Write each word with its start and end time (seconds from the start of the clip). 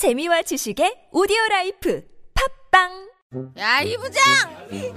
재미와 0.00 0.40
지식의 0.40 1.08
오디오 1.12 1.36
라이프 1.50 2.02
팟빵 2.72 2.88
야, 3.58 3.82
이 3.82 3.94
부장! 3.98 4.24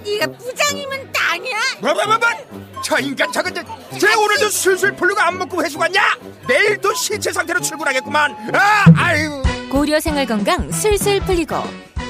네가 0.02 0.28
부장이면 0.28 1.12
다야? 1.12 1.58
뭐뭐뭐뭐 1.82 2.82
저 2.82 2.98
인간 3.00 3.30
저건 3.30 3.54
쟤 4.00 4.14
오늘도 4.16 4.48
술술 4.48 4.96
풀리고 4.96 5.20
안 5.20 5.38
먹고 5.40 5.62
회수 5.62 5.78
갔냐 5.78 6.18
내일도 6.48 6.94
시체 6.94 7.34
상태로 7.34 7.60
출근하겠구만 7.60 8.32
아 8.56 8.86
아유 8.96 9.44
고려 9.70 10.00
생활 10.00 10.26
건강 10.26 10.72
술술 10.72 11.20
풀리고 11.20 11.58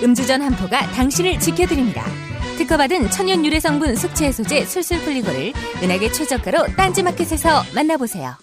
음주전 0.04 0.44
한 0.44 0.55
포가 0.55 0.86
당신을 0.91 1.39
지켜드립니다. 1.39 2.05
특허받은 2.60 3.10
천연 3.10 3.44
유래 3.44 3.60
성분 3.60 3.96
숙취 3.96 4.25
해소제 4.25 4.66
술술 4.66 5.00
풀리고를 5.00 5.54
은하계 5.82 6.12
최저가로 6.12 6.75
딴지마켓에서 6.78 7.64
만나보세요. 7.73 8.36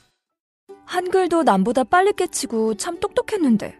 한글도 0.87 1.45
남보다 1.45 1.85
빨리 1.85 2.12
깨치고 2.14 2.75
참 2.79 2.98
똑똑했는데 2.98 3.80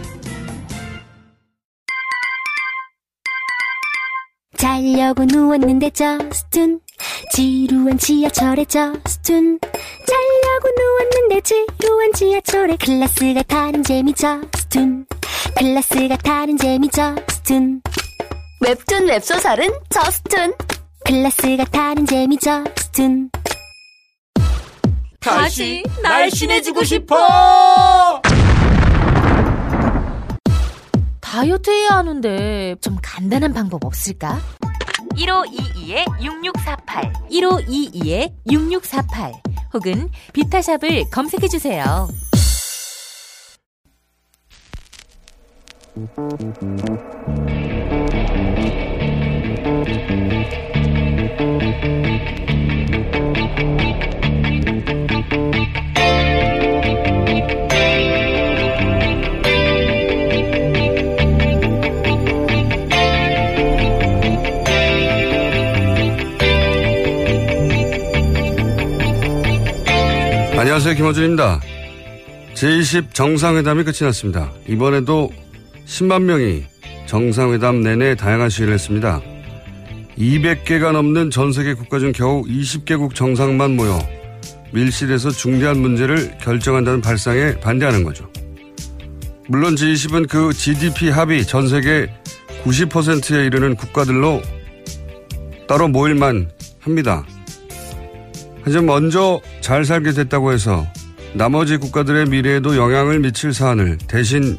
자려고 4.61 5.25
누웠는데 5.25 5.89
저스툰 5.89 6.81
지루한 7.33 7.97
지하철에 7.97 8.63
저스툰. 8.65 9.59
자려고 9.59 10.69
누웠는데 10.77 11.41
지루한 11.41 12.13
지하철에 12.13 12.75
클래스가 12.75 13.41
타는 13.41 13.81
재미 13.81 14.13
저스툰. 14.13 15.07
클래스가 15.57 16.15
타는 16.17 16.57
재미 16.57 16.89
저스툰. 16.89 17.81
웹툰 18.61 19.07
웹소설은 19.07 19.67
저스툰. 19.89 20.53
클래스가 21.05 21.65
타는 21.65 22.05
재미 22.05 22.37
저스툰. 22.37 23.31
다시 25.21 25.83
날씬해지고 26.03 26.83
싶어 26.83 28.21
다이어트 31.31 31.69
해야 31.69 31.91
하는데 31.91 32.75
좀 32.81 32.97
간단한 33.01 33.53
방법 33.53 33.85
없을까? 33.85 34.37
1522-6648 35.15 37.29
1522-6648 38.45 39.31
혹은 39.73 40.09
비타샵을 40.33 41.09
검색해 41.09 41.47
주세요. 41.47 42.09
안녕하세요. 70.61 70.93
김호준입니다. 70.93 71.59
제20 72.53 73.15
정상회담이 73.15 73.83
끝이 73.83 73.97
났습니다. 74.01 74.51
이번에도 74.67 75.31
10만 75.87 76.21
명이 76.21 76.65
정상회담 77.07 77.81
내내 77.81 78.13
다양한 78.13 78.51
시위를 78.51 78.75
했습니다. 78.75 79.23
200개가 80.19 80.91
넘는 80.91 81.31
전 81.31 81.51
세계 81.51 81.73
국가 81.73 81.97
중 81.97 82.11
겨우 82.11 82.43
20개국 82.43 83.15
정상만 83.15 83.75
모여 83.75 83.99
밀실에서 84.71 85.31
중대한 85.31 85.79
문제를 85.79 86.37
결정한다는 86.37 87.01
발상에 87.01 87.59
반대하는 87.59 88.03
거죠. 88.03 88.31
물론 89.47 89.73
G20은 89.73 90.29
그 90.29 90.53
GDP 90.53 91.09
합의 91.09 91.43
전 91.43 91.69
세계 91.69 92.07
90%에 92.65 93.47
이르는 93.47 93.75
국가들로 93.75 94.43
따로 95.67 95.87
모일만 95.87 96.51
합니다. 96.81 97.25
하지만 98.63 98.85
먼저 98.85 99.39
잘 99.61 99.85
살게 99.85 100.11
됐다고 100.11 100.51
해서 100.51 100.85
나머지 101.33 101.77
국가들의 101.77 102.27
미래에도 102.27 102.75
영향을 102.75 103.19
미칠 103.19 103.53
사안을 103.53 103.97
대신 104.07 104.57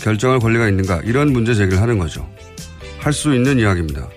결정할 0.00 0.38
권리가 0.38 0.68
있는가 0.68 1.02
이런 1.04 1.32
문제 1.32 1.54
제기를 1.54 1.80
하는 1.80 1.98
거죠. 1.98 2.26
할 3.00 3.12
수 3.12 3.34
있는 3.34 3.58
이야기입니다. 3.58 4.08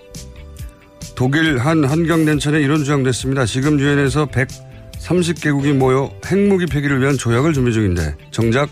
독일 1.16 1.60
한 1.60 1.84
환경단체는 1.84 2.62
이런 2.62 2.80
주장도 2.80 3.10
했습니다. 3.10 3.46
지금 3.46 3.80
유엔에서 3.80 4.28
130개국이 4.28 5.74
모여 5.74 6.12
핵무기 6.26 6.66
폐기를 6.66 7.00
위한 7.02 7.18
조약을 7.18 7.54
준비 7.54 7.74
중인데 7.74 8.16
정작 8.32 8.70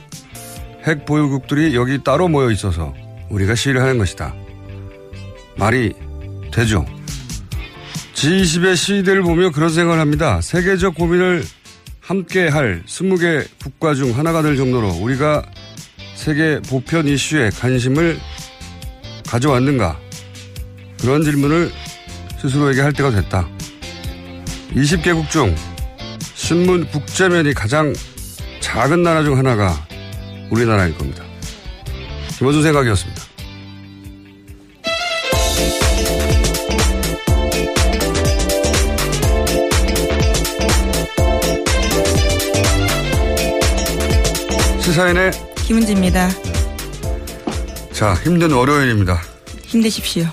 핵 0.88 1.06
보유국들이 1.06 1.76
여기 1.76 2.04
따로 2.04 2.28
모여 2.28 2.52
있어서 2.52 2.94
우리가 3.30 3.56
시위를 3.56 3.82
하는 3.82 3.98
것이다. 3.98 4.34
말이 5.58 5.94
되죠. 6.52 6.86
G20의 8.20 8.76
시위대를 8.76 9.22
보며 9.22 9.50
그런 9.50 9.70
생각을 9.70 10.02
합니다. 10.02 10.42
세계적 10.42 10.96
고민을 10.96 11.46
함께 12.02 12.50
할 12.50 12.84
20개 12.86 13.48
국가 13.64 13.96
중 13.96 14.18
하나가 14.18 14.42
될 14.42 14.58
정도로 14.58 14.90
우리가 14.90 15.42
세계 16.16 16.60
보편 16.70 17.08
이슈에 17.08 17.50
관심을 17.50 18.20
가져왔는가? 19.26 19.98
그런 21.00 21.24
질문을 21.24 21.72
스스로에게 22.42 22.82
할 22.82 22.92
때가 22.92 23.12
됐다. 23.12 23.48
20개국 24.74 25.30
중 25.30 25.56
신문 26.36 26.86
국제면이 26.88 27.54
가장 27.54 27.94
작은 28.60 29.02
나라 29.02 29.24
중 29.24 29.38
하나가 29.38 29.74
우리나라일 30.50 30.98
겁니다. 30.98 31.24
김원준 32.38 32.64
생각이었습니다. 32.64 33.19
시사인의 45.00 45.32
김은지입니다. 45.56 46.30
자 47.94 48.14
힘든 48.16 48.52
월요일입니다. 48.52 49.22
힘내십시오. 49.64 50.26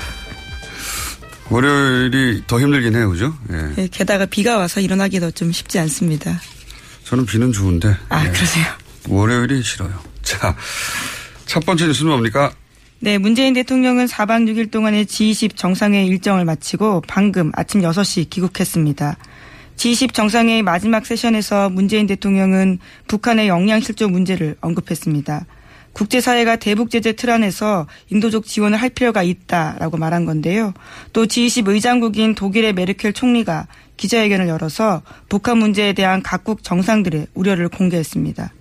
월요일이 1.48 2.42
더 2.46 2.60
힘들긴 2.60 2.94
해요, 2.94 3.08
그죠? 3.08 3.34
예. 3.50 3.82
예, 3.82 3.88
게다가 3.88 4.26
비가 4.26 4.58
와서 4.58 4.80
일어나기도 4.80 5.30
좀 5.30 5.52
쉽지 5.52 5.78
않습니다. 5.78 6.38
저는 7.04 7.24
비는 7.24 7.52
좋은데. 7.52 7.96
아, 8.10 8.26
예. 8.26 8.30
그러세요? 8.30 8.66
월요일이 9.08 9.62
싫어요. 9.62 9.98
자, 10.22 10.54
첫 11.46 11.64
번째 11.64 11.86
뉴스는 11.86 12.10
뭡니까? 12.10 12.52
네, 12.98 13.16
문재인 13.16 13.54
대통령은 13.54 14.04
4박 14.04 14.50
6일 14.50 14.70
동안의 14.70 15.06
G20 15.06 15.56
정상회의 15.56 16.06
일정을 16.08 16.44
마치고 16.44 17.04
방금 17.06 17.52
아침 17.54 17.80
6시 17.80 18.28
귀국했습니다. 18.28 19.16
G20 19.76 20.14
정상회의 20.14 20.62
마지막 20.62 21.04
세션에서 21.04 21.70
문재인 21.70 22.06
대통령은 22.06 22.78
북한의 23.08 23.48
역량 23.48 23.80
실조 23.80 24.08
문제를 24.08 24.56
언급했습니다. 24.60 25.46
국제사회가 25.92 26.56
대북 26.56 26.90
제재 26.90 27.12
틀 27.12 27.30
안에서 27.30 27.86
인도적 28.10 28.44
지원을 28.44 28.80
할 28.80 28.90
필요가 28.90 29.22
있다라고 29.22 29.96
말한 29.96 30.26
건데요. 30.26 30.74
또 31.14 31.24
G20 31.24 31.68
의장국인 31.68 32.34
독일의 32.34 32.74
메르켈 32.74 33.14
총리가 33.14 33.66
기자회견을 33.96 34.48
열어서 34.48 35.02
북한 35.30 35.56
문제에 35.56 35.94
대한 35.94 36.22
각국 36.22 36.62
정상들의 36.62 37.28
우려를 37.32 37.68
공개했습니다. 37.70 38.52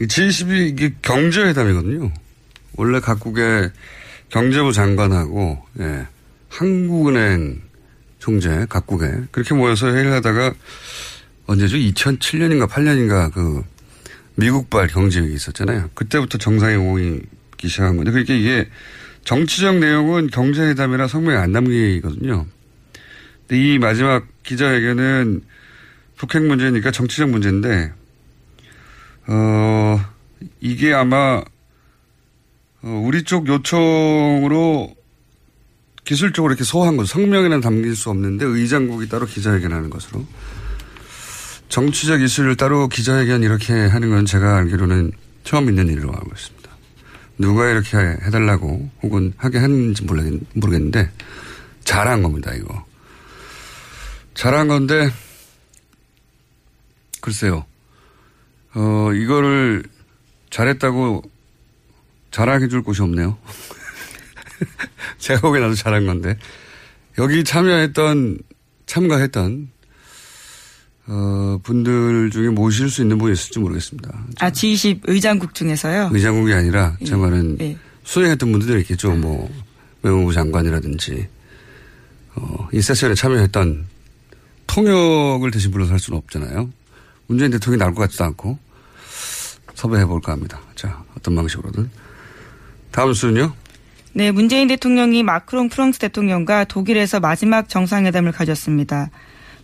이 0.00 0.06
G20이 0.06 0.68
이게 0.68 0.94
경제회담이거든요. 1.02 2.10
원래 2.76 2.98
각국의 2.98 3.70
경제부 4.30 4.72
장관하고, 4.72 5.58
예, 5.78 6.06
한국은행 6.48 7.69
총재, 8.20 8.66
각국에 8.68 9.10
그렇게 9.32 9.54
모여서 9.54 9.88
회의를 9.88 10.12
하다가 10.12 10.54
언제죠? 11.46 11.76
2007년인가 11.76 12.68
8년인가 12.68 13.32
그 13.32 13.64
미국발 14.36 14.86
경제회의 14.86 15.34
있었잖아요. 15.34 15.90
그때부터 15.94 16.38
정상에 16.38 16.76
오기 16.76 17.22
시작한 17.66 17.96
건데 17.96 18.12
그러니까 18.12 18.34
이게 18.34 18.68
정치적 19.24 19.78
내용은 19.78 20.28
경제회담이라 20.28 21.08
성명에 21.08 21.36
안 21.36 21.52
담기거든요. 21.52 22.46
근데 23.48 23.60
이 23.60 23.78
마지막 23.78 24.24
기자회견은 24.44 25.42
북핵 26.16 26.44
문제니까 26.44 26.90
정치적 26.90 27.30
문제인데 27.30 27.92
어 29.26 30.00
이게 30.60 30.92
아마 30.92 31.42
어, 32.82 33.02
우리 33.04 33.24
쪽 33.24 33.48
요청으로 33.48 34.94
기술적으로 36.10 36.50
이렇게 36.50 36.64
소화한 36.64 36.96
거 36.96 37.04
성명에는 37.04 37.60
담길 37.60 37.94
수 37.94 38.10
없는데 38.10 38.44
의장국이 38.44 39.08
따로 39.08 39.26
기자회견하는 39.26 39.90
것으로 39.90 40.26
정치적 41.68 42.20
이슈를 42.20 42.56
따로 42.56 42.88
기자회견 42.88 43.44
이렇게 43.44 43.72
하는 43.72 44.10
건 44.10 44.26
제가 44.26 44.56
알기로는 44.56 45.12
처음 45.44 45.68
있는 45.68 45.86
일로 45.86 46.12
알고 46.12 46.32
있습니다. 46.34 46.68
누가 47.38 47.70
이렇게 47.70 47.96
해달라고 47.96 48.90
혹은 49.04 49.34
하게 49.36 49.60
했는지 49.60 50.02
모르겠는데 50.02 51.12
잘한 51.84 52.24
겁니다, 52.24 52.52
이거. 52.54 52.84
잘한 54.34 54.66
건데 54.66 55.12
글쎄요. 57.20 57.64
어, 58.74 59.12
이거를 59.14 59.84
잘했다고 60.50 61.22
자랑해 62.32 62.66
줄 62.66 62.82
곳이 62.82 63.00
없네요. 63.00 63.38
제가 65.18 65.40
보기엔 65.40 65.62
나도 65.62 65.74
잘한 65.74 66.06
건데. 66.06 66.36
여기 67.18 67.44
참여했던, 67.44 68.38
참가했던, 68.86 69.70
어, 71.06 71.60
분들 71.62 72.30
중에 72.30 72.48
모실 72.50 72.88
수 72.88 73.02
있는 73.02 73.18
분이 73.18 73.32
있을지 73.32 73.58
모르겠습니다. 73.58 74.26
아, 74.38 74.50
G20 74.50 75.00
의장국 75.04 75.54
중에서요? 75.54 76.10
의장국이 76.12 76.52
아니라, 76.52 76.96
제 77.04 77.16
말은 77.16 77.58
예. 77.60 77.76
수행했던 78.04 78.52
분들이 78.52 78.80
있겠죠. 78.82 79.12
뭐, 79.12 79.50
외무부 80.02 80.32
장관이라든지, 80.32 81.28
어, 82.36 82.68
이 82.72 82.80
세션에 82.80 83.14
참여했던 83.14 83.86
통역을 84.66 85.50
대신 85.50 85.72
불러서 85.72 85.92
할 85.92 85.98
수는 85.98 86.18
없잖아요. 86.18 86.70
문재인 87.26 87.50
대통령이 87.50 87.78
나올 87.78 87.94
것 87.94 88.02
같지도 88.02 88.24
않고, 88.24 88.58
섭외해 89.74 90.04
볼까 90.04 90.32
합니다. 90.32 90.60
자, 90.74 91.02
어떤 91.16 91.34
방식으로든. 91.34 91.90
다음 92.90 93.12
수는요? 93.12 93.52
네, 94.12 94.32
문재인 94.32 94.66
대통령이 94.68 95.22
마크롱 95.22 95.68
프랑스 95.68 95.98
대통령과 95.98 96.64
독일에서 96.64 97.20
마지막 97.20 97.68
정상회담을 97.68 98.32
가졌습니다. 98.32 99.10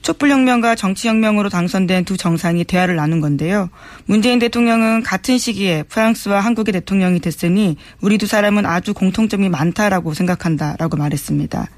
촛불혁명과 0.02 0.76
정치혁명으로 0.76 1.48
당선된 1.48 2.04
두 2.04 2.16
정상이 2.16 2.62
대화를 2.64 2.94
나눈 2.94 3.20
건데요. 3.20 3.70
문재인 4.04 4.38
대통령은 4.38 5.02
같은 5.02 5.36
시기에 5.36 5.82
프랑스와 5.82 6.40
한국의 6.40 6.72
대통령이 6.74 7.18
됐으니 7.18 7.76
우리 8.00 8.16
두 8.16 8.28
사람은 8.28 8.66
아주 8.66 8.94
공통점이 8.94 9.48
많다라고 9.48 10.14
생각한다라고 10.14 10.96
말했습니다. 10.96 11.68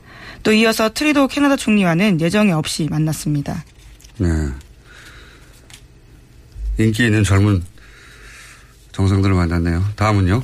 또 0.42 0.52
이어서 0.52 0.92
트리도 0.92 1.28
캐나다 1.28 1.56
총리와는 1.56 2.20
예정에 2.20 2.52
없이 2.52 2.86
만났습니다. 2.90 3.64
네. 4.18 4.28
인기 6.78 7.06
있는 7.06 7.24
젊은 7.24 7.62
정상들을 8.92 9.34
만났네요. 9.34 9.84
다음은요? 9.96 10.42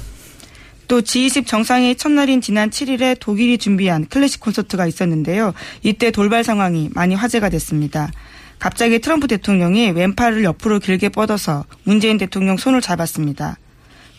또 0.89 1.01
G20 1.01 1.47
정상회의 1.47 1.97
첫날인 1.97 2.41
지난 2.41 2.71
7일에 2.71 3.19
독일이 3.19 3.59
준비한 3.59 4.07
클래식 4.07 4.41
콘서트가 4.41 4.87
있었는데요. 4.87 5.55
이때 5.83 6.11
돌발 6.11 6.45
상황이 6.45 6.91
많이 6.93 7.15
화제가 7.15 7.49
됐습니다. 7.49 8.11
갑자기 8.59 8.99
트럼프 8.99 9.27
대통령이 9.29 9.91
왼팔을 9.91 10.45
옆으로 10.45 10.79
길게 10.79 11.11
뻗어서 11.11 11.65
문재인 11.85 12.19
대통령 12.19 12.57
손을 12.57 12.81
잡았습니다. 12.81 13.59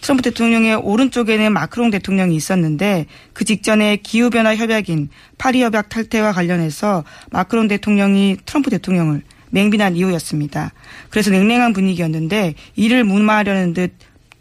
트럼프 0.02 0.22
대통령의 0.22 0.76
오른쪽에는 0.76 1.52
마크롱 1.52 1.90
대통령이 1.90 2.36
있었는데 2.36 3.08
그 3.34 3.44
직전에 3.44 3.98
기후변화 3.98 4.56
협약인 4.56 5.10
파리 5.40 5.64
협약 5.64 5.90
탈퇴와 5.90 6.32
관련해서 6.32 7.04
마크롱 7.32 7.68
대통령이 7.68 8.38
트럼프 8.46 8.70
대통령을 8.70 9.24
맹비난 9.50 9.96
이유였습니다. 9.96 10.74
그래서 11.10 11.32
냉랭한 11.32 11.74
분위기였는데 11.74 12.54
이를 12.76 13.04
무마하려는 13.04 13.74
듯 13.74 13.94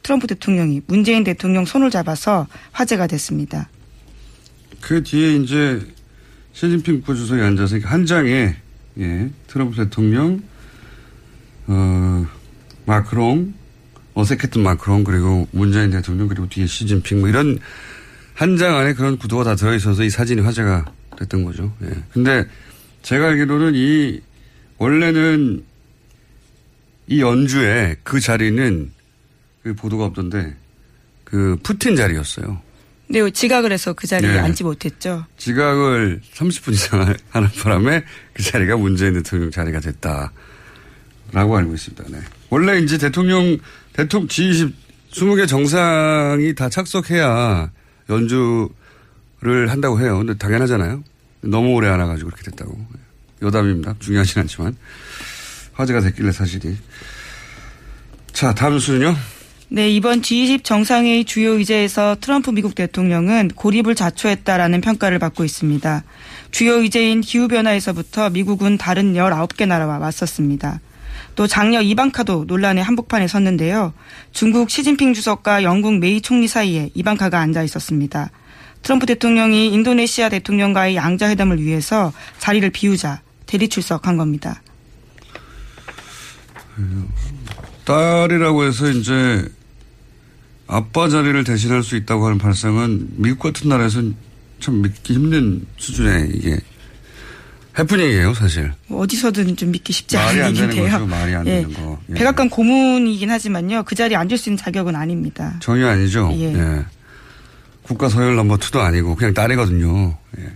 트럼프 0.04 0.28
대통령이 0.28 0.82
문재인 0.86 1.24
대통령 1.24 1.64
손을 1.64 1.90
잡아서 1.90 2.46
화제가 2.72 3.08
됐습니다. 3.08 3.68
그 4.80 5.02
뒤에 5.02 5.36
이제 5.36 5.80
시진핑 6.52 7.00
국가주석이 7.00 7.42
앉아서 7.42 7.78
한 7.82 8.06
장에 8.06 8.54
예, 8.98 9.30
트럼프 9.48 9.76
대통령, 9.76 10.40
어, 11.66 12.26
마크롱, 12.86 13.54
어색했던 14.12 14.62
마크롱 14.62 15.02
그리고 15.02 15.48
문재인 15.50 15.90
대통령 15.90 16.28
그리고 16.28 16.48
뒤에 16.48 16.66
시진핑 16.66 17.20
뭐 17.20 17.28
이런 17.28 17.58
한 18.34 18.56
장 18.56 18.76
안에 18.76 18.94
그런 18.94 19.16
구도가 19.16 19.44
다 19.44 19.54
들어있어서 19.56 20.04
이 20.04 20.10
사진이 20.10 20.42
화제가 20.42 20.84
됐던 21.18 21.44
거죠. 21.44 21.74
예. 21.82 21.90
근데 22.12 22.44
제가 23.02 23.28
알기로는 23.28 23.72
이 23.74 24.20
원래는 24.78 25.64
이 27.06 27.20
연주에 27.20 27.96
그 28.02 28.20
자리는 28.20 28.90
그 28.90 28.93
보도가 29.72 30.04
없던데 30.04 30.54
그 31.24 31.56
푸틴 31.62 31.96
자리였어요. 31.96 32.60
네, 33.08 33.30
지각을 33.30 33.72
해서 33.72 33.92
그 33.92 34.06
자리에 34.06 34.32
네. 34.32 34.38
앉지 34.38 34.64
못했죠. 34.64 35.26
지각을 35.36 36.20
30분 36.34 36.72
이상 36.72 37.14
하는 37.30 37.48
바람에 37.62 38.04
그 38.32 38.42
자리가 38.42 38.76
문재인 38.76 39.14
대통령 39.14 39.50
자리가 39.50 39.80
됐다라고 39.80 41.56
알고 41.56 41.74
있습니다. 41.74 42.04
네. 42.08 42.18
원래 42.50 42.78
이제 42.78 42.98
대통령 42.98 43.58
대통령 43.92 44.28
G20 44.28 44.72
20개 45.14 45.46
정상이 45.46 46.54
다 46.54 46.68
착석해야 46.68 47.70
연주를 48.08 49.70
한다고 49.70 50.00
해요. 50.00 50.18
근데 50.18 50.34
당연하잖아요. 50.34 51.04
너무 51.42 51.70
오래 51.74 51.88
안 51.88 52.00
와가지고 52.00 52.30
그렇게 52.30 52.50
됐다고. 52.50 52.86
여담입니다. 53.42 53.94
중요하진 54.00 54.40
않지만 54.42 54.76
화제가 55.72 56.00
됐길래 56.00 56.32
사실이. 56.32 56.76
자, 58.32 58.54
다음 58.54 58.78
수는요. 58.78 59.14
네, 59.70 59.90
이번 59.90 60.20
G20 60.20 60.62
정상회의 60.62 61.24
주요 61.24 61.52
의제에서 61.52 62.16
트럼프 62.20 62.50
미국 62.50 62.74
대통령은 62.74 63.48
고립을 63.54 63.94
자초했다라는 63.94 64.82
평가를 64.82 65.18
받고 65.18 65.42
있습니다. 65.44 66.04
주요 66.50 66.80
의제인 66.82 67.22
기후변화에서부터 67.22 68.30
미국은 68.30 68.76
다른 68.76 69.14
19개 69.14 69.66
나라와 69.66 69.98
맞섰습니다. 69.98 70.80
또 71.34 71.46
장녀 71.46 71.80
이방카도 71.80 72.44
논란의 72.46 72.84
한복판에 72.84 73.26
섰는데요. 73.26 73.94
중국 74.32 74.70
시진핑 74.70 75.14
주석과 75.14 75.62
영국 75.62 75.98
메이 75.98 76.20
총리 76.20 76.46
사이에 76.46 76.90
이방카가 76.94 77.40
앉아 77.40 77.62
있었습니다. 77.62 78.30
트럼프 78.82 79.06
대통령이 79.06 79.72
인도네시아 79.72 80.28
대통령과의 80.28 80.94
양자회담을 80.94 81.60
위해서 81.62 82.12
자리를 82.38 82.68
비우자 82.70 83.22
대리 83.46 83.68
출석한 83.68 84.18
겁니다. 84.18 84.62
딸이라고 87.84 88.64
해서 88.64 88.90
이제 88.90 89.44
아빠 90.66 91.08
자리를 91.08 91.44
대신할 91.44 91.82
수 91.82 91.96
있다고 91.96 92.26
하는 92.26 92.38
발상은 92.38 93.08
미국 93.16 93.40
같은 93.40 93.68
나라에서는 93.68 94.14
참 94.60 94.82
믿기 94.82 95.14
힘든 95.14 95.66
수준의 95.76 96.30
이게 96.34 96.58
해프닝이에요, 97.78 98.34
사실. 98.34 98.72
어디서든 98.88 99.56
좀 99.56 99.72
믿기 99.72 99.92
쉽지 99.92 100.16
않은 100.16 100.48
얘기인데요. 100.50 100.92
거죠, 100.92 101.06
말이 101.06 101.34
안 101.34 101.46
예. 101.46 101.62
되는 101.62 101.72
거. 101.74 101.98
예. 102.10 102.14
백악관 102.14 102.48
고문이긴 102.48 103.30
하지만요. 103.30 103.82
그 103.82 103.94
자리에 103.96 104.16
앉을 104.16 104.38
수 104.38 104.48
있는 104.48 104.56
자격은 104.56 104.94
아닙니다. 104.94 105.56
전혀 105.60 105.88
아니죠. 105.88 106.30
예. 106.34 106.54
예. 106.54 106.84
국가 107.82 108.08
서열 108.08 108.36
넘버 108.36 108.58
투도 108.58 108.80
아니고 108.80 109.16
그냥 109.16 109.34
딸이거든요. 109.34 110.16
예. 110.38 110.52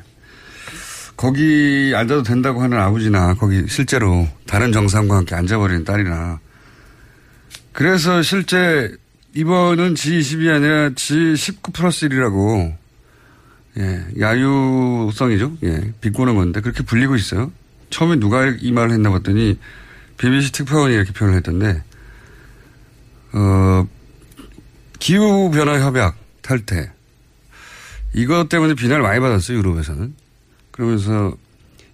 거기 1.17 1.93
앉아도 1.97 2.23
된다고 2.23 2.63
하는 2.63 2.79
아버지나 2.79 3.35
거기 3.35 3.65
실제로 3.69 4.29
다른 4.47 4.71
정상과 4.71 5.17
함께 5.17 5.35
앉아버리는 5.35 5.85
딸이나 5.85 6.39
그래서 7.79 8.23
실제 8.23 8.93
이번은 9.37 9.95
G20이 9.95 10.53
아니라 10.53 10.89
G19 10.89 11.73
플러스 11.73 12.09
1이라고 12.09 12.75
예, 13.79 14.05
야유성이죠. 14.19 15.59
예, 15.63 15.93
비꼬는 16.01 16.35
건데 16.35 16.61
그렇게 16.61 16.83
불리고 16.83 17.15
있어요. 17.15 17.53
처음에 17.91 18.17
누가 18.17 18.49
이 18.49 18.73
말을 18.73 18.91
했나 18.91 19.11
봤더니 19.11 19.61
BBC 20.17 20.51
특파원이 20.51 20.93
이렇게 20.93 21.13
표현을 21.13 21.37
했던데 21.37 21.85
어, 23.35 23.87
기후 24.99 25.49
변화 25.53 25.79
협약 25.79 26.17
탈퇴 26.43 26.91
이것 28.13 28.49
때문에 28.49 28.75
비난을 28.75 29.03
많이 29.03 29.21
받았어요. 29.21 29.57
유럽에서는. 29.57 30.17
그러면서 30.73 31.33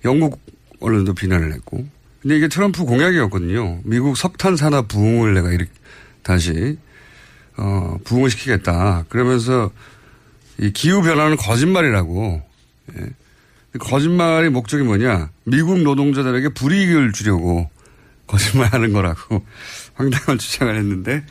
영국 0.07 0.41
언론도 0.81 1.13
비난을 1.13 1.53
했고 1.53 1.87
근데 2.25 2.39
이게 2.39 2.49
트럼프 2.49 2.87
공약이었거든요. 2.87 3.81
미국 3.85 4.17
석탄 4.17 4.57
산업 4.57 4.89
부흥을 4.89 5.35
내가 5.35 5.53
이렇게 5.53 5.71
다시 6.23 6.79
어, 7.59 7.99
부흥을 8.03 8.31
시키겠다. 8.31 9.05
그러면서 9.11 9.71
이 10.59 10.73
기후 10.73 11.03
변화는 11.03 11.37
거짓말이라고. 11.37 12.43
예. 12.97 13.07
거짓말의 13.79 14.49
목적이 14.49 14.85
뭐냐? 14.85 15.29
미국 15.45 15.81
노동자들에게 15.81 16.49
불이익을 16.51 17.13
주려고 17.13 17.69
거짓말하는 18.27 18.95
거라고 18.95 19.45
황당한 19.93 20.39
주장을 20.39 20.75
했는데 20.75 21.27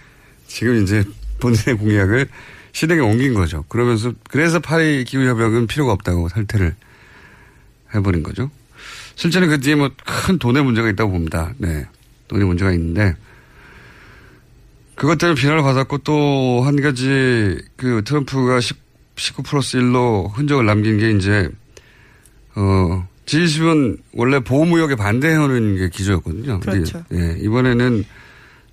지금 0.45 0.83
이제 0.83 1.03
본인의 1.39 1.77
공약을 1.79 2.27
실행에 2.71 3.01
옮긴 3.01 3.33
거죠. 3.33 3.65
그러면서 3.67 4.13
그래서 4.29 4.59
파리 4.59 5.05
기후 5.05 5.25
협약은 5.27 5.65
필요가 5.65 5.91
없다고 5.91 6.27
탈퇴를 6.27 6.75
해버린 7.95 8.21
거죠. 8.21 8.51
실제는 9.15 9.49
그 9.49 9.59
뒤에 9.59 9.75
뭐 9.75 9.89
큰 10.05 10.37
돈의 10.39 10.63
문제가 10.63 10.89
있다고 10.89 11.11
봅니다. 11.11 11.53
네. 11.57 11.85
돈의 12.27 12.45
문제가 12.45 12.71
있는데 12.71 13.15
그것 14.95 15.17
때문에 15.17 15.39
비난을 15.39 15.61
받았고 15.63 15.99
또 15.99 16.61
한 16.63 16.79
가지 16.81 17.57
그 17.75 18.03
트럼프가 18.05 18.59
19 19.15 19.43
플러스 19.43 19.77
1로 19.77 20.31
흔적을 20.33 20.65
남긴 20.65 20.97
게 20.97 21.11
이제 21.11 21.49
어 22.55 23.07
G20은 23.25 23.99
원래 24.13 24.39
보호무역에 24.39 24.95
반대하는 24.95 25.75
게 25.77 25.89
기조였거든요. 25.89 26.59
그렇죠. 26.61 27.03
예, 27.13 27.37
이번에는 27.41 28.05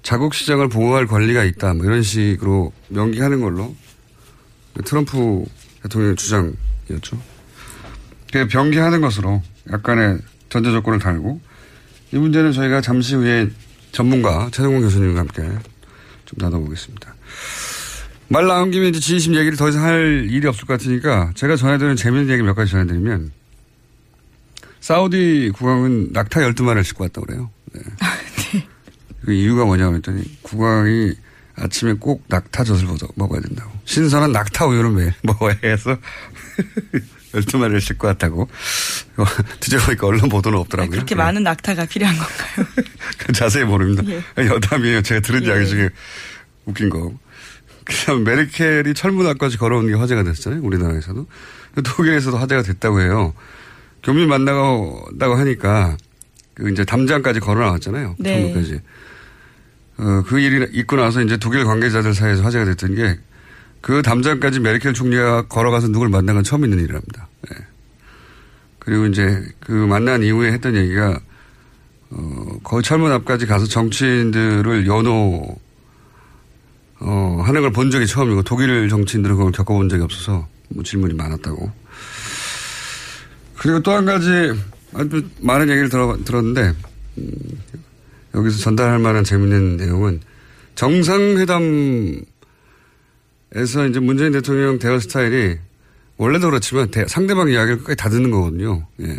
자국 0.03 0.35
시장을 0.35 0.69
보호할 0.69 1.07
권리가 1.07 1.45
있다. 1.45 1.75
뭐 1.75 1.85
이런 1.87 2.03
식으로 2.03 2.73
명기하는 2.89 3.41
걸로 3.41 3.75
트럼프 4.85 5.45
대통령의 5.83 6.17
주장이었죠. 6.17 7.21
그 8.33 8.47
병기하는 8.47 9.01
것으로 9.01 9.43
약간의 9.73 10.19
전제 10.49 10.71
조건을 10.71 10.99
달고 10.99 11.41
이 12.13 12.17
문제는 12.17 12.53
저희가 12.53 12.81
잠시 12.81 13.15
후에 13.15 13.49
전문가 13.93 14.49
최동훈 14.53 14.83
교수님과 14.83 15.21
함께 15.21 15.43
좀 16.25 16.37
나눠보겠습니다. 16.39 17.15
말 18.29 18.47
나온 18.47 18.71
김에 18.71 18.89
이제 18.89 19.01
G20 19.01 19.37
얘기를 19.37 19.57
더 19.57 19.69
이상 19.69 19.83
할 19.83 20.27
일이 20.31 20.47
없을 20.47 20.67
것 20.67 20.75
같으니까 20.75 21.33
제가 21.35 21.57
전해드리는 21.57 21.97
재미있는 21.97 22.33
얘기 22.33 22.43
몇 22.43 22.55
가지 22.55 22.71
전해드리면 22.71 23.33
사우디 24.81 25.53
국왕은 25.55 26.11
낙타 26.13 26.41
12마리를 26.41 26.85
싣고 26.85 27.05
왔다고 27.05 27.27
그래요. 27.27 27.51
네. 27.73 27.81
그 29.25 29.33
이유가 29.33 29.65
뭐냐고 29.65 29.97
했더니 29.97 30.23
국왕이 30.43 31.13
아침에 31.57 31.93
꼭 31.95 32.25
낙타젓을 32.29 32.89
먹어야 33.17 33.41
된다고. 33.41 33.71
신선한 33.85 34.33
낙타 34.33 34.67
우유를 34.67 34.91
매일 34.91 35.13
먹어야 35.23 35.57
해서 35.63 35.97
12마리를 37.33 37.81
싣고 37.81 38.07
왔다고. 38.09 38.49
뒤져보니까 39.61 40.07
언론 40.07 40.29
보도는 40.29 40.59
없더라고요. 40.59 40.91
그렇게 40.91 41.15
네. 41.15 41.23
많은 41.23 41.43
낙타가 41.43 41.87
필요한 41.87 42.17
건가요? 42.17 42.67
자세히 43.35 43.65
모릅니다. 43.65 44.03
예. 44.09 44.47
여담이에요. 44.47 45.03
제가 45.03 45.21
들은 45.21 45.43
예. 45.45 45.49
이야기 45.49 45.69
중에 45.69 45.91
웃긴 46.67 46.91
거. 46.91 47.13
그냥 47.85 48.25
메르켈이 48.25 48.95
철문 48.95 49.27
앞까지 49.27 49.59
걸어오는 49.59 49.91
게 49.91 49.95
화제가 49.97 50.23
됐잖아요. 50.23 50.61
우리나라에서도. 50.63 51.27
독일에서도 51.85 52.37
화제가 52.37 52.63
됐다고 52.63 53.01
해요. 53.01 53.35
교민 54.03 54.29
만나고 54.29 55.37
하니까 55.37 55.97
그 56.55 56.71
이제 56.71 56.85
담장까지 56.85 57.41
걸어 57.41 57.61
나왔잖아요. 57.67 58.17
네. 58.19 58.41
철문까지. 58.41 58.81
어, 59.99 60.23
그 60.27 60.41
일이 60.41 60.67
있고 60.73 60.97
나서 60.97 61.21
이제 61.23 61.37
독일 61.37 61.65
관계자들 61.65 62.15
사이에서 62.15 62.43
화제가 62.43 62.65
됐던 62.65 62.95
게 62.95 63.19
그 63.81 64.03
담장까지 64.03 64.61
메르켈 64.61 64.93
총리가 64.95 65.47
걸어가서 65.49 65.89
누굴 65.89 66.09
만난 66.09 66.35
건 66.35 66.45
처음 66.45 66.65
있는 66.65 66.79
일이랍니다. 66.79 67.29
예. 67.51 67.57
그리고 68.79 69.07
이제 69.07 69.43
그 69.61 69.73
만난 69.73 70.23
이후에 70.23 70.53
했던 70.53 70.77
얘기가 70.77 71.19
어, 72.11 72.59
거의 72.65 72.83
철문 72.83 73.13
앞까지 73.13 73.47
가서 73.47 73.67
정치인들을 73.67 74.87
연호 74.87 75.57
어, 77.01 77.43
하는 77.45 77.63
걸 77.63 77.71
본 77.73 77.91
적이 77.91 78.07
처음이고 78.07 78.43
독일 78.43 78.89
정치인들은 78.89 79.37
그걸 79.37 79.53
겪어본 79.53 79.89
적이 79.89 80.03
없어서 80.03 80.47
뭐 80.69 80.83
질문이 80.85 81.15
많았다고. 81.15 81.71
그리고 83.59 83.81
또 83.81 83.93
한 83.93 84.05
가지 84.05 84.29
아주 84.95 85.25
많은 85.41 85.69
얘기를 85.71 85.89
들어, 85.89 86.17
들었는데 86.25 86.73
음, 87.19 87.33
여기서 88.35 88.59
전달할 88.59 88.99
만한 88.99 89.25
재밌는 89.25 89.77
내용은 89.77 90.21
정상회담 90.75 92.23
에서 93.55 93.87
이제 93.87 93.99
문재인 94.01 94.33
대통령 94.33 94.79
대화 94.79 94.99
스타일이 94.99 95.59
원래도 96.17 96.49
그렇지만 96.51 96.91
대- 96.91 97.07
상대방 97.09 97.49
이야기를 97.49 97.79
끝까지 97.79 97.97
다 97.97 98.09
듣는 98.09 98.31
거거든요. 98.31 98.87
예. 99.01 99.19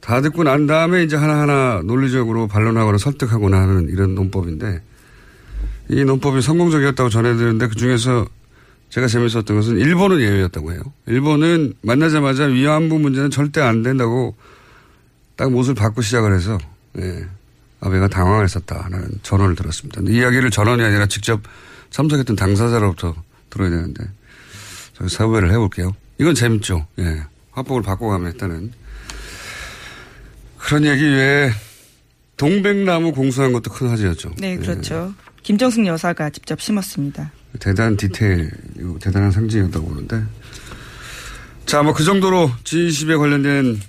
다 0.00 0.20
듣고 0.20 0.42
난 0.44 0.66
다음에 0.66 1.02
이제 1.04 1.16
하나하나 1.16 1.82
논리적으로 1.84 2.48
반론하거나 2.48 2.98
설득하거나 2.98 3.60
하는 3.60 3.88
이런 3.88 4.14
논법인데 4.14 4.82
이 5.90 6.04
논법이 6.04 6.40
성공적이었다고 6.40 7.08
전해드렸는데 7.10 7.68
그 7.68 7.74
중에서 7.76 8.26
제가 8.88 9.06
재밌었던 9.06 9.44
것은 9.56 9.78
일본은 9.78 10.20
예외였다고 10.20 10.72
해요. 10.72 10.82
일본은 11.06 11.74
만나자마자 11.82 12.44
위안부 12.44 12.98
문제는 12.98 13.30
절대 13.30 13.60
안 13.60 13.82
된다고 13.82 14.34
딱 15.36 15.50
못을 15.50 15.74
받고 15.74 16.02
시작을 16.02 16.34
해서 16.34 16.58
예, 16.98 17.26
아베가 17.80 18.08
당황을 18.08 18.44
했었다라는 18.44 19.08
전언을 19.22 19.54
들었습니다. 19.54 20.00
이 20.08 20.16
이야기를 20.16 20.50
전언이 20.50 20.82
아니라 20.82 21.06
직접 21.06 21.40
참석했던 21.92 22.36
당사자로부터 22.36 23.14
들어야 23.50 23.70
되는데 23.70 24.04
저희 24.94 25.08
사회를 25.08 25.50
해볼게요. 25.52 25.94
이건 26.18 26.34
재밌죠. 26.34 26.86
예, 26.98 27.22
화법을 27.52 27.82
바꿔가면 27.82 28.28
했다는 28.32 28.72
그런 30.58 30.84
얘기 30.84 31.04
외에 31.04 31.50
동백나무 32.36 33.12
공수한 33.12 33.52
것도 33.52 33.70
큰 33.70 33.88
화제였죠. 33.88 34.32
네, 34.38 34.56
그렇죠. 34.56 35.14
김정숙 35.42 35.86
여사가 35.86 36.30
직접 36.30 36.60
심었습니다. 36.60 37.30
대단한 37.58 37.96
디테일, 37.96 38.50
대단한 39.00 39.30
상징이었다고 39.30 39.86
보는데. 39.86 40.22
자, 41.66 41.82
뭐 41.82 41.92
그 41.92 42.04
정도로 42.04 42.50
G20에 42.64 43.18
관련된 43.18 43.80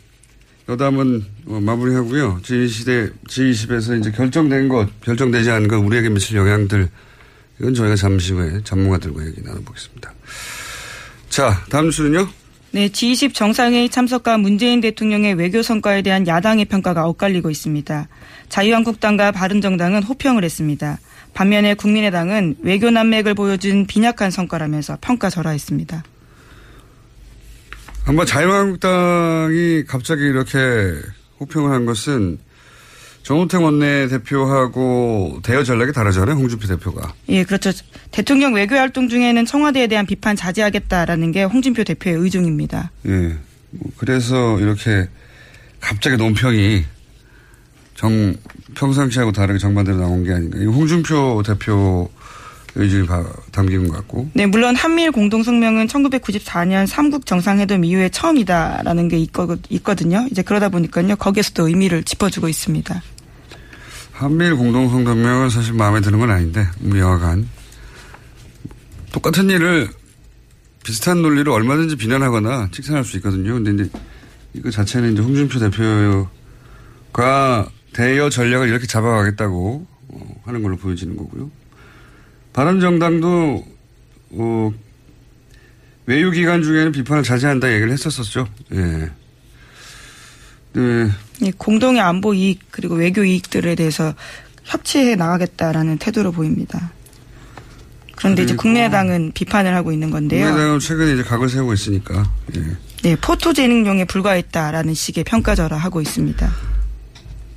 여담은 0.69 1.25
어, 1.47 1.59
마무리하고요. 1.61 2.39
G20에, 2.43 3.13
G20에서 3.27 3.99
이제 3.99 4.11
결정된 4.11 4.69
것, 4.69 4.89
결정되지 5.01 5.49
않은 5.51 5.67
것, 5.67 5.77
우리에게 5.77 6.09
미칠 6.09 6.37
영향들, 6.37 6.89
이건 7.59 7.73
저희가 7.73 7.95
잠시 7.95 8.33
후에 8.33 8.61
전문가들과 8.63 9.25
얘기 9.27 9.41
나눠보겠습니다. 9.41 10.13
자, 11.29 11.63
다음 11.69 11.89
주는요? 11.89 12.27
네, 12.71 12.89
G20 12.89 13.35
정상회의 13.35 13.87
참석과 13.89 14.39
문재인 14.39 14.81
대통령의 14.81 15.35
외교 15.35 15.61
성과에 15.61 16.01
대한 16.01 16.25
야당의 16.25 16.65
평가가 16.65 17.05
엇갈리고 17.07 17.51
있습니다. 17.51 18.07
자유한국당과 18.49 19.31
바른정당은 19.31 20.01
호평을 20.03 20.43
했습니다. 20.43 20.99
반면에 21.35 21.75
국민의당은 21.75 22.57
외교 22.61 22.89
난맥을 22.89 23.35
보여준 23.35 23.85
빈약한 23.85 24.31
성과라면서 24.31 24.97
평가절하했습니다. 25.01 26.03
아마 28.05 28.25
자유한국당이 28.25 29.83
갑자기 29.87 30.23
이렇게 30.23 30.59
호평을 31.39 31.71
한 31.71 31.85
것은 31.85 32.39
정우택 33.23 33.61
원내대표하고 33.61 35.39
대여 35.43 35.63
전략이 35.63 35.93
다르잖아요. 35.93 36.35
홍준표 36.35 36.67
대표가. 36.67 37.13
예, 37.29 37.43
그렇죠. 37.43 37.71
대통령 38.11 38.53
외교 38.53 38.75
활동 38.75 39.07
중에는 39.07 39.45
청와대에 39.45 39.87
대한 39.87 40.05
비판 40.05 40.35
자제하겠다라는 40.35 41.31
게 41.31 41.43
홍준표 41.43 41.85
대표의 41.85 42.17
의중입니다. 42.17 42.91
예. 43.07 43.37
뭐 43.71 43.91
그래서 43.97 44.59
이렇게 44.59 45.07
갑자기 45.79 46.17
논평이 46.17 46.83
정, 47.95 48.35
평상시하고 48.75 49.31
다르게 49.31 49.57
정반대로 49.57 49.97
나온 49.97 50.23
게 50.23 50.33
아닌가. 50.33 50.59
이 50.59 50.65
홍준표 50.65 51.43
대표 51.45 52.09
바- 53.07 53.23
담긴 53.51 53.87
것 53.87 53.95
같고. 53.97 54.29
네, 54.33 54.45
물론 54.45 54.75
한미일 54.75 55.11
공동성명은 55.11 55.87
1994년 55.87 56.87
삼국 56.87 57.25
정상회담 57.25 57.85
이후에 57.85 58.09
처음이다라는 58.09 59.07
게 59.09 59.17
있거, 59.19 59.57
있거든요. 59.69 60.25
이제 60.31 60.41
그러다 60.41 60.69
보니까요. 60.69 61.15
거기에서도 61.15 61.67
의미를 61.67 62.03
짚어주고 62.03 62.49
있습니다. 62.49 63.01
한미일 64.13 64.55
공동성명은 64.55 65.49
사실 65.49 65.73
마음에 65.73 66.01
드는 66.01 66.19
건 66.19 66.31
아닌데, 66.31 66.65
뭐 66.79 66.97
여하간. 66.97 67.47
똑같은 69.11 69.49
일을 69.49 69.89
비슷한 70.83 71.21
논리로 71.21 71.53
얼마든지 71.53 71.95
비난하거나 71.95 72.69
칭찬할 72.71 73.03
수 73.05 73.17
있거든요. 73.17 73.53
근데 73.53 73.71
이제 73.83 73.89
이거 74.53 74.69
자체는 74.71 75.13
이제 75.13 75.21
홍준표 75.21 75.59
대표가 75.59 76.29
대여 77.93 78.29
전략을 78.29 78.67
이렇게 78.67 78.87
잡아가겠다고 78.87 79.85
어, 80.09 80.41
하는 80.45 80.61
걸로 80.63 80.75
보여지는 80.77 81.15
거고요. 81.15 81.49
바른정당도 82.53 83.65
어, 84.31 84.71
외유 86.05 86.31
기간 86.31 86.63
중에는 86.63 86.91
비판을 86.91 87.23
자제한다 87.23 87.71
얘기를 87.71 87.91
했었었죠. 87.91 88.47
예. 88.73 89.09
네. 90.73 91.09
이 91.41 91.51
공동의 91.51 92.01
안보 92.01 92.33
이익 92.33 92.61
그리고 92.71 92.95
외교 92.95 93.23
이익들에 93.23 93.75
대해서 93.75 94.13
협치해 94.63 95.15
나가겠다라는 95.15 95.97
태도로 95.97 96.31
보입니다. 96.31 96.91
그런데 98.15 98.43
이제 98.43 98.55
국민의당은 98.55 99.31
비판을 99.33 99.75
하고 99.75 99.91
있는 99.91 100.09
건데요. 100.09 100.45
국민의당은 100.45 100.79
최근에 100.79 101.13
이제 101.13 101.23
각을 101.23 101.49
세우고 101.49 101.73
있으니까. 101.73 102.31
예. 102.55 102.63
네, 103.03 103.15
포토제닉용에 103.17 104.05
불과했다라는 104.05 104.93
식의 104.93 105.25
평가절하하고 105.25 105.99
있습니다. 106.01 106.51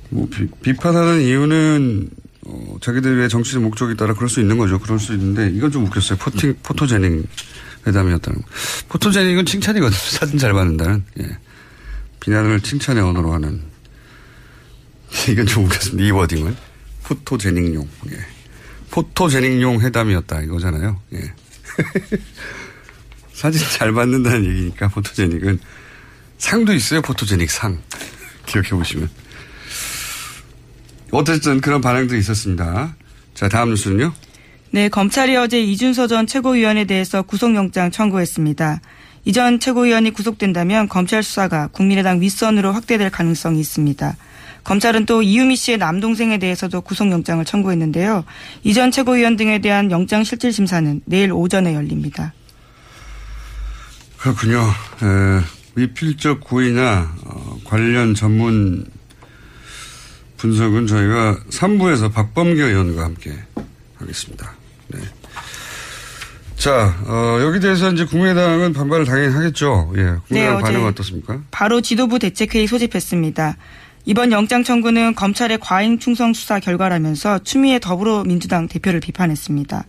뭐 0.09 0.27
비, 0.61 0.73
판하는 0.73 1.21
이유는 1.21 2.09
어, 2.47 2.77
자기들의 2.81 3.27
정치적 3.29 3.61
목적에 3.61 3.95
따라 3.95 4.13
그럴 4.13 4.29
수 4.29 4.39
있는 4.39 4.57
거죠. 4.57 4.79
그럴 4.79 4.99
수 4.99 5.13
있는데 5.13 5.49
이건 5.49 5.69
좀 5.71 5.85
웃겼어요. 5.85 6.17
포팅, 6.17 6.55
포토제닉 6.63 7.27
회담이었다는 7.85 8.41
거. 8.41 8.47
포토제닉은 8.89 9.45
칭찬이거든요. 9.45 9.99
사진 9.99 10.37
잘 10.39 10.53
받는다는. 10.53 11.03
예. 11.19 11.37
비난을 12.21 12.61
칭찬의 12.61 13.03
언어로 13.03 13.33
하는. 13.33 13.61
이건 15.29 15.45
좀 15.45 15.65
웃겼습니다. 15.65 16.07
이 16.07 16.11
워딩은. 16.11 16.55
포토제닉용. 17.03 17.87
예. 18.11 18.17
포토제닉용 18.91 19.81
회담이었다 19.81 20.41
이거잖아요. 20.41 21.01
예. 21.13 21.33
사진 23.33 23.61
잘 23.71 23.91
받는다는 23.91 24.45
얘기니까 24.45 24.87
포토제닉은 24.87 25.59
상도 26.37 26.73
있어요. 26.73 27.01
포토제닉 27.01 27.51
상. 27.51 27.81
기억해 28.45 28.69
보시면. 28.69 29.09
어쨌든 31.11 31.61
그런 31.61 31.81
반응도 31.81 32.15
있었습니다. 32.15 32.95
자, 33.33 33.49
다음 33.49 33.69
뉴스는요? 33.69 34.13
네, 34.71 34.89
검찰이 34.89 35.35
어제 35.37 35.61
이준서 35.61 36.07
전 36.07 36.27
최고위원에 36.27 36.85
대해서 36.85 37.21
구속영장 37.21 37.91
청구했습니다. 37.91 38.81
이전 39.25 39.59
최고위원이 39.59 40.11
구속된다면 40.11 40.87
검찰 40.87 41.23
수사가 41.23 41.67
국민의당 41.67 42.21
윗선으로 42.21 42.71
확대될 42.71 43.09
가능성이 43.09 43.59
있습니다. 43.59 44.15
검찰은 44.63 45.05
또 45.05 45.21
이유미 45.21 45.55
씨의 45.55 45.77
남동생에 45.77 46.39
대해서도 46.39 46.81
구속영장을 46.81 47.43
청구했는데요. 47.45 48.25
이전 48.63 48.91
최고위원 48.91 49.37
등에 49.37 49.59
대한 49.59 49.91
영장 49.91 50.23
실질 50.23 50.51
심사는 50.51 51.01
내일 51.05 51.31
오전에 51.31 51.73
열립니다. 51.73 52.33
그렇군요. 54.17 54.59
에, 54.59 55.41
미필적 55.75 56.41
고의나 56.41 57.13
어, 57.23 57.59
관련 57.63 58.13
전문 58.13 58.85
분석은 60.37 60.87
저희가 60.87 61.37
3부에서 61.49 62.13
박범계 62.13 62.61
의원과 62.61 63.03
함께 63.03 63.33
하겠습니다. 63.97 64.51
네. 64.87 64.99
자, 66.55 66.95
어, 67.05 67.39
여기 67.41 67.59
대해서 67.59 67.91
이제 67.91 68.05
국민의당은 68.05 68.73
반발을 68.73 69.05
당연히 69.05 69.33
하겠죠. 69.33 69.91
예. 69.95 70.15
국민의당 70.27 70.57
어제 70.57 70.63
반응은 70.63 70.87
어떻습니까? 70.89 71.39
바로 71.51 71.81
지도부 71.81 72.17
대책회의 72.19 72.67
소집했습니다. 72.67 73.57
이번 74.05 74.31
영장 74.31 74.63
청구는 74.63 75.15
검찰의 75.15 75.59
과잉 75.59 75.99
충성 75.99 76.33
수사 76.33 76.59
결과라면서 76.59 77.39
추미애 77.39 77.79
더불어민주당 77.79 78.67
대표를 78.67 79.01
비판했습니다. 79.01 79.83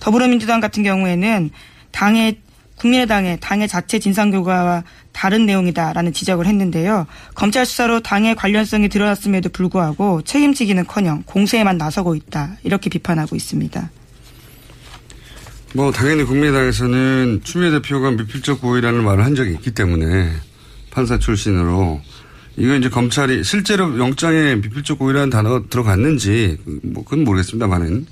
더불어민주당 0.00 0.60
같은 0.60 0.82
경우에는 0.82 1.50
당의 1.90 2.40
국민의당의 2.78 3.38
당의 3.40 3.68
자체 3.68 3.98
진상 3.98 4.30
결과와 4.30 4.84
다른 5.12 5.46
내용이다라는 5.46 6.12
지적을 6.12 6.46
했는데요. 6.46 7.06
검찰 7.34 7.66
수사로 7.66 8.00
당의 8.00 8.34
관련성이 8.34 8.88
드러났음에도 8.88 9.48
불구하고 9.48 10.22
책임지기는커녕 10.22 11.24
공세에만 11.26 11.76
나서고 11.76 12.14
있다 12.14 12.56
이렇게 12.62 12.88
비판하고 12.88 13.36
있습니다. 13.36 13.90
뭐 15.74 15.92
당연히 15.92 16.24
국민의당에서는 16.24 17.40
추미애 17.44 17.70
대표가 17.70 18.10
미필적 18.12 18.60
고의라는 18.60 19.04
말을 19.04 19.24
한 19.24 19.34
적이 19.34 19.52
있기 19.54 19.72
때문에 19.72 20.30
판사 20.90 21.18
출신으로 21.18 22.00
이거 22.56 22.74
이제 22.74 22.88
검찰이 22.88 23.44
실제로 23.44 23.98
영장에 23.98 24.56
미필적 24.56 24.98
고의라는 24.98 25.30
단어가 25.30 25.62
들어갔는지 25.68 26.58
뭐 26.82 27.04
그건 27.04 27.24
모르겠습니다만은 27.24 28.06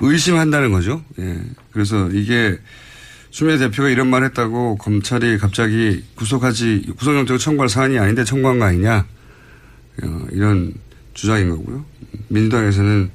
의심한다는 0.00 0.72
거죠. 0.72 1.02
예. 1.18 1.38
그래서 1.72 2.08
이게 2.08 2.58
추미애 3.30 3.58
대표가 3.58 3.88
이런 3.88 4.08
말 4.08 4.24
했다고 4.24 4.76
검찰이 4.76 5.38
갑자기 5.38 6.04
구속하지 6.16 6.92
구속영장 6.96 7.38
청구할 7.38 7.68
사안이 7.68 7.98
아닌데 7.98 8.24
청구한 8.24 8.58
거 8.58 8.64
아니냐 8.66 9.06
어, 10.02 10.26
이런 10.32 10.74
주장인 11.14 11.50
거고요. 11.50 11.84
민주당에서는 12.28 13.10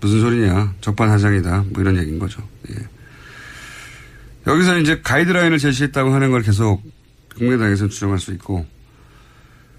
무슨 0.00 0.20
소리냐 0.20 0.74
적반하장이다 0.80 1.64
뭐 1.70 1.82
이런 1.82 1.96
얘기인 1.98 2.18
거죠. 2.18 2.42
예. 2.70 2.74
여기서 4.46 4.78
이제 4.78 5.00
가이드라인을 5.02 5.58
제시했다고 5.58 6.14
하는 6.14 6.30
걸 6.30 6.42
계속 6.42 6.82
국민의당에서는 7.34 7.90
주장할 7.90 8.20
수 8.20 8.32
있고 8.32 8.64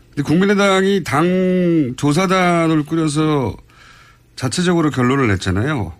근데 0.09 0.23
국민의당이 0.23 1.03
당 1.05 1.93
조사단을 1.95 2.83
꾸려서 2.83 3.55
자체적으로 4.35 4.89
결론을 4.89 5.27
냈잖아요. 5.29 5.93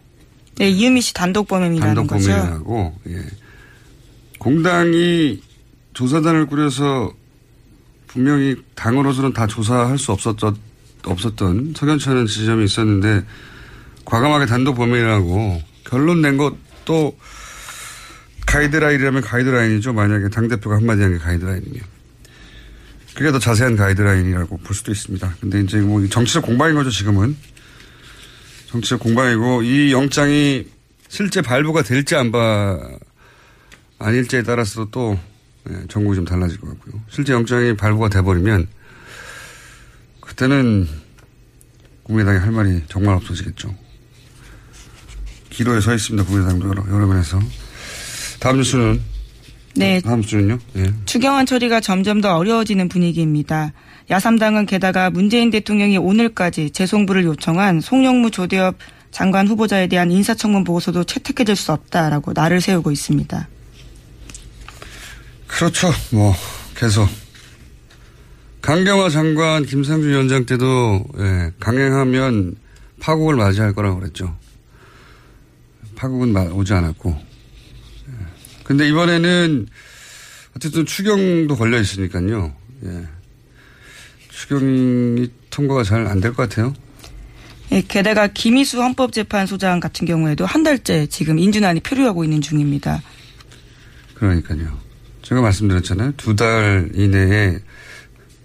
네, 0.57 0.69
이유미 0.69 1.01
씨 1.01 1.13
단독 1.13 1.47
범행이라는 1.47 1.95
단독 1.95 2.13
거죠. 2.13 2.29
범행이라고. 2.29 2.99
예. 3.09 3.46
공당이 4.37 5.41
조사단을 5.93 6.45
꾸려서 6.47 7.13
분명히 8.07 8.55
당으로서는 8.75 9.33
다 9.33 9.47
조사할 9.47 9.97
수 9.97 10.11
없었던, 10.11 10.55
없었던 11.05 11.73
석연치 11.75 12.09
않은 12.09 12.25
지점이 12.27 12.65
있었는데 12.65 13.25
과감하게 14.05 14.45
단독 14.45 14.75
범행이라고 14.75 15.61
결론 15.83 16.21
낸 16.21 16.37
것도 16.37 17.17
가이드라인이라면 18.45 19.21
가이드라인이죠. 19.21 19.93
만약에 19.93 20.29
당대표가 20.29 20.77
한마디 20.77 21.01
한 21.01 21.11
게 21.11 21.17
가이드라인이면. 21.17 21.81
그게 23.13 23.31
더 23.31 23.39
자세한 23.39 23.75
가이드라인이라고 23.75 24.57
볼 24.59 24.75
수도 24.75 24.91
있습니다. 24.91 25.35
근데 25.41 25.59
이제 25.61 25.79
뭐 25.79 26.05
정치적 26.07 26.45
공방인 26.45 26.75
거죠, 26.75 26.89
지금은. 26.91 27.35
정치적 28.67 28.99
공방이고 28.99 29.63
이 29.63 29.91
영장이 29.91 30.65
실제 31.09 31.41
발부가 31.41 31.81
될지 31.81 32.15
안 32.15 32.31
봐, 32.31 32.79
아닐지에 33.99 34.43
따라서 34.43 34.87
또 34.91 35.17
예, 35.69 35.87
정국이 35.89 36.15
좀 36.15 36.25
달라질 36.25 36.59
것 36.59 36.69
같고요. 36.69 37.01
실제 37.09 37.33
영장이 37.33 37.75
발부가 37.75 38.09
돼버리면 38.09 38.67
그때는 40.21 40.87
국민의당이 42.03 42.39
할 42.39 42.51
말이 42.51 42.81
정말 42.87 43.15
없어지겠죠. 43.15 43.73
기로에 45.49 45.81
서 45.81 45.93
있습니다. 45.93 46.25
국민의당도 46.25 46.67
여러, 46.69 46.83
여러 46.89 47.07
면에서. 47.07 47.39
다음 48.39 48.57
뉴스는 48.57 49.01
네. 49.75 50.01
다음 50.01 50.21
주는요? 50.21 50.57
예. 50.77 50.91
추경안 51.05 51.45
처리가 51.45 51.81
점점 51.81 52.21
더 52.21 52.35
어려워지는 52.37 52.89
분위기입니다. 52.89 53.73
야삼당은 54.09 54.65
게다가 54.65 55.09
문재인 55.09 55.49
대통령이 55.49 55.97
오늘까지 55.97 56.69
재송부를 56.71 57.25
요청한 57.25 57.81
송영무 57.81 58.31
조대엽 58.31 58.75
장관 59.11 59.47
후보자에 59.47 59.87
대한 59.87 60.11
인사청문 60.11 60.63
보고서도 60.63 61.03
채택해줄 61.03 61.55
수 61.55 61.71
없다라고 61.73 62.33
날을 62.33 62.61
세우고 62.61 62.91
있습니다. 62.91 63.47
그렇죠. 65.47 65.91
뭐 66.11 66.33
계속 66.75 67.07
강경화 68.61 69.09
장관 69.09 69.65
김상준 69.65 70.09
위원장 70.09 70.45
때도 70.45 71.05
예, 71.19 71.51
강행하면 71.59 72.55
파국을 72.99 73.35
맞이할 73.35 73.73
거라고 73.73 73.99
그랬죠. 73.99 74.35
파국은 75.95 76.35
오지 76.51 76.73
않았고. 76.73 77.09
예. 78.09 78.13
근데 78.63 78.87
이번에는 78.89 79.67
어쨌든 80.55 80.85
추경도 80.85 81.55
걸려 81.55 81.79
있으니까요. 81.79 82.53
예. 82.83 83.07
추경이 84.29 85.29
통과가 85.49 85.83
잘 85.83 86.05
안 86.07 86.19
될 86.21 86.33
것 86.33 86.49
같아요. 86.49 86.73
예, 87.71 87.81
게다가 87.81 88.27
김희수 88.27 88.81
헌법재판소장 88.81 89.79
같은 89.79 90.05
경우에도 90.05 90.45
한 90.45 90.63
달째 90.63 91.05
지금 91.07 91.39
인준안이 91.39 91.79
표류하고 91.81 92.23
있는 92.23 92.41
중입니다. 92.41 93.01
그러니까요. 94.15 94.77
제가 95.27 95.41
말씀드렸잖아요. 95.41 96.13
두 96.15 96.35
달 96.35 96.89
이내에 96.93 97.59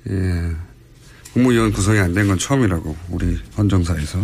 예, 0.09 0.51
국무위원 1.33 1.73
구성이 1.73 2.01
안 2.01 2.13
된 2.13 2.27
건 2.27 2.39
처음이라고 2.39 2.97
우리 3.11 3.39
헌정사에서. 3.57 4.19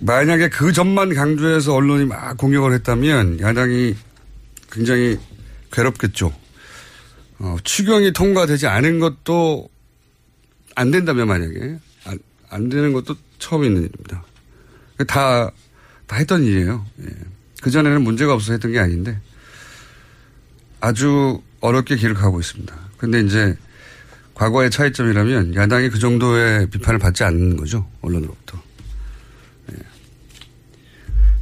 만약에 0.00 0.48
그 0.48 0.72
점만 0.72 1.14
강조해서 1.14 1.74
언론이 1.74 2.06
막 2.06 2.36
공격을 2.36 2.72
했다면 2.74 3.40
야당이 3.40 3.94
굉장히 4.72 5.18
괴롭겠죠. 5.72 6.34
어, 7.38 7.56
추경이 7.62 8.12
통과되지 8.12 8.66
않은 8.66 8.98
것도 8.98 9.68
안 10.74 10.90
된다면 10.90 11.28
만약에 11.28 11.78
안, 12.06 12.18
안 12.50 12.68
되는 12.68 12.92
것도 12.92 13.14
처음 13.38 13.64
있는 13.64 13.82
일입니다. 13.82 14.24
다, 15.06 15.50
다 16.08 16.16
했던 16.16 16.42
일이에요. 16.42 16.84
예. 17.02 17.06
그전에는 17.62 18.02
문제가 18.02 18.34
없어서 18.34 18.52
했던 18.54 18.72
게 18.72 18.78
아닌데 18.80 19.18
아주 20.84 21.40
어렵게 21.60 21.96
기록하고 21.96 22.40
있습니다. 22.40 22.74
근데 22.98 23.20
이제 23.20 23.56
과거의 24.34 24.70
차이점이라면 24.70 25.54
야당이 25.54 25.88
그 25.88 25.98
정도의 25.98 26.68
비판을 26.68 26.98
받지 26.98 27.24
않는 27.24 27.56
거죠. 27.56 27.88
언론으로부터. 28.02 28.60
예. 29.72 29.76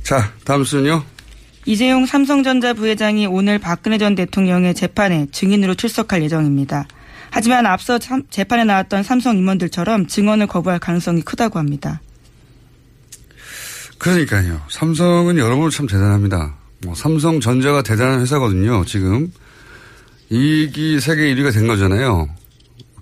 자, 0.05 0.33
다음 0.45 0.63
순요. 0.63 1.05
이재용 1.65 2.07
삼성전자 2.07 2.73
부회장이 2.73 3.27
오늘 3.27 3.59
박근혜 3.59 3.99
전 3.99 4.15
대통령의 4.15 4.75
재판에 4.75 5.27
증인으로 5.33 5.75
출석할 5.75 6.23
예정입니다. 6.23 6.87
하지만 7.31 7.67
앞서 7.67 7.99
참, 7.99 8.23
재판에 8.31 8.63
나왔던 8.63 9.03
삼성 9.03 9.37
임원들처럼 9.39 10.07
증언을 10.07 10.47
거부할 10.47 10.79
가능성이 10.79 11.23
크다고 11.23 11.59
합니다. 11.59 12.01
그러니까요. 13.99 14.61
삼성은 14.69 15.37
여러모로 15.39 15.71
참 15.71 15.89
대단합니다. 15.89 16.62
뭐 16.85 16.95
삼성전자가 16.95 17.83
대단한 17.83 18.21
회사거든요. 18.21 18.85
지금 18.85 19.33
이익이 20.31 21.01
세계 21.01 21.35
1위가 21.35 21.53
된 21.53 21.67
거잖아요. 21.67 22.29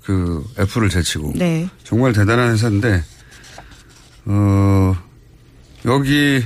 그 0.02 0.44
애플을 0.58 0.88
제치고. 0.88 1.34
네. 1.36 1.68
정말 1.84 2.12
대단한 2.12 2.52
회사인데 2.52 3.02
어 4.26 4.96
여기 5.86 6.44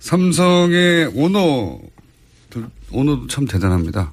삼성의 0.00 1.12
오너 1.14 1.80
오너도 2.90 3.26
참 3.28 3.46
대단합니다. 3.46 4.12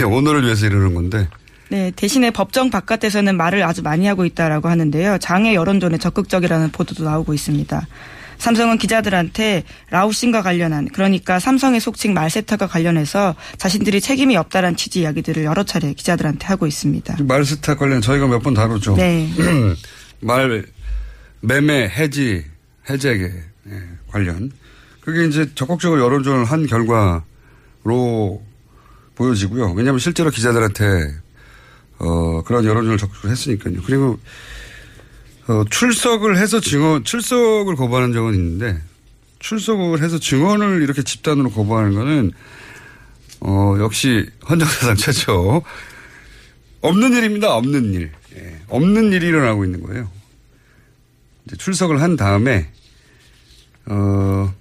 오너를 0.06 0.44
위해서 0.44 0.66
이러는 0.66 0.94
건데. 0.94 1.28
네, 1.68 1.92
대신에 1.94 2.30
법정 2.30 2.68
바깥에서는 2.68 3.36
말을 3.36 3.62
아주 3.62 3.82
많이 3.82 4.06
하고 4.06 4.24
있다라고 4.24 4.68
하는데요. 4.68 5.18
장애 5.18 5.54
여론전에 5.54 5.98
적극적이라는 5.98 6.70
보도도 6.72 7.04
나오고 7.04 7.32
있습니다. 7.32 7.86
삼성은 8.40 8.78
기자들한테 8.78 9.64
라우싱과 9.90 10.42
관련한 10.42 10.88
그러니까 10.88 11.38
삼성의 11.38 11.78
속칭 11.80 12.14
말세타가 12.14 12.66
관련해서 12.66 13.34
자신들이 13.58 14.00
책임이 14.00 14.36
없다라는 14.36 14.76
취지 14.76 15.00
이야기들을 15.00 15.44
여러 15.44 15.62
차례 15.62 15.92
기자들한테 15.92 16.46
하고 16.46 16.66
있습니다. 16.66 17.16
말세타 17.20 17.76
관련 17.76 18.00
저희가 18.00 18.26
몇 18.26 18.40
번 18.40 18.54
다뤘죠. 18.54 18.96
네. 18.96 19.28
말 20.20 20.64
매매 21.42 21.86
해지 21.88 22.44
해제에 22.88 23.30
관련 24.08 24.50
그게 25.02 25.26
이제 25.26 25.50
적극적으로 25.54 26.00
여론조사를 26.02 26.44
한 26.46 26.66
결과로 26.66 28.42
보여지고요. 29.14 29.72
왜냐하면 29.72 29.98
실제로 29.98 30.30
기자들한테 30.30 31.14
어, 31.98 32.42
그런 32.44 32.64
여론조사를 32.64 32.96
적극적으로 32.98 33.30
했으니까요. 33.32 33.82
그리고 33.84 34.18
어, 35.50 35.64
출석을 35.68 36.38
해서 36.38 36.60
증언, 36.60 37.02
출석을 37.02 37.74
거부하는 37.74 38.12
적은 38.12 38.34
있는데 38.34 38.80
출석을 39.40 40.00
해서 40.00 40.16
증언을 40.16 40.80
이렇게 40.80 41.02
집단으로 41.02 41.50
거부하는 41.50 41.92
거는 41.94 42.30
어, 43.40 43.74
역시 43.80 44.30
헌정사상 44.48 44.94
최초 44.96 45.64
없는 46.82 47.14
일입니다. 47.14 47.52
없는 47.56 47.94
일. 47.94 48.12
예, 48.36 48.60
없는 48.68 49.12
일이 49.12 49.26
일어나고 49.26 49.64
있는 49.64 49.82
거예요. 49.82 50.08
출석을 51.58 52.00
한 52.00 52.14
다음에 52.14 52.70
어, 53.86 54.54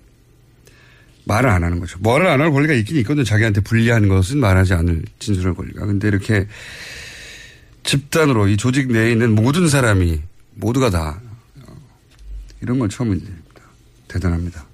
말을 1.26 1.52
안 1.52 1.64
하는 1.64 1.80
거죠. 1.80 2.00
말을 2.00 2.26
안 2.26 2.42
할 2.42 2.52
권리가 2.52 2.74
있긴 2.74 2.98
있거든요. 2.98 3.24
자기한테 3.24 3.62
불리한 3.62 4.08
것은 4.08 4.40
말하지 4.40 4.74
않을 4.74 5.04
진술할 5.20 5.54
권리가. 5.54 5.86
근데 5.86 6.08
이렇게 6.08 6.48
집단으로 7.84 8.48
이 8.48 8.58
조직 8.58 8.92
내에 8.92 9.12
있는 9.12 9.36
모든 9.36 9.68
사람이 9.70 10.29
모두가 10.60 10.90
다 10.90 11.20
어, 11.66 11.76
이런 12.62 12.80
건 12.80 12.90
처음입니다. 12.90 13.32
대단합니다. 14.08 14.66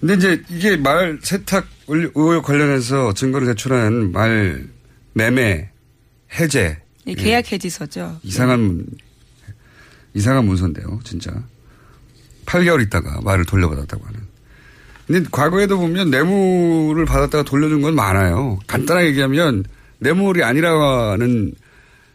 근데 0.00 0.14
이제 0.14 0.42
이게 0.48 0.76
말 0.76 1.18
세탁 1.22 1.66
의혹 1.88 2.44
관련해서 2.44 3.12
증거를 3.14 3.46
제출한 3.48 4.12
말 4.12 4.68
매매 5.12 5.70
해제 6.38 6.78
예, 7.06 7.14
계약 7.14 7.52
해지서죠. 7.52 8.20
이상한 8.22 8.86
이상한 10.14 10.44
문서인데요, 10.46 11.00
진짜. 11.04 11.30
8개월 12.46 12.82
있다가 12.82 13.20
말을 13.22 13.44
돌려받았다고 13.44 14.04
하는. 14.04 14.20
근데 15.06 15.28
과거에도 15.30 15.78
보면 15.78 16.10
뇌물을 16.10 17.04
받았다가 17.04 17.44
돌려준 17.44 17.82
건 17.82 17.94
많아요. 17.94 18.58
간단하게 18.66 19.08
얘기하면 19.08 19.64
뇌물이 19.98 20.42
아니라는 20.42 21.54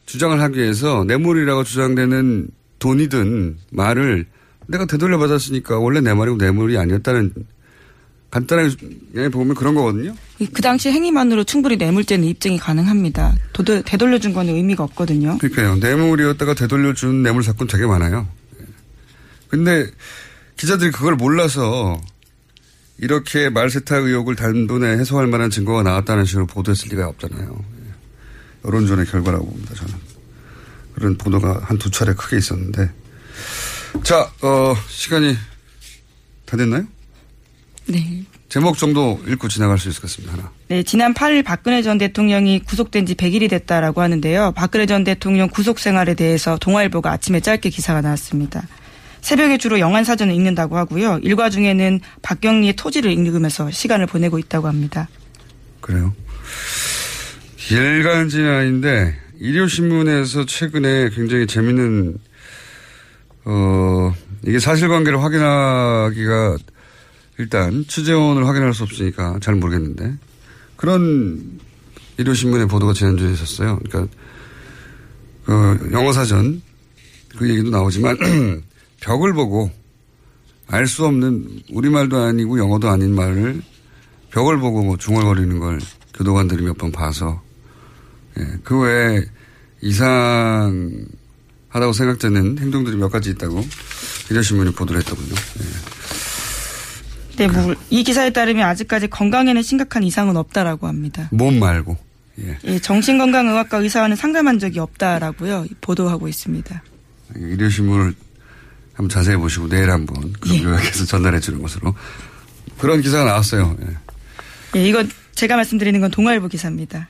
주장을 0.06 0.40
하기 0.40 0.60
위해서 0.60 1.04
뇌물이라고 1.06 1.64
주장되는 1.64 2.48
돈이든 2.80 3.58
말을 3.72 4.26
내가 4.68 4.86
되돌려 4.86 5.18
받았으니까 5.18 5.80
원래 5.80 6.02
내 6.02 6.14
말이고 6.14 6.38
뇌물이 6.38 6.78
아니었다는 6.78 7.34
간단하게 8.32 9.30
보면 9.32 9.56
그런 9.56 9.76
거거든요. 9.76 10.14
그 10.52 10.62
당시 10.62 10.92
행위만으로 10.92 11.46
충분히 11.46 11.78
뇌물죄는 11.78 12.28
입증이 12.28 12.58
가능합니다. 12.58 13.34
도도, 13.54 13.82
되돌려준 13.84 14.34
거는 14.34 14.54
의미가 14.56 14.84
없거든요. 14.84 15.38
그러니까요. 15.38 15.76
뇌물이었다가 15.78 16.54
되돌려준 16.54 17.24
뇌물 17.24 17.44
사건 17.44 17.68
되게 17.68 17.86
많아요. 17.86 18.28
근데 19.48 19.88
기자들이 20.58 20.92
그걸 20.92 21.16
몰라서 21.16 22.02
이렇게 22.98 23.50
말세탁 23.50 24.04
의혹을 24.04 24.36
단돈에 24.36 24.98
해소할 24.98 25.28
만한 25.28 25.50
증거가 25.50 25.84
나왔다는 25.84 26.26
식으로 26.26 26.46
보도했을 26.46 26.90
리가 26.90 27.08
없잖아요. 27.08 27.64
여론전의 28.66 29.06
결과라고 29.06 29.46
봅니다, 29.46 29.74
저는. 29.76 29.94
그런 30.96 31.18
보도가 31.18 31.62
한 31.64 31.78
두 31.78 31.90
차례 31.92 32.14
크게 32.14 32.38
있었는데. 32.38 32.90
자, 34.04 34.32
어, 34.42 34.76
시간이 34.88 35.36
다 36.46 36.58
됐나요? 36.58 36.86
네. 37.88 38.24
제목 38.50 38.78
정도 38.78 39.22
읽고 39.28 39.48
지나갈 39.50 39.78
수 39.78 39.90
있을 39.90 40.02
것 40.02 40.10
같습니다. 40.10 40.34
하나. 40.34 40.52
네, 40.70 40.84
지난 40.84 41.14
8일 41.14 41.44
박근혜 41.44 41.82
전 41.82 41.98
대통령이 41.98 42.60
구속된 42.60 43.06
지 43.06 43.16
100일이 43.16 43.50
됐다라고 43.50 44.02
하는데요. 44.02 44.54
박근혜 44.56 44.86
전 44.86 45.04
대통령 45.04 45.50
구속 45.50 45.80
생활에 45.80 46.14
대해서 46.14 46.58
동아일보가 46.58 47.12
아침에 47.12 47.40
짧게 47.42 47.70
기사가 47.70 48.02
나왔습니다. 48.02 48.66
새벽에 49.22 49.58
주로 49.58 49.80
영안 49.80 50.04
사전을 50.04 50.34
읽는다고 50.36 50.78
하고요. 50.78 51.20
일과 51.24 51.50
중에는 51.50 52.00
박경리의 52.22 52.76
토지를 52.76 53.12
읽으면서 53.12 53.70
시간을 53.72 54.06
보내고 54.06 54.40
있다고 54.40 54.68
합니다. 54.68 55.10
그래요? 55.82 56.14
일간지는 57.70 58.50
아닌데 58.54 59.16
일요신문에서 59.40 60.46
최근에 60.46 61.10
굉장히 61.10 61.48
재밌는 61.48 62.18
어 63.46 64.14
이게 64.46 64.60
사실관계를 64.60 65.22
확인하기가 65.22 66.58
일단 67.38 67.84
취재원을 67.88 68.48
확인할 68.48 68.74
수 68.74 68.84
없으니까 68.84 69.40
잘 69.42 69.56
모르겠는데 69.56 70.14
그런 70.78 71.60
일요신문의 72.18 72.68
보도가 72.68 72.94
지난주에 72.94 73.32
있었어요. 73.34 73.80
그러니까 73.84 74.14
그 75.46 75.90
영어 75.92 76.14
사전 76.14 76.62
그 77.38 77.50
얘기도 77.50 77.70
나오지만 77.72 78.18
벽을 79.02 79.34
보고 79.34 79.70
알 80.68 80.88
수 80.88 81.06
없는 81.06 81.62
우리말도 81.72 82.18
아니고 82.18 82.58
영어도 82.58 82.90
아닌 82.90 83.14
말을 83.14 83.62
벽을 84.32 84.58
보고 84.60 84.84
뭐 84.84 84.98
중얼거리는 84.98 85.60
걸 85.60 85.80
교도관들이 86.14 86.64
몇 86.64 86.78
번 86.78 86.92
봐서 86.92 87.42
예, 88.40 88.58
그 88.64 88.80
외에 88.80 89.26
이상하다고 89.82 91.14
생각되는 91.94 92.58
행동들이 92.60 92.96
몇 92.98 93.10
가지 93.10 93.30
있다고 93.32 93.66
일요신문이 94.30 94.74
보도를 94.74 95.02
했더군요. 95.02 95.36
예. 95.60 95.96
네, 97.38 97.48
뭐, 97.48 97.76
이 97.90 98.04
기사에 98.04 98.32
따르면 98.32 98.66
아직까지 98.68 99.08
건강에는 99.08 99.62
심각한 99.62 100.04
이상은 100.04 100.38
없다라고 100.38 100.88
합니다. 100.88 101.30
몸 101.32 101.60
말고. 101.60 101.98
예. 102.40 102.58
예, 102.66 102.80
정신건강의학과 102.80 103.78
의사와는 103.78 104.16
상담한 104.16 104.60
적이 104.60 104.80
없다라고요. 104.80 105.66
보도하고 105.82 106.28
있습니다. 106.28 106.84
일요신문을 107.36 108.14
한번 108.94 109.10
자세히 109.10 109.36
보시고 109.36 109.68
내일 109.68 109.90
한번 109.90 110.34
그럼 110.40 110.58
예. 110.58 110.64
요약해서 110.64 111.06
전달해 111.06 111.40
주는 111.40 111.62
것으로 111.62 111.94
그런 112.78 113.02
기사가 113.02 113.26
나왔어요. 113.26 113.76
예. 113.82 114.80
예, 114.80 114.88
이건 114.88 115.10
제가 115.34 115.56
말씀드리는 115.56 116.00
건 116.00 116.12
동아일보 116.12 116.48
기사입니다. 116.48 117.10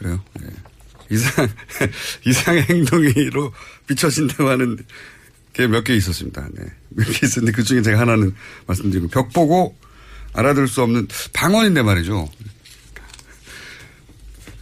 그래요. 0.00 0.18
예. 0.42 0.46
이상 1.14 1.48
이상의 2.24 2.62
행동으로 2.62 3.52
비춰진다고 3.86 4.48
하는 4.48 4.78
게 5.52 5.66
몇 5.66 5.84
개 5.84 5.94
있었습니다. 5.94 6.48
네. 6.54 6.64
몇 6.90 7.04
개 7.12 7.26
있었는데 7.26 7.52
그 7.54 7.62
중에 7.64 7.82
제가 7.82 7.98
하나는 8.00 8.34
말씀드리고 8.66 9.08
벽 9.08 9.30
보고 9.32 9.76
알아들 10.32 10.66
수 10.68 10.82
없는 10.82 11.06
방언인데 11.34 11.82
말이죠. 11.82 12.28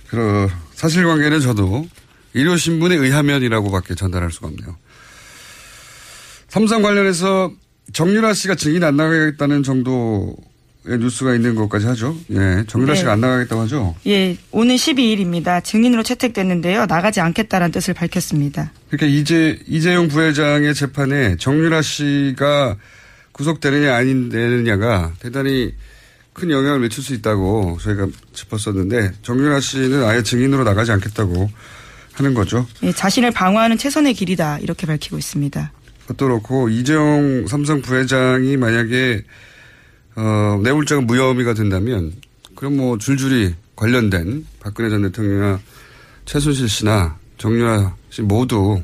그 0.09 0.49
사실관계는 0.75 1.41
저도 1.41 1.89
일요신문에 2.35 2.97
의하면이라고 2.97 3.71
밖에 3.71 3.95
전달할 3.95 4.33
수가 4.33 4.49
없네요. 4.49 4.77
삼성 6.49 6.83
관련해서 6.83 7.53
정유라 7.93 8.33
씨가 8.35 8.55
증인 8.55 8.83
안 8.85 8.97
나가겠다는 8.97 9.63
정도의 9.63 10.35
뉴스가 10.85 11.35
있는 11.35 11.55
것까지 11.55 11.87
하죠. 11.87 12.17
예, 12.31 12.65
정유라 12.67 12.95
네. 12.95 12.99
씨가 12.99 13.13
안 13.13 13.21
나가겠다고 13.21 13.63
하죠. 13.63 13.95
예, 14.07 14.37
오는 14.51 14.75
12일입니다. 14.75 15.63
증인으로 15.63 16.03
채택됐는데요. 16.03 16.87
나가지 16.87 17.21
않겠다라는 17.21 17.73
뜻을 17.73 17.95
밝혔습니다. 17.95 18.73
그러니까 18.89 19.07
이재 19.07 19.59
이재용 19.67 20.09
부회장의 20.09 20.75
재판에 20.75 21.37
정유라 21.37 21.83
씨가 21.83 22.77
구속되느냐 23.33 23.95
아닌 23.95 24.29
되느냐가 24.29 25.13
대단히 25.21 25.75
큰 26.33 26.51
영향을 26.51 26.81
미칠 26.81 27.03
수 27.03 27.15
있다고 27.15 27.79
저희가 27.83 28.09
짚었었는데 28.33 29.13
정유라 29.23 29.61
씨는 29.61 30.05
아예 30.05 30.23
증인으로 30.23 30.65
나가지 30.65 30.93
않겠다고 30.93 31.51
하는 32.15 32.35
거죠. 32.35 32.67
예, 32.83 32.93
자신을 32.93 33.31
방어하는 33.33 33.77
최선의 33.77 34.15
길이다 34.15 34.59
이렇게 34.59 34.87
밝히고 34.87 35.19
있습니다. 35.19 35.73
그것도 36.03 36.27
그렇고 36.27 36.69
이재용 36.69 37.47
삼성 37.47 37.83
부회장이 37.83 38.57
만약에 38.57 39.23
어, 40.19 40.59
뇌물죄가 40.65 41.03
무혐의가 41.03 41.55
된다면 41.55 42.13
그럼 42.57 42.77
뭐 42.77 42.99
줄줄이 42.99 43.55
관련된 43.77 44.45
박근혜 44.59 44.91
전 44.91 45.03
대통령이나 45.03 45.61
최순실 46.25 46.69
씨나 46.69 47.17
정유라 47.39 47.95
씨 48.11 48.23
모두 48.23 48.83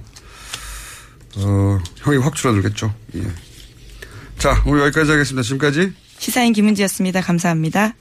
어, 1.37 1.79
형이 1.97 2.19
확 2.19 2.37
줄어들겠죠. 2.37 2.95
예. 3.17 3.23
자, 4.39 4.63
오늘 4.65 4.83
여기까지 4.83 5.11
하겠습니다. 5.11 5.43
지금까지 5.43 5.93
시사인 6.19 6.53
김은지였습니다. 6.53 7.21
감사합니다. 7.21 7.95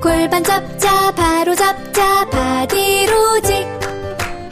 골반 0.00 0.42
잡자 0.42 1.10
바로 1.14 1.54
잡자 1.54 2.30
바디로직 2.30 3.66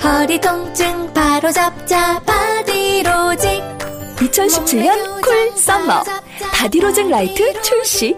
허리 0.04 0.38
통증 0.38 1.14
바로 1.14 1.50
잡자 1.50 2.20
바디로직 2.20 3.77
2017년 4.18 5.22
cool 5.22 5.56
summer. 5.56 6.02
바디로직 6.52 7.08
라이트 7.08 7.60
출시. 7.62 8.16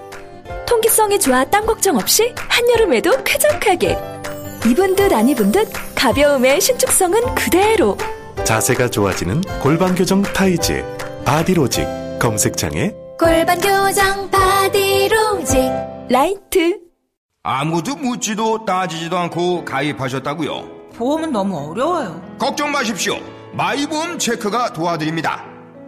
통기성이 0.67 1.19
좋아 1.21 1.45
땀 1.45 1.67
걱정 1.67 1.97
없이 1.97 2.33
한여름에도 2.37 3.23
쾌적하게. 3.25 3.99
입은 4.67 4.95
듯 4.97 5.13
안 5.13 5.29
입은 5.29 5.53
듯 5.53 5.69
가벼움의 5.95 6.61
신축성은 6.61 7.35
그대로. 7.35 7.97
자세가 8.45 8.89
좋아지는 8.91 9.43
골반 9.63 9.95
교정 9.95 10.23
타이즈. 10.23 10.83
바디로직. 11.25 11.87
검색창에. 12.19 12.93
골반 13.19 13.61
교정 13.61 14.31
바디로직. 14.31 15.59
라이트. 16.09 16.79
아무도 17.43 17.97
묻지도 17.97 18.65
따지지도 18.65 19.17
않고 19.19 19.65
가입하셨다고요? 19.65 20.91
보험은 20.97 21.33
너무 21.33 21.71
어려워요. 21.71 22.23
걱정 22.39 22.71
마십시오. 22.73 23.17
마이보험 23.53 24.19
체크가 24.19 24.73
도와드립니다. 24.73 25.45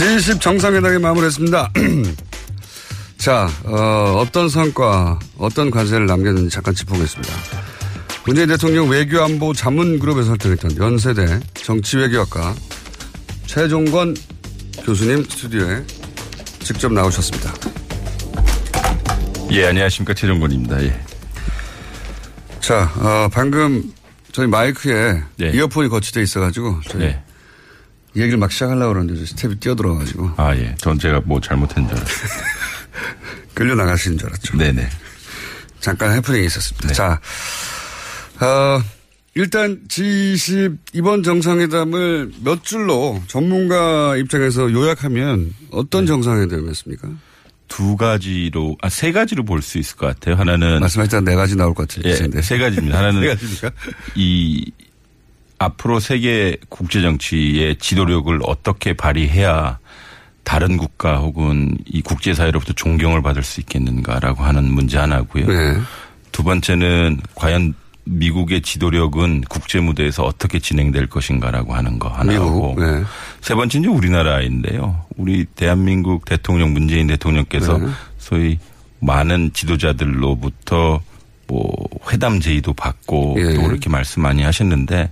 G20 0.00 0.40
정상회담이 0.40 0.96
마무리했습니다. 0.96 1.72
자, 3.18 3.50
어, 3.64 4.24
떤 4.32 4.48
성과, 4.48 5.18
어떤 5.36 5.70
과제를 5.70 6.06
남겼는지 6.06 6.48
잠깐 6.48 6.74
짚어보겠습니다. 6.74 7.34
문재인 8.24 8.48
대통령 8.48 8.88
외교안보 8.88 9.52
자문그룹에서 9.52 10.30
활동했던 10.30 10.78
연세대 10.78 11.40
정치외교학과 11.52 12.54
최종건 13.44 14.16
교수님 14.84 15.22
스튜디오에 15.24 15.84
직접 16.60 16.90
나오셨습니다. 16.90 17.52
예, 19.50 19.66
안녕하십니까. 19.66 20.14
최종건입니다. 20.14 20.82
예. 20.82 20.98
자, 22.60 22.90
어, 22.96 23.28
방금 23.30 23.92
저희 24.32 24.46
마이크에 24.46 25.22
네. 25.36 25.50
이어폰이 25.50 25.90
거치돼 25.90 26.22
있어가지고 26.22 26.80
저희 26.88 27.02
네. 27.02 27.22
얘기를 28.16 28.38
막 28.38 28.50
시작하려고 28.50 28.92
그러는데 28.92 29.24
스텝이 29.24 29.56
뛰어들어가지고 29.56 30.32
아, 30.36 30.54
예. 30.56 30.74
전 30.78 30.98
제가 30.98 31.22
뭐 31.24 31.40
잘못한 31.40 31.86
줄 31.88 31.96
알았어요. 31.96 32.28
끌려 33.54 33.74
나가시는 33.74 34.18
줄 34.18 34.28
알았죠. 34.28 34.56
네네. 34.56 34.88
잠깐 35.80 36.12
해프닝이 36.14 36.44
있었습니다. 36.46 36.92
자, 36.92 37.20
어, 38.40 38.82
일단 39.34 39.80
G20 39.88 40.76
이번 40.92 41.22
정상회담을 41.22 42.32
몇 42.42 42.64
줄로 42.64 43.20
전문가 43.28 44.16
입장에서 44.16 44.70
요약하면 44.72 45.54
어떤 45.70 46.06
정상회담이었습니까? 46.06 47.08
두 47.68 47.96
가지로, 47.96 48.76
아, 48.82 48.88
세 48.88 49.12
가지로 49.12 49.44
볼 49.44 49.62
수 49.62 49.78
있을 49.78 49.96
것 49.96 50.06
같아요. 50.06 50.34
하나는. 50.34 50.80
말씀하셨던 50.80 51.24
네 51.24 51.36
가지 51.36 51.54
나올 51.56 51.72
것 51.72 51.86
예, 52.04 52.10
같은데. 52.10 52.42
세 52.42 52.58
가지입니다. 52.58 52.98
하나는. 52.98 53.20
세 53.22 53.28
가지입니까? 53.28 53.70
이, 54.16 54.72
앞으로 55.60 56.00
세계 56.00 56.56
국제 56.70 57.02
정치의 57.02 57.76
지도력을 57.76 58.40
어떻게 58.44 58.94
발휘해야 58.94 59.78
다른 60.42 60.78
국가 60.78 61.18
혹은 61.18 61.76
이 61.84 62.00
국제사회로부터 62.00 62.72
존경을 62.72 63.20
받을 63.20 63.42
수 63.42 63.60
있겠는가라고 63.60 64.42
하는 64.42 64.64
문제 64.64 64.96
하나고요. 64.96 65.46
네. 65.46 65.78
두 66.32 66.42
번째는 66.42 67.20
과연 67.34 67.74
미국의 68.04 68.62
지도력은 68.62 69.42
국제 69.50 69.80
무대에서 69.80 70.24
어떻게 70.24 70.58
진행될 70.58 71.08
것인가라고 71.08 71.74
하는 71.74 71.98
거 71.98 72.08
하나고 72.08 72.76
네. 72.78 73.04
세 73.42 73.54
번째는 73.54 73.90
우리나라인데요. 73.90 75.04
우리 75.18 75.44
대한민국 75.44 76.24
대통령 76.24 76.72
문재인 76.72 77.06
대통령께서 77.06 77.76
네. 77.76 77.86
소위 78.16 78.58
많은 79.00 79.50
지도자들로부터 79.52 81.02
뭐 81.50 81.68
회담 82.12 82.40
제의도 82.40 82.72
받고 82.72 83.34
예. 83.38 83.54
또 83.54 83.62
그렇게 83.62 83.90
말씀 83.90 84.22
많이 84.22 84.42
하셨는데 84.42 85.10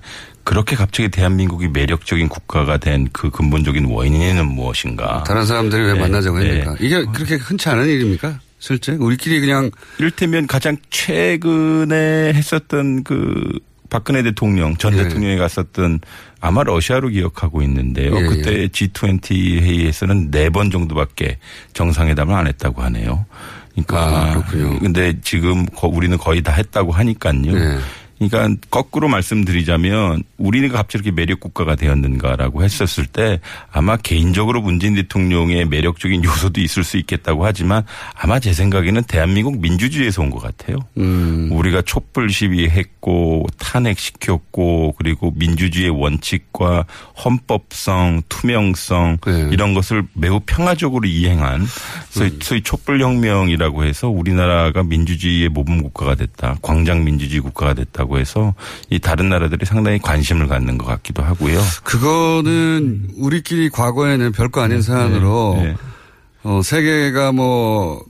그렇게 0.49 0.77
갑자기 0.77 1.11
대한민국이 1.11 1.69
매력적인 1.69 2.29
국가가 2.31 2.79
된 2.79 3.09
그 3.13 3.31
근본적인 3.31 3.85
원인은 3.85 4.47
무엇인가? 4.47 5.23
다른 5.27 5.45
사람들이 5.45 5.83
왜 5.83 5.93
네, 5.93 6.01
만나자고 6.01 6.39
네. 6.39 6.47
했습니까? 6.47 6.77
이게 6.81 7.05
그렇게 7.13 7.35
흔치 7.35 7.69
않은 7.69 7.87
일입니까? 7.87 8.41
실제? 8.59 8.93
우리끼리 8.93 9.41
그냥. 9.41 9.71
이를테면 9.99 10.47
가장 10.47 10.77
최근에 10.91 12.33
했었던 12.35 13.05
그 13.05 13.59
박근혜 13.91 14.23
대통령 14.23 14.77
전 14.77 14.95
예. 14.99 15.03
대통령이 15.05 15.37
갔었던 15.37 16.01
아마 16.41 16.63
러시아로 16.63 17.09
기억하고 17.09 17.63
있는데요. 17.63 18.17
예, 18.17 18.23
그때 18.27 18.69
G20 18.69 19.61
회의에서는 19.61 20.31
네 20.31 20.49
번 20.51 20.71
정도밖에 20.71 21.39
정상회담을 21.75 22.35
안 22.35 22.47
했다고 22.47 22.83
하네요. 22.83 23.27
그러니까 23.73 23.99
아, 24.07 24.43
그렇군요. 24.51 24.79
근데 24.81 25.15
지금 25.23 25.67
거- 25.67 25.89
우리는 25.89 26.17
거의 26.19 26.43
다 26.43 26.53
했다고 26.53 26.93
하니까요. 26.93 27.33
네. 27.53 27.79
그러니까 28.19 28.61
거꾸로 28.71 29.09
말씀드리자면 29.09 30.23
우리가 30.37 30.77
갑자기 30.77 31.09
이렇게 31.09 31.11
매력 31.13 31.41
국가가 31.41 31.75
되었는가라고 31.77 32.65
했었을 32.65 33.07
때 33.07 33.41
아마 33.71 33.97
개인적으로 33.97 34.61
문재인 34.61 34.95
대통령의 34.95 35.67
매력적인 35.67 36.25
요소도 36.25 36.61
있을 36.61 36.85
수 36.85 36.97
있겠다고 36.97 37.47
하지만 37.47 37.85
아마 38.15 38.39
제 38.41 38.53
생각에는 38.53 39.05
대한민국 39.05 39.61
민주주의에서 39.61 40.23
온 40.23 40.29
것 40.29 40.43
같아요. 40.43 40.77
음. 40.99 41.49
우리가 41.53 41.81
촛불 41.83 42.29
시위했고 42.31 43.47
탄핵시켰고 43.59 44.97
그리고 44.99 45.33
민주주의의 45.37 45.91
원칙과 45.91 46.85
헌법성, 47.25 48.23
투명성 48.29 49.19
네. 49.25 49.49
이런 49.51 49.73
것을 49.73 50.05
매우 50.13 50.41
평화적으로 50.45 51.07
이행한 51.09 51.67
소위, 52.11 52.29
음. 52.29 52.39
소위 52.43 52.63
촛불 52.63 53.01
혁명이라고 53.01 53.85
해서 53.85 54.09
우리나라가 54.09 54.83
민주주의의 54.83 55.49
모범 55.49 55.83
국가가 55.83 56.15
됐다. 56.15 56.57
광장 56.61 57.05
민주주의 57.05 57.41
국가가 57.41 57.73
됐다 57.73 58.05
고 58.09 58.19
해서 58.19 58.55
이 58.91 58.99
다른 58.99 59.29
나라들이 59.29 59.65
상당히 59.67 59.99
관심을 59.99 60.49
갖는 60.49 60.79
것 60.79 60.87
같기도 60.87 61.23
하고요. 61.23 61.61
그거는 61.85 63.11
우리끼리 63.17 63.71
과거에는 63.71 64.33
별거 64.33 64.63
아닌 64.63 64.83
사안으로 64.83 65.59
네. 65.63 65.77
어, 66.43 66.61
세계가 66.63 67.33
뭐 67.33 68.03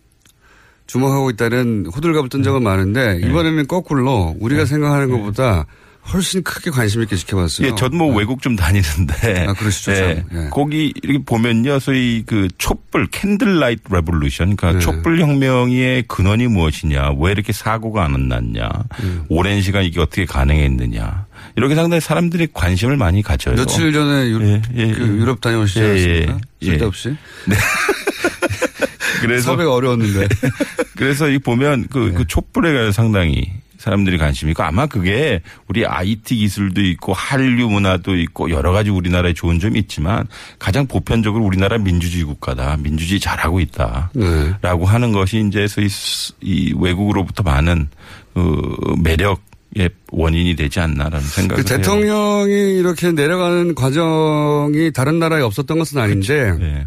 주목하고 0.86 1.30
있다는 1.30 1.86
호들갑을 1.94 2.28
뜬 2.30 2.42
적은 2.42 2.62
많은데 2.62 3.18
네. 3.18 3.28
이번에는 3.28 3.66
거꾸로 3.66 4.34
우리가 4.40 4.64
생각하는 4.64 5.10
것보다 5.10 5.66
훨씬 6.12 6.42
크게 6.42 6.70
관심 6.70 7.02
있게 7.02 7.16
지켜봤어요. 7.16 7.66
예, 7.66 7.74
저도 7.74 7.96
뭐 7.96 8.14
외국 8.14 8.40
좀 8.40 8.56
다니는데. 8.56 9.46
아, 9.46 9.52
그러시죠, 9.52 9.92
예, 9.92 9.96
참. 9.96 10.24
예. 10.32 10.48
거기 10.50 10.92
이렇게 11.02 11.22
보면요. 11.24 11.78
소위 11.80 12.22
그 12.26 12.48
촛불, 12.56 13.06
candlelight 13.08 13.82
revolution. 13.92 14.56
그러니까 14.56 14.78
네. 14.78 14.84
촛불 14.84 15.20
혁명의 15.20 16.04
근원이 16.08 16.46
무엇이냐. 16.48 17.12
왜 17.18 17.32
이렇게 17.32 17.52
사고가 17.52 18.04
안 18.04 18.28
났냐. 18.28 18.68
음. 19.02 19.24
오랜 19.28 19.60
시간 19.60 19.84
이게 19.84 20.00
어떻게 20.00 20.24
가능했느냐. 20.24 21.26
이렇게 21.56 21.74
상당히 21.74 22.00
사람들이 22.00 22.48
관심을 22.54 22.96
많이 22.96 23.22
가져요. 23.22 23.56
며칠 23.56 23.92
전에 23.92 24.28
유, 24.28 24.42
예, 24.42 24.62
예, 24.76 24.92
그 24.92 25.02
예. 25.02 25.06
유럽 25.06 25.40
다녀오시지 25.40 25.80
예, 25.80 25.84
않았습니까? 25.84 26.38
예, 26.62 26.66
쓸데없이. 26.66 27.16
그래서 29.20 29.52
섭외가 29.52 29.74
어려웠는데. 29.74 30.28
그래서 30.96 31.28
이 31.28 31.38
보면 31.38 31.88
그, 31.90 32.12
그 32.12 32.26
촛불에 32.26 32.72
관해서 32.72 32.92
상당히 32.92 33.52
사람들이 33.78 34.18
관심이 34.18 34.50
있고 34.50 34.62
아마 34.64 34.86
그게 34.86 35.40
우리 35.68 35.86
IT 35.86 36.34
기술도 36.36 36.80
있고 36.82 37.12
한류 37.12 37.68
문화도 37.68 38.16
있고 38.16 38.50
여러 38.50 38.72
가지 38.72 38.90
우리나라에 38.90 39.32
좋은 39.32 39.58
점이 39.60 39.78
있지만 39.80 40.26
가장 40.58 40.86
보편적으로 40.86 41.44
우리나라 41.44 41.78
민주주의 41.78 42.24
국가다. 42.24 42.76
민주주의 42.78 43.20
잘하고 43.20 43.60
있다. 43.60 44.10
네. 44.14 44.52
라고 44.62 44.84
하는 44.84 45.12
것이 45.12 45.44
이제 45.48 45.66
소위 45.68 45.88
수- 45.88 46.32
이 46.40 46.74
외국으로부터 46.76 47.42
많은 47.42 47.88
그 48.34 48.76
매력 49.02 49.40
의 49.76 49.90
원인이 50.10 50.56
되지 50.56 50.80
않나라는 50.80 51.20
생각을 51.20 51.62
그 51.62 51.70
해요. 51.70 51.76
대통령이 51.78 52.78
이렇게 52.78 53.12
내려가는 53.12 53.74
과정이 53.74 54.90
다른 54.92 55.18
나라에 55.18 55.42
없었던 55.42 55.78
것은 55.78 55.98
아닌데 55.98 56.52
네. 56.58 56.86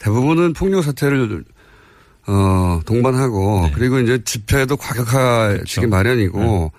대부분은 0.00 0.54
폭력 0.54 0.82
사태를 0.82 1.44
어, 2.26 2.80
동반하고 2.86 3.66
네. 3.66 3.72
그리고 3.74 4.00
이제 4.00 4.22
집회도 4.24 4.76
과격하시기 4.76 5.80
그렇죠. 5.80 5.88
마련이고 5.88 6.72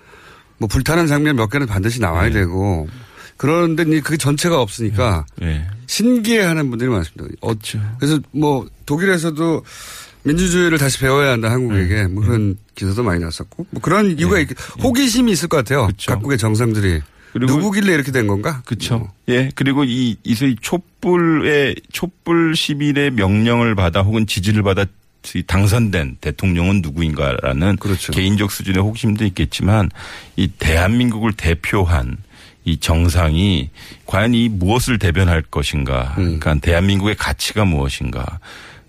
뭐 0.58 0.68
불타는 0.68 1.06
장면 1.06 1.36
몇 1.36 1.48
개는 1.48 1.66
반드시 1.66 2.00
나와야 2.00 2.28
네. 2.28 2.32
되고 2.32 2.88
그런데 3.36 3.84
이제 3.84 4.00
그게 4.00 4.16
전체가 4.16 4.60
없으니까 4.60 5.26
네. 5.36 5.66
신기해하는 5.86 6.70
분들이 6.70 6.90
많습니다. 6.90 7.24
어, 7.40 7.48
그렇죠. 7.48 7.80
그래서 7.98 8.18
뭐 8.32 8.66
독일에서도 8.86 9.62
민주주의를 10.24 10.78
다시 10.78 10.98
배워야 10.98 11.32
한다 11.32 11.50
한국에게 11.50 11.94
네. 11.94 12.06
뭐 12.08 12.24
그런 12.24 12.56
기사도 12.74 13.02
많이 13.04 13.22
났었고 13.22 13.66
뭐 13.70 13.80
그런 13.80 14.18
이유가 14.18 14.40
있, 14.40 14.48
호기심이 14.82 15.30
있을 15.30 15.48
것 15.48 15.58
같아요. 15.58 15.86
그렇죠. 15.86 16.12
각국의 16.12 16.38
정상들이 16.38 17.00
그리고 17.32 17.52
누구길래 17.52 17.92
이렇게 17.92 18.12
된 18.12 18.26
건가? 18.26 18.62
그렇죠. 18.64 19.12
예. 19.28 19.50
그리고 19.54 19.84
이 19.84 20.16
이소위 20.24 20.56
촛불의 20.60 21.76
촛불 21.92 22.56
시민의 22.56 23.10
명령을 23.10 23.74
받아 23.74 24.00
혹은 24.00 24.26
지지를 24.26 24.62
받아 24.62 24.86
당선된 25.46 26.18
대통령은 26.20 26.82
누구인가라는 26.82 27.76
그렇죠. 27.76 28.12
개인적 28.12 28.50
수준의 28.50 28.82
호기심도 28.82 29.24
있겠지만 29.26 29.90
이 30.36 30.48
대한민국을 30.48 31.32
대표한 31.32 32.16
이 32.64 32.78
정상이 32.78 33.70
과연 34.06 34.34
이 34.34 34.48
무엇을 34.48 34.98
대변할 34.98 35.42
것인가. 35.42 36.14
음. 36.18 36.38
그러니까 36.38 36.54
대한민국의 36.56 37.14
가치가 37.16 37.64
무엇인가. 37.64 38.40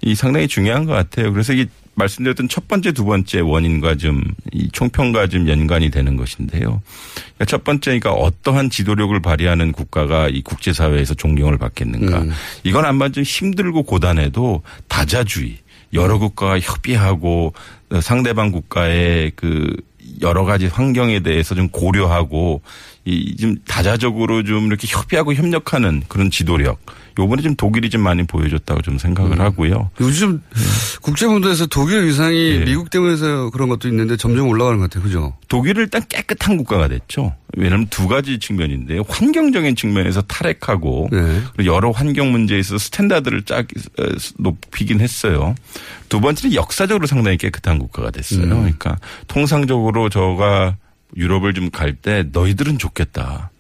이 0.02 0.16
상당히 0.16 0.48
중요한 0.48 0.86
것 0.86 0.94
같아요. 0.94 1.32
그래서 1.32 1.54
이게 1.54 1.68
말씀드렸던 1.96 2.50
첫 2.50 2.68
번째, 2.68 2.92
두 2.92 3.06
번째 3.06 3.40
원인과 3.40 3.96
좀 3.96 4.22
이 4.58 4.70
총평과 4.72 5.28
좀 5.28 5.48
연관이 5.48 5.92
되는 5.92 6.18
것인데요. 6.18 6.82
그러니까 7.36 7.46
첫 7.46 7.64
번째니까 7.64 8.12
어떠한 8.12 8.72
지도력을 8.72 9.20
발휘하는 9.22 9.72
국가가 9.72 10.28
이 10.28 10.42
국제사회에서 10.42 11.14
존경을 11.14 11.58
받겠는가. 11.60 12.22
음. 12.22 12.32
이건 12.64 12.86
아마 12.86 13.10
좀 13.10 13.24
힘들고 13.24 13.84
고단해도 13.84 14.64
다자주의, 14.88 15.58
여러 15.94 16.18
국가가 16.18 16.60
협의하고 16.60 17.54
상대방 18.02 18.52
국가의 18.52 19.32
그 19.36 19.76
여러 20.22 20.46
가지 20.46 20.68
환경에 20.68 21.20
대해서 21.22 21.56
좀 21.56 21.70
고려하고 21.70 22.62
이 23.08 23.38
좀 23.38 23.56
다자적으로 23.66 24.44
좀 24.44 24.68
이렇게 24.68 24.86
협의하고 24.90 25.34
협력하는 25.34 26.04
그런 26.08 26.30
지도력. 26.30 26.80
요번에 27.20 27.42
좀 27.42 27.56
독일이 27.56 27.90
좀 27.90 28.02
많이 28.02 28.24
보여줬다고 28.28 28.82
좀 28.82 28.98
생각을 29.00 29.40
하고요. 29.40 29.90
요즘 30.02 30.42
국제무대에서 31.02 31.66
독일 31.68 32.06
위상이 32.06 32.60
예. 32.60 32.66
미국 32.66 32.90
때문에서 32.90 33.50
그런 33.50 33.70
것도 33.70 33.88
있는데 33.88 34.18
점점 34.18 34.48
올라가는 34.48 34.78
것 34.78 34.90
같아요. 34.90 35.04
그죠? 35.04 35.34
독일은 35.48 35.84
일단 35.84 36.04
깨끗한 36.08 36.58
국가가 36.58 36.88
됐죠. 36.88 37.34
왜냐하면 37.56 37.88
두 37.90 38.08
가지 38.08 38.38
측면인데요. 38.40 39.04
환경적인 39.08 39.76
측면에서 39.76 40.22
탈핵하고 40.24 41.10
네. 41.12 41.42
여러 41.66 41.90
환경 41.92 42.32
문제에 42.32 42.60
있어서 42.60 42.78
스탠다드를 42.78 43.44
쫙 43.44 43.66
어, 44.00 44.04
높이긴 44.38 45.00
했어요. 45.00 45.56
두 46.10 46.20
번째는 46.20 46.56
역사적으로 46.56 47.08
상당히 47.08 47.38
깨끗한 47.38 47.80
국가가 47.80 48.12
됐어요. 48.12 48.44
음. 48.44 48.50
그러니까 48.50 48.98
통상적으로 49.28 50.10
저가 50.10 50.76
유럽을 51.16 51.54
좀 51.54 51.70
갈 51.72 51.96
때 51.96 52.26
너희들은 52.32 52.78
좋겠다. 52.78 53.52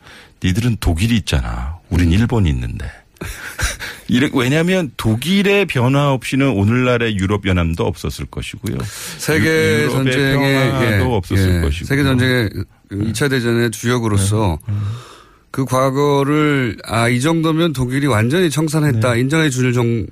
니들은 0.43 0.77
독일이 0.79 1.15
있잖아. 1.17 1.77
우린 1.89 2.11
일본이 2.11 2.49
있는데. 2.49 2.85
이래- 4.07 4.29
왜냐하면 4.33 4.91
독일의 4.97 5.65
변화 5.65 6.11
없이는 6.13 6.47
오늘날의 6.49 7.17
유럽 7.17 7.45
연합도 7.47 7.85
없었을 7.85 8.25
것이고요. 8.27 8.77
세계 9.17 9.87
전쟁의 9.89 10.53
예, 10.81 10.99
없었을 11.03 11.55
예, 11.57 11.61
것이고. 11.61 11.85
세계 11.85 12.03
전쟁의 12.03 12.49
2차 12.91 13.29
대전의 13.29 13.71
주역으로서 13.71 14.59
그 15.51 15.65
과거를 15.65 16.77
아 16.85 17.09
이 17.09 17.19
정도면 17.19 17.73
독일이 17.73 18.05
완전히 18.05 18.49
청산했다 18.51 19.13
네. 19.13 19.19
인정해 19.19 19.49
줄 19.49 19.73
정. 19.73 20.05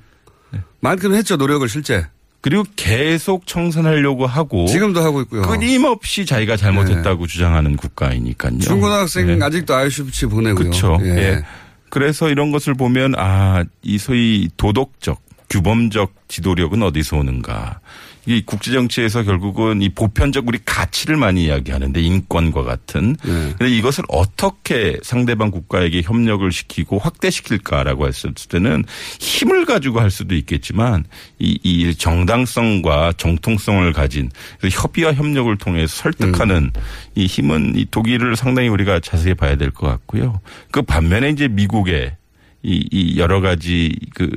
만큼 0.80 1.14
했죠 1.14 1.36
노력을 1.36 1.66
실제. 1.68 2.06
그리고 2.46 2.62
계속 2.76 3.44
청산하려고 3.48 4.24
하고 4.24 4.66
지금도 4.66 5.02
하고 5.02 5.20
있고요. 5.22 5.42
끊임없이 5.42 6.24
자기가 6.24 6.56
잘못했다고 6.56 7.26
주장하는 7.26 7.76
국가이니까요. 7.76 8.60
중고등학생 8.60 9.26
네. 9.26 9.44
아직도 9.44 9.74
아이슈비치 9.74 10.26
보내고요. 10.26 10.54
그렇죠. 10.54 10.96
예. 11.02 11.08
예. 11.08 11.44
그래서 11.90 12.30
이런 12.30 12.52
것을 12.52 12.74
보면 12.74 13.16
아, 13.18 13.64
이 13.82 13.98
소위 13.98 14.48
도덕적, 14.56 15.20
규범적 15.50 16.14
지도력은 16.28 16.84
어디서 16.84 17.16
오는가. 17.16 17.80
이 18.26 18.42
국제 18.44 18.72
정치에서 18.72 19.22
결국은 19.22 19.82
이 19.82 19.88
보편적 19.88 20.48
우리 20.48 20.58
가치를 20.64 21.16
많이 21.16 21.44
이야기하는데 21.44 22.00
인권과 22.00 22.64
같은. 22.64 23.16
네. 23.24 23.54
근데 23.56 23.70
이것을 23.70 24.02
어떻게 24.08 24.98
상대방 25.02 25.52
국가에게 25.52 26.02
협력을 26.02 26.50
시키고 26.50 26.98
확대시킬까라고 26.98 28.08
했을 28.08 28.32
때는 28.48 28.84
힘을 29.20 29.64
가지고 29.64 30.00
할 30.00 30.10
수도 30.10 30.34
있겠지만 30.34 31.04
이, 31.38 31.58
이 31.62 31.94
정당성과 31.94 33.12
정통성을 33.16 33.92
가진 33.92 34.30
협의와 34.62 35.12
협력을 35.12 35.56
통해서 35.58 35.94
설득하는 35.94 36.72
이 37.14 37.26
힘은 37.26 37.74
이 37.76 37.86
독일을 37.90 38.34
상당히 38.34 38.68
우리가 38.68 38.98
자세히 39.00 39.34
봐야 39.34 39.54
될 39.56 39.70
것 39.76 39.86
같고요. 39.86 40.40
그 40.70 40.82
반면에 40.82 41.30
이제 41.30 41.48
미국의 41.48 42.16
이, 42.62 42.88
이 42.90 43.18
여러 43.18 43.40
가지 43.40 43.94
그 44.14 44.28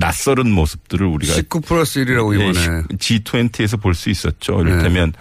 낯설은 0.00 0.50
모습들을 0.50 1.06
우리가 1.06 1.34
19 1.34 1.60
플러스 1.60 2.00
1이라고 2.04 2.34
예, 2.40 2.48
이번에. 2.50 2.82
G20에서 2.96 3.80
볼 3.80 3.94
수 3.94 4.10
있었죠. 4.10 4.62
네. 4.64 4.70
이를테면 4.70 5.12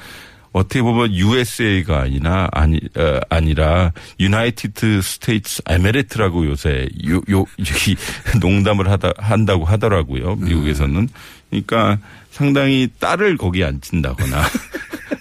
어떻게 0.52 0.82
보면 0.82 1.14
USA가 1.14 2.02
아니나 2.02 2.48
아니 2.52 2.80
어, 2.98 3.20
아니라 3.30 3.92
United 4.20 5.02
States 5.02 5.62
Emirate라고 5.70 6.48
요새 6.48 6.88
요, 7.08 7.22
요 7.30 7.46
여기 7.60 7.96
농담을 8.42 8.90
하다 8.90 9.12
한다고 9.18 9.66
하더라고요. 9.66 10.36
미국에서는. 10.38 11.08
그러니까 11.50 12.00
상당히 12.32 12.88
딸을 13.00 13.38
거기 13.38 13.64
앉힌다거나 13.64 14.44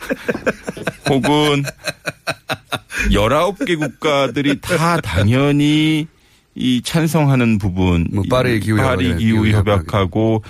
혹은 1.11 1.63
19개 3.11 3.79
국가들이 3.79 4.61
다 4.61 5.01
당연히 5.01 6.07
이 6.55 6.83
찬성하는 6.83 7.59
부분 7.59 8.07
뭐 8.13 8.25
파리 8.29 8.61
기후 8.61 8.77
파리 8.77 9.17
기후 9.17 9.49
협약하고 9.49 10.43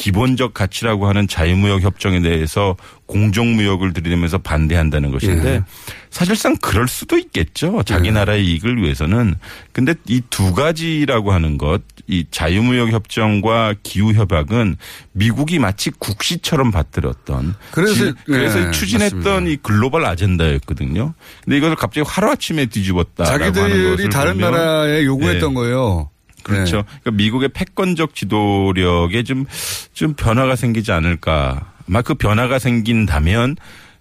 기본적 0.00 0.54
가치라고 0.54 1.06
하는 1.08 1.28
자유무역 1.28 1.82
협정에 1.82 2.20
대해서 2.22 2.74
공정무역을 3.04 3.92
들이대면서 3.92 4.38
반대한다는 4.38 5.10
것인데 5.10 5.48
예. 5.56 5.62
사실상 6.10 6.56
그럴 6.56 6.88
수도 6.88 7.18
있겠죠. 7.18 7.82
자기 7.84 8.08
예. 8.08 8.12
나라의 8.12 8.46
이익을 8.46 8.80
위해서는. 8.82 9.34
근데 9.72 9.94
이 10.08 10.22
두 10.30 10.54
가지라고 10.54 11.32
하는 11.32 11.58
것, 11.58 11.82
이 12.06 12.24
자유무역 12.30 12.92
협정과 12.92 13.74
기후 13.82 14.12
협약은 14.14 14.76
미국이 15.12 15.58
마치 15.58 15.90
국시처럼 15.90 16.70
받들었던 16.70 17.54
그래서- 17.72 17.94
지- 17.94 18.12
그래서 18.24 18.68
예, 18.68 18.70
추진했던 18.70 19.22
맞습니다. 19.22 19.50
이 19.50 19.56
글로벌 19.62 20.06
아젠다였거든요. 20.06 21.12
근데 21.44 21.56
이것을 21.58 21.76
갑자기 21.76 22.08
하루아침에 22.08 22.66
뒤집었다라고 22.66 23.44
하는 23.44 23.52
자기들이 23.54 24.08
다른 24.08 24.38
나라에 24.38 25.04
요구했던 25.04 25.50
네. 25.50 25.54
거예요. 25.54 26.08
그렇죠. 26.42 26.76
네. 26.76 26.82
그러니까 27.02 27.10
미국의 27.10 27.48
패권적 27.50 28.14
지도력에 28.14 29.22
좀, 29.22 29.46
좀 29.92 30.14
변화가 30.14 30.56
생기지 30.56 30.92
않을까. 30.92 31.72
아마 31.88 32.02
그 32.02 32.14
변화가 32.14 32.58
생긴다면 32.58 33.56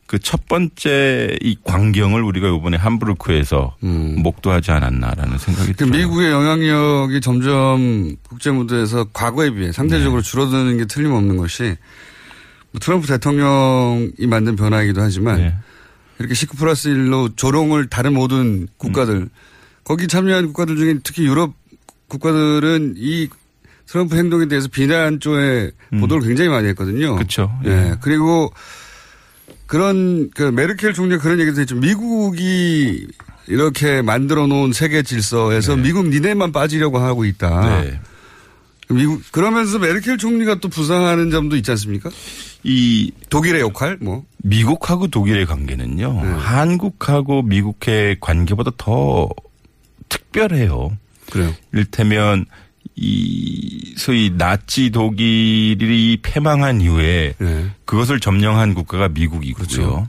그 0.10 0.18
첫 0.18 0.48
번째 0.48 1.38
이 1.40 1.56
광경을 1.64 2.24
우리가 2.24 2.48
이번에 2.48 2.78
함부르크에서 2.78 3.76
목도하지 3.80 4.72
않았나라는 4.72 5.38
생각이 5.38 5.70
음. 5.70 5.74
그. 5.78 5.84
미국의 5.84 6.32
영향력이 6.32 7.22
점점 7.22 8.16
국제 8.28 8.50
무대에서 8.50 9.04
과거에 9.14 9.52
비해 9.52 9.68
네. 9.68 9.72
상대적으로 9.72 10.24
줄어드는 10.24 10.78
게 10.78 10.86
틀림없는 10.86 11.38
것이 11.38 11.76
뭐 12.72 12.80
트럼프 12.82 13.06
대통령이 13.06 14.26
만든 14.28 14.56
변화이기도 14.56 15.00
하지만 15.00 15.38
네. 15.38 15.56
이렇게 16.18 16.34
19 16.34 16.58
플러스 16.58 16.90
1로 16.90 17.38
조롱을 17.38 17.90
다른 17.90 18.16
모든 18.16 18.68
국가들 18.78 19.14
음. 19.14 19.30
거기 19.84 20.08
참여한 20.08 20.48
국가들 20.48 20.76
중에 20.76 20.96
특히 21.04 21.24
유럽 21.24 21.54
국가들은 22.10 22.96
이 22.98 23.30
트럼프 23.88 24.16
행동에 24.18 24.48
대해서 24.48 24.68
비난 24.68 25.20
쪽에 25.20 25.72
보도를 26.00 26.28
굉장히 26.28 26.50
많이 26.50 26.68
했거든요. 26.70 27.14
음. 27.14 27.16
그렇죠. 27.16 27.52
예. 27.66 27.70
예. 27.70 27.96
그리고 28.02 28.52
그런 29.66 30.30
그 30.32 30.44
메르켈 30.44 30.94
총리가 30.94 31.22
그런 31.22 31.40
얘기도 31.40 31.62
했죠. 31.62 31.76
미국이 31.76 33.08
이렇게 33.48 34.02
만들어 34.02 34.46
놓은 34.48 34.74
세계 34.74 35.02
질서에서 35.02 35.76
미국 35.76 36.10
니네만 36.10 36.52
빠지려고 36.52 37.00
하고 37.00 37.26
있다. 37.26 37.82
네. 37.82 38.00
미국 38.90 39.22
그러면서 39.32 39.78
메르켈 39.80 40.18
총리가 40.18 40.60
또 40.60 40.70
부상하는 40.70 41.30
점도 41.32 41.56
있지 41.56 41.72
않습니까? 41.72 42.10
이 42.64 43.12
독일의 43.30 43.62
역할 43.62 43.98
뭐 44.02 44.24
미국하고 44.38 45.08
독일의 45.08 45.46
관계는요. 45.46 46.14
네. 46.14 46.30
한국하고 46.30 47.44
미국의 47.44 48.18
관계보다 48.20 48.72
더 48.78 49.30
특별해요. 50.10 50.98
그래요. 51.30 51.54
이를테면 51.72 52.46
이 52.96 53.94
소위 53.98 54.32
나치 54.38 54.90
독일이 54.90 56.18
패망한 56.22 56.82
이후에 56.82 57.34
네. 57.38 57.66
그것을 57.86 58.20
점령한 58.20 58.74
국가가 58.74 59.08
미국이고요. 59.08 59.54
그렇죠. 59.54 60.08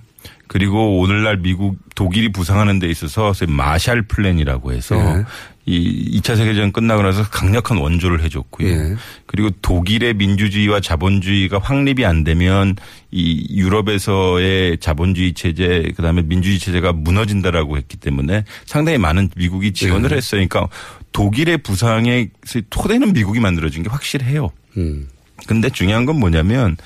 그리고 0.49 0.99
오늘날 0.99 1.37
미국 1.37 1.79
독일이 1.95 2.33
부상하는 2.33 2.81
데 2.81 2.89
있어서 2.89 3.33
소위 3.33 3.53
마샬 3.53 4.03
플랜이라고 4.03 4.73
해서 4.73 4.97
네. 4.97 5.25
이 5.67 6.19
2차 6.19 6.37
세계대전 6.37 6.73
끝나고 6.73 7.03
나서 7.03 7.23
강력한 7.23 7.77
원조를 7.77 8.25
해줬고요. 8.25 8.69
예. 8.69 8.97
그리고 9.27 9.51
독일의 9.63 10.15
민주주의와 10.15 10.81
자본주의가 10.81 11.61
확립이 11.61 12.05
안 12.05 12.25
되면 12.25 12.75
이 13.13 13.47
유럽에서의 13.57 14.79
자본주의 14.79 15.35
체제 15.35 15.93
그다음에 15.95 16.23
민주주의 16.23 16.59
체제가 16.59 16.95
무너진다라고 16.95 17.77
했기 17.77 17.97
때문에 17.97 18.45
상당히 18.65 18.99
많은 18.99 19.31
미국이 19.37 19.73
지원을 19.73 20.09
네. 20.09 20.17
했어요. 20.17 20.45
그러니까 20.49 20.67
독일의 21.13 21.59
부상의 21.59 22.31
토대는 22.71 23.13
미국이 23.13 23.41
만들어준 23.41 23.83
게 23.83 23.89
확실해요. 23.89 24.51
음. 24.77 25.09
근데 25.47 25.71
중요한 25.71 26.07
건 26.07 26.19
뭐냐면 26.19 26.77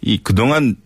이 0.00 0.18
그동안 0.18 0.76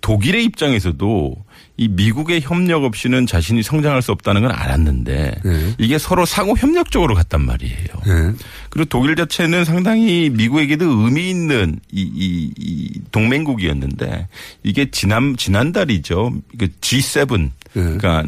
독일의 0.00 0.44
입장에서도 0.44 1.36
이 1.76 1.88
미국의 1.88 2.42
협력 2.42 2.84
없이는 2.84 3.26
자신이 3.26 3.62
성장할 3.62 4.02
수 4.02 4.12
없다는 4.12 4.42
건 4.42 4.50
알았는데 4.50 5.40
네. 5.44 5.74
이게 5.78 5.96
서로 5.96 6.26
상호 6.26 6.54
협력적으로 6.54 7.14
갔단 7.14 7.40
말이에요. 7.40 7.86
네. 8.06 8.32
그리고 8.68 8.88
독일 8.88 9.16
자체는 9.16 9.64
상당히 9.64 10.28
미국에게도 10.30 10.84
의미 10.84 11.30
있는 11.30 11.80
이, 11.90 12.02
이, 12.02 12.52
이 12.58 13.00
동맹국이었는데 13.10 14.28
이게 14.64 14.90
지난 14.90 15.36
지난달이죠. 15.36 16.32
그 16.58 16.68
G7 16.80 17.50
그러니까 17.72 18.24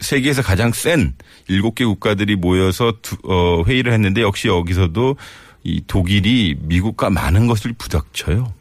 세계에서 0.00 0.42
가장 0.42 0.72
센 0.72 1.14
일곱 1.48 1.74
개 1.74 1.84
국가들이 1.84 2.36
모여서 2.36 2.94
두, 3.02 3.16
어, 3.24 3.62
회의를 3.64 3.92
했는데 3.92 4.22
역시 4.22 4.48
여기서도 4.48 5.16
이 5.64 5.82
독일이 5.86 6.56
미국과 6.60 7.10
많은 7.10 7.46
것을 7.46 7.74
부닥쳐요. 7.76 8.52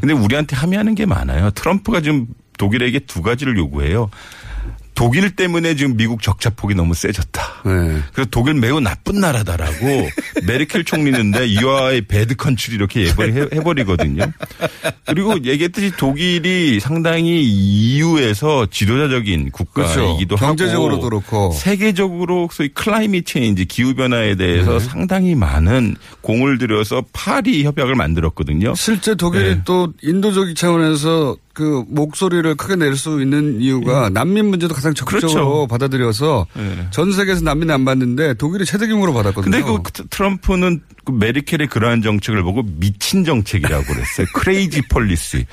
근데 0.00 0.14
우리한테 0.14 0.56
함의하는 0.56 0.94
게 0.94 1.06
많아요. 1.06 1.50
트럼프가 1.50 2.00
지금 2.00 2.26
독일에게 2.58 3.00
두 3.00 3.22
가지를 3.22 3.56
요구해요. 3.58 4.10
독일 4.96 5.36
때문에 5.36 5.76
지금 5.76 5.96
미국 5.96 6.22
적자 6.22 6.48
폭이 6.48 6.74
너무 6.74 6.94
세졌다. 6.94 7.42
네. 7.66 8.00
그래서 8.14 8.28
독일 8.30 8.54
매우 8.54 8.80
나쁜 8.80 9.20
나라다라고 9.20 9.76
메르켈 10.46 10.84
총리는데 10.84 11.50
You 11.50 12.06
are 12.06 12.18
a 12.18 12.22
bad 12.22 12.34
country 12.34 12.74
이렇게 12.74 13.06
해버리거든요. 13.06 14.24
그리고 15.06 15.34
얘기했듯이 15.44 15.92
독일이 15.98 16.80
상당히 16.80 17.44
EU에서 17.44 18.66
지도자적인 18.70 19.50
국가이기도 19.50 20.36
그렇죠. 20.36 20.36
하고 20.36 20.56
경제적으로도 20.56 21.02
그렇고 21.02 21.52
세계적으로 21.52 22.48
소위 22.50 22.70
climate 22.70 23.26
change 23.26 23.66
기후 23.66 23.94
변화에 23.94 24.34
대해서 24.34 24.78
네. 24.78 24.80
상당히 24.80 25.34
많은 25.34 25.96
공을 26.22 26.56
들여서 26.56 27.04
파리 27.12 27.64
협약을 27.64 27.94
만들었거든요. 27.94 28.74
실제 28.74 29.14
독일이 29.14 29.56
네. 29.56 29.62
또 29.66 29.92
인도적인 30.02 30.54
차원에서 30.54 31.36
그 31.56 31.84
목소리를 31.88 32.54
크게 32.56 32.76
낼 32.76 32.96
수 32.96 33.22
있는 33.22 33.60
이유가 33.62 34.10
난민 34.10 34.44
문제도 34.46 34.74
가장 34.74 34.92
적극적으로 34.92 35.30
예. 35.30 35.34
그렇죠. 35.34 35.66
받아들여서 35.68 36.46
네. 36.54 36.86
전 36.90 37.12
세계에서 37.12 37.42
난민 37.42 37.70
안 37.70 37.84
받는데 37.86 38.34
독일이 38.34 38.66
최대 38.66 38.86
규모로 38.86 39.14
받았거든요. 39.14 39.50
근데 39.50 39.62
그 39.62 40.04
트럼프는 40.10 40.82
그 41.06 41.12
메르켈의 41.12 41.68
그러한 41.68 42.02
정책을 42.02 42.42
보고 42.42 42.62
미친 42.62 43.24
정책이라고 43.24 43.84
그랬어요. 43.84 44.26
Crazy 44.36 44.82
policy. 44.90 45.46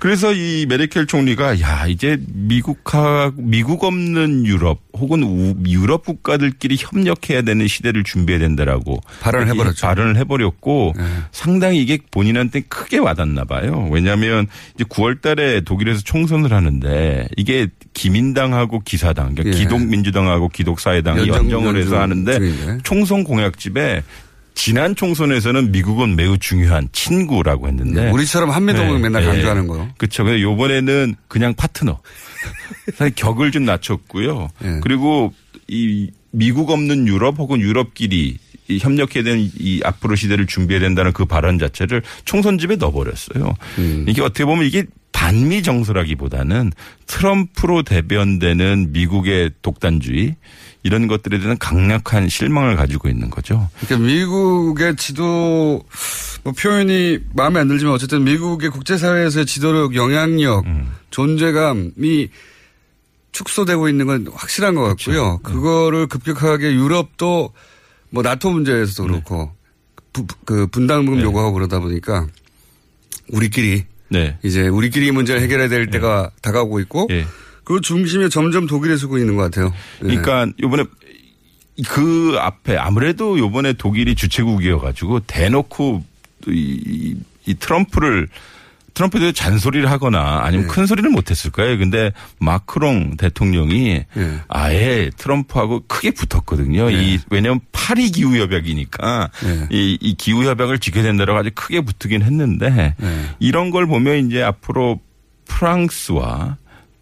그래서 0.00 0.32
이 0.32 0.64
메르켈 0.68 1.06
총리가 1.06 1.60
야 1.60 1.86
이제 1.88 2.18
미국하 2.28 3.32
미국 3.36 3.84
없는 3.84 4.46
유럽 4.46 4.80
혹은 4.92 5.22
우, 5.22 5.54
유럽 5.66 6.04
국가들끼리 6.04 6.76
협력해야 6.78 7.42
되는 7.42 7.66
시대를 7.66 8.04
준비해야 8.04 8.40
된다라고 8.40 9.00
발언을 9.20 9.48
해버렸죠. 9.48 9.86
발언을 9.86 10.16
해버렸고 10.16 10.94
상당히 11.32 11.82
이게 11.82 11.98
본인한테 12.10 12.60
크게 12.68 12.98
와닿나 12.98 13.44
봐요. 13.44 13.88
왜냐하면 13.90 14.46
이제 14.74 14.84
9월달에 14.84 15.64
독일에서 15.64 16.00
총선을 16.02 16.52
하는데 16.52 17.28
이게 17.36 17.68
기민당하고 17.94 18.80
기사당, 18.80 19.34
그러니까 19.34 19.56
예. 19.58 19.62
기독민주당하고 19.64 20.48
기독사회당이 20.48 21.22
연정- 21.28 21.34
연정을 21.50 21.76
해서 21.76 21.96
연정 21.96 22.00
하는데 22.00 22.32
중이네. 22.38 22.78
총선 22.84 23.24
공약집에 23.24 24.02
지난 24.58 24.96
총선에서는 24.96 25.70
미국은 25.70 26.16
매우 26.16 26.36
중요한 26.36 26.88
친구라고 26.90 27.68
했는데 27.68 28.06
네, 28.06 28.10
우리처럼 28.10 28.50
한미동맹 28.50 29.00
맨날 29.00 29.24
강조하는 29.24 29.68
거요. 29.68 29.88
그렇죠. 29.96 30.24
근데 30.24 30.42
요번에는 30.42 31.14
그냥 31.28 31.54
파트너. 31.54 32.00
사실 32.96 33.14
격을 33.14 33.52
좀 33.52 33.64
낮췄고요. 33.64 34.48
예. 34.64 34.80
그리고 34.82 35.32
이 35.68 36.10
미국 36.32 36.70
없는 36.70 37.06
유럽 37.06 37.38
혹은 37.38 37.60
유럽끼리 37.60 38.36
이 38.66 38.78
협력해야 38.78 39.22
되는 39.22 39.48
이 39.60 39.80
앞으로 39.84 40.16
시대를 40.16 40.46
준비해야 40.48 40.80
된다는 40.80 41.12
그 41.12 41.24
발언 41.24 41.60
자체를 41.60 42.02
총선 42.24 42.58
집에 42.58 42.74
넣어버렸어요. 42.74 43.54
음. 43.78 44.06
이게 44.08 44.22
어떻게 44.22 44.44
보면 44.44 44.64
이게 44.66 44.84
반미 45.12 45.62
정서라기보다는 45.62 46.72
트럼프로 47.06 47.84
대변되는 47.84 48.92
미국의 48.92 49.52
독단주의 49.62 50.34
이런 50.82 51.06
것들에 51.08 51.38
대한 51.40 51.58
강력한 51.58 52.28
실망을 52.28 52.76
가지고 52.76 53.08
있는 53.08 53.30
거죠. 53.30 53.68
그러니까 53.80 54.06
미국의 54.08 54.96
지도 54.96 55.82
뭐 56.44 56.52
표현이 56.52 57.18
마음에 57.34 57.60
안 57.60 57.68
들지만 57.68 57.94
어쨌든 57.94 58.24
미국의 58.24 58.70
국제사회에서의 58.70 59.44
지도력, 59.46 59.94
영향력, 59.94 60.64
음. 60.66 60.92
존재감이 61.10 62.28
축소되고 63.32 63.88
있는 63.88 64.06
건 64.06 64.26
확실한 64.32 64.74
것 64.74 64.82
그렇죠. 64.82 65.12
같고요. 65.12 65.32
네. 65.32 65.38
그거를 65.42 66.06
급격하게 66.06 66.72
유럽도 66.74 67.52
뭐 68.10 68.22
나토 68.22 68.50
문제에서도 68.50 69.02
네. 69.04 69.08
그렇고 69.10 69.52
부- 70.12 70.26
그 70.44 70.66
분담금 70.68 71.20
요구하고 71.20 71.52
그러다 71.52 71.80
보니까 71.80 72.26
우리끼리 73.30 73.84
네. 74.10 74.38
이제 74.42 74.66
우리끼리 74.68 75.10
문제를 75.10 75.42
해결해야 75.42 75.68
될 75.68 75.90
때가 75.90 76.30
다가오고 76.40 76.80
있고 76.80 77.08
예. 77.10 77.26
그 77.68 77.82
중심에 77.82 78.30
점점 78.30 78.66
독일에 78.66 78.96
서고 78.96 79.18
있는 79.18 79.36
것 79.36 79.42
같아요. 79.42 79.74
네. 80.00 80.16
그러니까 80.16 80.46
요번에 80.62 80.84
그 81.86 82.34
앞에 82.40 82.78
아무래도 82.78 83.38
요번에 83.38 83.74
독일이 83.74 84.14
주최국이어가지고 84.14 85.20
대놓고 85.26 86.02
이, 86.48 86.80
이, 86.86 87.14
이 87.44 87.54
트럼프를 87.54 88.28
트럼프에 88.94 89.20
대해 89.20 89.32
잔소리를 89.32 89.88
하거나 89.90 90.40
아니면 90.44 90.66
네. 90.66 90.72
큰 90.72 90.86
소리를 90.86 91.10
못했을 91.10 91.50
거예요. 91.50 91.76
근데 91.76 92.10
마크롱 92.40 93.18
대통령이 93.18 94.02
네. 94.14 94.40
아예 94.48 95.10
트럼프하고 95.18 95.84
크게 95.86 96.12
붙었거든요. 96.12 96.88
이 96.90 97.18
왜냐하면 97.28 97.60
파리 97.70 98.10
기후 98.10 98.34
협약이니까 98.38 99.28
네. 99.44 99.68
이, 99.70 99.98
이 100.00 100.14
기후 100.14 100.42
협약을 100.44 100.78
지켜야 100.78 101.02
된다라고 101.02 101.38
아주 101.38 101.50
크게 101.54 101.82
붙으긴 101.82 102.22
했는데 102.22 102.94
네. 102.96 103.34
이런 103.40 103.70
걸 103.70 103.86
보면 103.86 104.26
이제 104.26 104.42
앞으로 104.42 105.00
프랑스와 105.44 106.56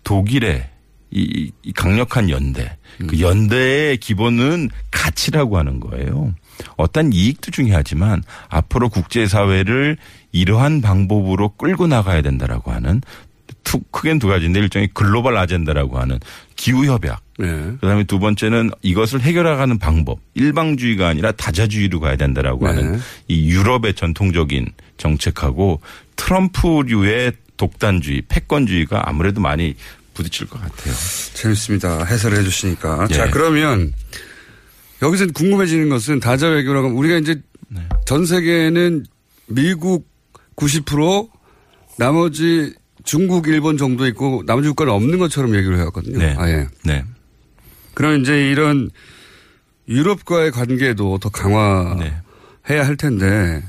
독일의 0.07 0.65
이, 1.11 1.51
이 1.65 1.73
강력한 1.73 2.31
연대, 2.31 2.77
음. 3.01 3.09
그 3.09 3.21
연대의 3.21 3.97
기본은 3.97 4.71
가치라고 4.93 5.59
하는 5.59 5.81
거예요. 5.81 6.33
어떤 6.77 7.13
이익도 7.13 7.51
중요하지만 7.51 8.23
앞으로 8.49 8.89
국제사회를 8.89 9.97
이러한 10.31 10.81
방법으로 10.81 11.51
끌고 11.57 11.89
나가야 11.89 12.23
된다라고 12.23 12.71
하는 12.71 13.01
투, 13.65 13.81
크게는 13.91 14.21
두 14.21 14.29
가지인데 14.29 14.61
일종의 14.61 14.91
글로벌 14.95 15.37
아젠다라고 15.37 15.99
하는 15.99 16.21
기후협약. 16.55 17.21
네. 17.39 17.47
그다음에 17.81 18.05
두 18.05 18.21
번째는 18.21 18.71
이것을 18.83 19.21
해결하는 19.23 19.79
방법. 19.79 20.21
일방주의가 20.35 21.09
아니라 21.09 21.33
다자주의로 21.33 21.99
가야 21.99 22.15
된다라고 22.15 22.65
네. 22.71 22.75
하는 22.75 23.01
이 23.27 23.51
유럽의 23.51 23.95
전통적인 23.95 24.69
정책하고 24.99 25.81
트럼프류의 26.15 27.33
독단주의, 27.57 28.23
패권주의가 28.29 29.09
아무래도 29.09 29.41
많이 29.41 29.75
부딪힐 30.15 30.49
것 30.49 30.61
같아요. 30.61 30.95
재밌습니다. 31.35 32.05
해설을 32.05 32.39
해주시니까. 32.39 33.09
예. 33.11 33.15
자, 33.15 33.31
그러면 33.31 33.93
여기서 35.03 35.27
궁금해지는 35.27 35.89
것은 35.89 36.21
다자 36.21 36.49
외교라고 36.49 36.89
하면 36.89 36.99
우리가 36.99 37.17
이제 37.19 37.41
네. 37.69 37.87
전 38.07 38.25
세계는 38.25 39.05
미국 39.47 40.09
90% 40.57 41.29
나머지 41.99 42.75
중국, 43.05 43.47
일본 43.47 43.77
정도 43.77 44.07
있고 44.07 44.43
나머지 44.47 44.69
국가는 44.69 44.93
없는 44.93 45.19
것처럼 45.19 45.55
얘기를 45.55 45.79
해왔거든요. 45.79 46.19
네. 46.19 46.35
아예. 46.39 46.67
네. 46.85 47.05
그럼 47.95 48.21
이제 48.21 48.51
이런 48.51 48.91
유럽과의 49.89 50.51
관계도 50.51 51.19
더 51.19 51.29
강화해야 51.29 52.23
네. 52.67 52.79
할 52.79 52.97
텐데 52.97 53.63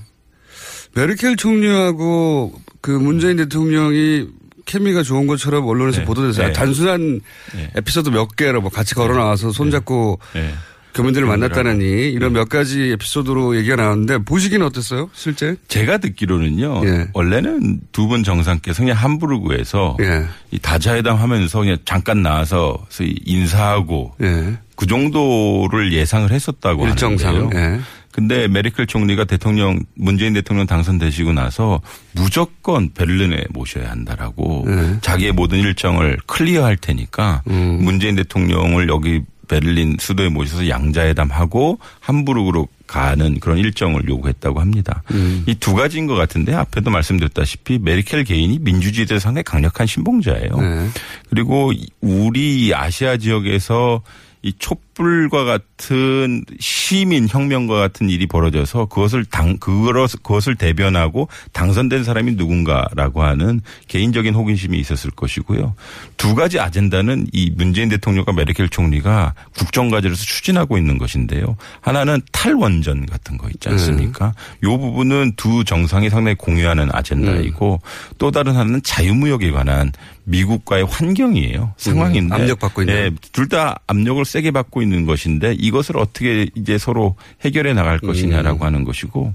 메르켈 0.96 1.36
총리하고 1.36 2.60
그 2.88 2.92
문재인 2.92 3.36
대통령이 3.36 4.28
케미가 4.64 5.04
좋은 5.04 5.28
것처럼 5.28 5.68
언론에서 5.68 6.00
네. 6.00 6.06
보도돼서 6.06 6.42
네. 6.48 6.54
단순한 6.54 7.20
네. 7.54 7.72
에피소드 7.76 8.08
몇 8.12 8.34
개로 8.38 8.62
뭐 8.62 8.70
같이 8.70 8.96
걸어 8.96 9.14
나와서 9.14 9.52
손잡고 9.52 10.20
네. 10.34 10.54
교민들을 10.96 11.28
만났다느니 11.28 11.86
이런 12.14 12.32
몇 12.32 12.48
가지 12.48 12.92
에피소드로 12.94 13.58
얘기가 13.58 13.76
나왔는데 13.76 14.20
보시기는 14.20 14.66
어땠어요? 14.66 15.10
실제? 15.14 15.58
제가 15.68 15.98
듣기로는요. 15.98 16.82
예. 16.86 17.08
원래는 17.14 17.82
두 17.92 18.08
분 18.08 18.24
정상께서 18.24 18.84
그냥 18.84 18.96
함부르크에서 18.96 19.98
예. 20.00 20.26
이 20.52 20.58
다자회담 20.60 21.18
하면서 21.18 21.60
그냥 21.60 21.78
잠깐 21.84 22.22
나와서 22.24 22.78
인사하고 23.26 24.14
예. 24.24 24.58
그 24.78 24.88
정도를 24.88 25.92
예상을 25.92 26.32
했었다고 26.32 26.88
일정상. 26.88 27.36
하는데요. 27.36 27.82
예. 28.18 28.22
근데 28.22 28.47
메리켈 28.47 28.88
총리가 28.88 29.26
대통령 29.26 29.80
문재인 29.95 30.34
대통령 30.34 30.65
당선되시고 30.65 31.34
나서 31.34 31.82
무조건 32.13 32.91
베를린에 32.93 33.45
모셔야 33.51 33.91
한다라고 33.91 34.63
네. 34.68 34.97
자기의 35.01 35.34
모든 35.34 35.59
일정을 35.59 36.18
클리어할 36.26 36.78
테니까 36.78 37.43
음. 37.47 37.80
문재인 37.82 38.15
대통령을 38.15 38.89
여기 38.89 39.22
베를린 39.47 39.97
수도에 39.99 40.30
모셔서 40.30 40.68
양자회담하고 40.68 41.80
함부르크로 42.01 42.68
가는 42.88 43.39
그런 43.39 43.59
일정을 43.59 44.07
요구했다고 44.07 44.59
합니다. 44.59 45.03
음. 45.11 45.43
이두 45.45 45.74
가지인 45.74 46.07
것 46.07 46.15
같은데 46.15 46.53
앞에도 46.53 46.89
말씀드렸다시피 46.89 47.80
메리켈 47.80 48.24
개인이 48.24 48.59
민주주의에 48.59 49.20
상당히 49.20 49.43
강력한 49.43 49.88
신봉자예요. 49.88 50.57
네. 50.59 50.89
그리고 51.30 51.72
우리 52.01 52.74
아시아 52.74 53.18
지역에서 53.18 54.01
이 54.43 54.53
촛 54.59 54.87
불과 54.98 55.43
같은 55.43 56.43
시민 56.60 57.28
혁명과 57.30 57.76
같은 57.76 58.10
일이 58.10 58.26
벌어져서 58.26 58.86
그것을 58.88 59.26
당 59.26 59.58
그것 59.58 59.93
그것을 60.24 60.56
대변하고 60.56 61.28
당선된 61.54 62.04
사람이 62.04 62.32
누군가라고 62.32 63.22
하는 63.22 63.62
개인적인 63.88 64.34
호기심이 64.34 64.76
있었을 64.80 65.12
것이고요. 65.12 65.76
두 66.18 66.34
가지 66.34 66.60
아젠다는 66.60 67.28
이 67.32 67.52
문재인 67.56 67.89
대통령과 67.89 68.34
메르켈 68.34 68.70
총리가 68.70 69.36
국정과제로서 69.56 70.24
추진하고 70.26 70.80
있는 70.80 70.98
것인데요. 70.98 71.58
하나는 71.82 72.20
탈원전 72.32 73.06
같은 73.06 73.38
거 73.38 73.50
있지 73.50 73.70
않습니까? 73.70 74.34
이 74.64 74.66
부분은 74.66 75.34
두 75.38 75.64
정상이 75.64 76.10
상당히 76.10 76.36
공유하는 76.36 76.89
아젠다이고 76.91 77.80
또 78.18 78.32
다른 78.32 78.56
하나는 78.56 78.82
자유무역에 78.82 79.52
관한 79.52 79.91
미국과의 80.24 80.86
환경이에요. 80.86 81.74
상황인데 81.78 82.36
음, 82.36 82.41
압력 82.41 82.60
받고 82.60 82.82
있는. 82.82 82.95
네, 82.95 83.16
둘 83.32 83.48
다 83.48 83.80
압력을 83.88 84.26
세게 84.26 84.52
받고 84.52 84.82
있는 84.82 84.87
것인데 85.06 85.54
이것을 85.54 85.98
어떻게 85.98 86.48
이제 86.56 86.78
서로 86.78 87.16
해결해 87.42 87.74
나갈 87.74 88.00
것이냐라고 88.00 88.66
하는 88.66 88.84
것이고 88.84 89.34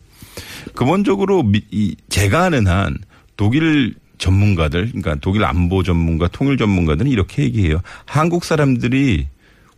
근본적으로 0.74 1.44
제가 2.08 2.44
아는 2.44 2.66
한 2.66 2.98
독일 3.36 3.94
전문가들 4.18 4.86
그러니까 4.86 5.16
독일 5.16 5.44
안보 5.44 5.82
전문가 5.82 6.28
통일 6.28 6.56
전문가들은 6.56 7.10
이렇게 7.10 7.42
얘기해요. 7.42 7.80
한국 8.06 8.44
사람들이 8.44 9.26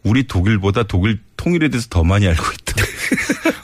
우리 0.02 0.24
독일보다 0.24 0.82
독일 0.82 1.18
통일에 1.44 1.68
대해서 1.68 1.86
더 1.90 2.02
많이 2.02 2.26
알고 2.26 2.42
있다. 2.42 2.84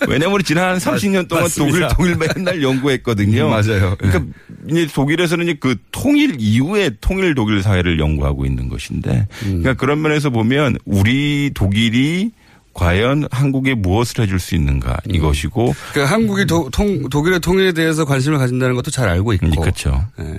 왜냐하면 0.07 0.43
지난 0.45 0.71
한 0.71 0.79
30년 0.79 1.29
동안 1.29 1.49
독일 1.57 1.81
맞습니다. 1.81 1.89
통일 1.89 2.17
맨날 2.17 2.63
연구했거든요. 2.63 3.47
음, 3.47 3.51
맞아요. 3.51 3.97
그러니까 3.97 4.25
이제 4.69 4.87
독일에서는 4.93 5.45
이제 5.47 5.57
그 5.59 5.77
통일 5.91 6.37
이후에 6.39 6.91
통일 7.01 7.35
독일 7.35 7.63
사회를 7.63 7.99
연구하고 7.99 8.45
있는 8.45 8.69
것인데, 8.69 9.27
그러니까 9.41 9.75
그런 9.75 10.03
면에서 10.03 10.29
보면 10.29 10.77
우리 10.85 11.51
독일이 11.55 12.33
과연 12.75 13.27
한국에 13.31 13.75
무엇을 13.75 14.23
해줄 14.23 14.39
수 14.39 14.55
있는가 14.55 14.97
이것이고 15.09 15.75
그러니까 15.93 16.15
한국이 16.15 16.47
도, 16.47 16.71
통, 16.71 17.09
독일의 17.09 17.41
통일에 17.41 17.73
대해서 17.73 18.05
관심을 18.05 18.39
가진다는 18.39 18.75
것도 18.77 18.91
잘 18.91 19.09
알고 19.09 19.33
있고. 19.35 19.61
그렇죠. 19.61 20.07
네. 20.17 20.39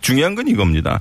중요한 0.00 0.34
건 0.34 0.48
이겁니다. 0.48 1.00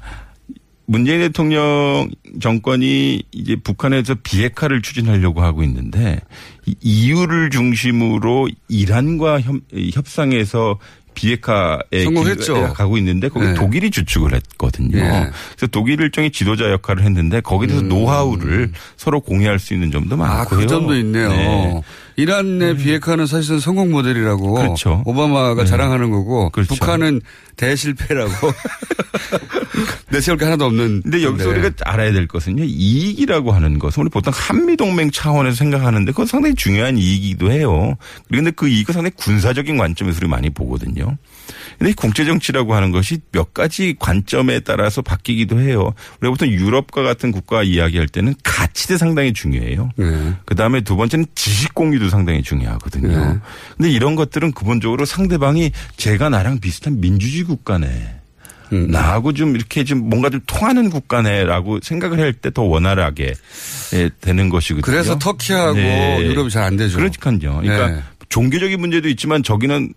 문재인 0.92 1.22
대통령 1.22 2.10
정권이 2.42 3.24
이제 3.32 3.56
북한에서 3.56 4.16
비핵화를 4.24 4.82
추진하려고 4.82 5.42
하고 5.42 5.64
있는데 5.64 6.20
이 6.66 6.76
이유를 6.82 7.50
중심으로 7.50 8.50
이란과 8.68 9.40
협, 9.40 9.56
협상에서 9.94 10.80
비핵화에 11.14 12.04
성공했죠. 12.04 12.74
가고 12.74 12.98
있는데 12.98 13.30
거기 13.30 13.46
네. 13.46 13.54
독일이 13.54 13.90
주축을 13.90 14.34
했거든요. 14.34 14.98
네. 14.98 15.30
그래서 15.56 15.68
독일 15.72 16.02
일종의 16.02 16.32
지도자 16.32 16.70
역할을 16.72 17.04
했는데 17.04 17.40
거기에 17.40 17.68
대해서 17.68 17.86
노하우를 17.86 18.72
서로 18.98 19.22
공유할 19.22 19.60
수 19.60 19.74
있는 19.74 19.92
점도 19.92 20.16
음. 20.16 20.22
아, 20.22 20.40
많고요. 20.40 20.60
그 20.60 20.68
점도 20.68 20.96
있네요. 20.98 21.30
네. 21.30 21.82
이란의 22.22 22.78
비핵화는 22.78 23.26
사실은 23.26 23.60
성공 23.60 23.92
모델이라고 23.92 24.54
그렇죠. 24.54 25.02
오바마가 25.06 25.64
네. 25.64 25.70
자랑하는 25.70 26.12
거고 26.12 26.50
그렇죠. 26.52 26.76
북한은 26.76 27.22
대실패라고 27.56 28.32
내세울 30.12 30.38
게 30.38 30.46
하나도 30.46 30.66
없는. 30.66 31.02
근데 31.02 31.24
여기서 31.24 31.46
건데. 31.46 31.60
우리가 31.68 31.90
알아야 31.90 32.12
될 32.12 32.28
것은요. 32.28 32.64
이익이라고 32.64 33.52
하는 33.52 33.80
것은 33.80 34.02
우리 34.02 34.10
보통 34.10 34.34
한미 34.36 34.78
동맹 34.78 35.10
차원에서 35.10 35.56
생각하는데 35.56 36.12
그건 36.12 36.26
상당히 36.26 36.54
중요한 36.56 36.98
이익이기도 36.98 37.52
해요. 37.52 37.96
그런데 38.30 38.52
그 38.52 38.68
이익은 38.68 38.94
상당히 38.94 39.16
군사적인 39.16 39.78
관점에서 39.78 40.20
우리 40.22 40.28
많이 40.28 40.50
보거든요. 40.50 41.18
근데 41.78 41.92
이 41.92 41.94
국제정치라고 41.94 42.76
하는 42.76 42.92
것이 42.92 43.20
몇 43.32 43.54
가지 43.54 43.96
관점에 44.00 44.60
따라서 44.62 45.02
바뀌기도 45.02 45.60
해요. 45.60 45.94
우리가 46.20 46.32
보통 46.32 46.48
유럽과 46.50 47.04
같은 47.04 47.32
국가 47.32 47.64
이야기할 47.64 48.08
때는 48.08 48.36
가치도 48.44 48.98
상당히 48.98 49.34
중요해요. 49.34 49.90
네. 49.96 50.34
그 50.46 50.56
다음에 50.56 50.82
두 50.82 50.96
번째는 50.96 51.26
지식 51.36 51.74
공유도 51.74 52.10
상당히 52.10 52.42
중요하거든요. 52.42 53.08
네. 53.34 53.40
근데 53.78 53.92
이런 53.92 54.16
것들은 54.16 54.52
기본적으로 54.54 55.06
상대방이 55.06 55.72
제가 55.98 56.30
나랑 56.30 56.60
비슷한 56.60 57.00
민주주의 57.02 57.44
국가네. 57.44 58.16
음. 58.74 58.88
나하고 58.90 59.34
좀 59.34 59.56
이렇게 59.58 59.84
좀 59.84 60.10
뭔가 60.10 60.30
좀 60.30 60.40
통하는 60.48 60.90
국가네라고 60.90 61.80
생각을 61.84 62.20
할 62.22 62.32
때 62.34 62.52
더 62.52 62.62
원활하게 62.64 63.34
예, 63.94 64.10
되는 64.22 64.48
것이거든요. 64.50 64.82
그래서 64.82 65.20
터키하고 65.20 65.78
유럽이 65.78 66.50
잘 66.50 66.64
안 66.64 66.78
되죠. 66.78 66.96
그러니까요. 66.98 67.60
그러니까 67.62 67.90
네. 67.90 68.02
종교적인 68.30 68.80
문제도 68.80 69.10
있지만 69.10 69.44
저기는 69.44 69.94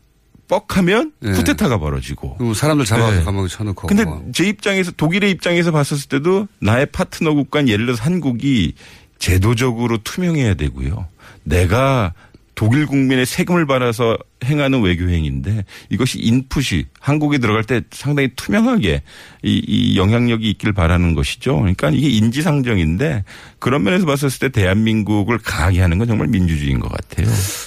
뻑하면 0.48 1.12
네. 1.20 1.32
쿠데타가 1.32 1.78
벌어지고. 1.78 2.36
그리고 2.36 2.54
사람들 2.54 2.84
잡아서 2.84 3.18
네. 3.18 3.24
감옥에 3.24 3.48
쳐놓고. 3.48 3.86
근데 3.86 4.04
제 4.32 4.44
입장에서 4.44 4.92
독일의 4.92 5.30
입장에서 5.30 5.72
봤었을 5.72 6.08
때도 6.08 6.48
나의 6.60 6.86
파트너 6.86 7.34
국가인 7.34 7.68
예를 7.68 7.86
들어서 7.86 8.02
한국이 8.02 8.74
제도적으로 9.18 9.98
투명해야 9.98 10.54
되고요. 10.54 11.06
내가 11.44 12.12
독일 12.54 12.86
국민의 12.86 13.26
세금을 13.26 13.66
받아서 13.66 14.16
행하는 14.44 14.80
외교 14.82 15.08
행위인데 15.08 15.64
이것이 15.90 16.20
인풋이 16.20 16.86
한국에 17.00 17.38
들어갈 17.38 17.64
때 17.64 17.80
상당히 17.90 18.30
투명하게 18.36 19.02
이, 19.42 19.62
이 19.66 19.98
영향력이 19.98 20.48
있길 20.50 20.72
바라는 20.72 21.14
것이죠. 21.14 21.56
그러니까 21.56 21.90
이게 21.90 22.08
인지상정인데 22.08 23.24
그런 23.58 23.82
면에서 23.82 24.06
봤었을 24.06 24.38
때 24.38 24.48
대한민국을 24.50 25.38
강하게 25.38 25.80
하는 25.80 25.98
건 25.98 26.06
정말 26.06 26.28
민주주의인 26.28 26.78
것 26.78 26.90
같아요. 26.92 27.26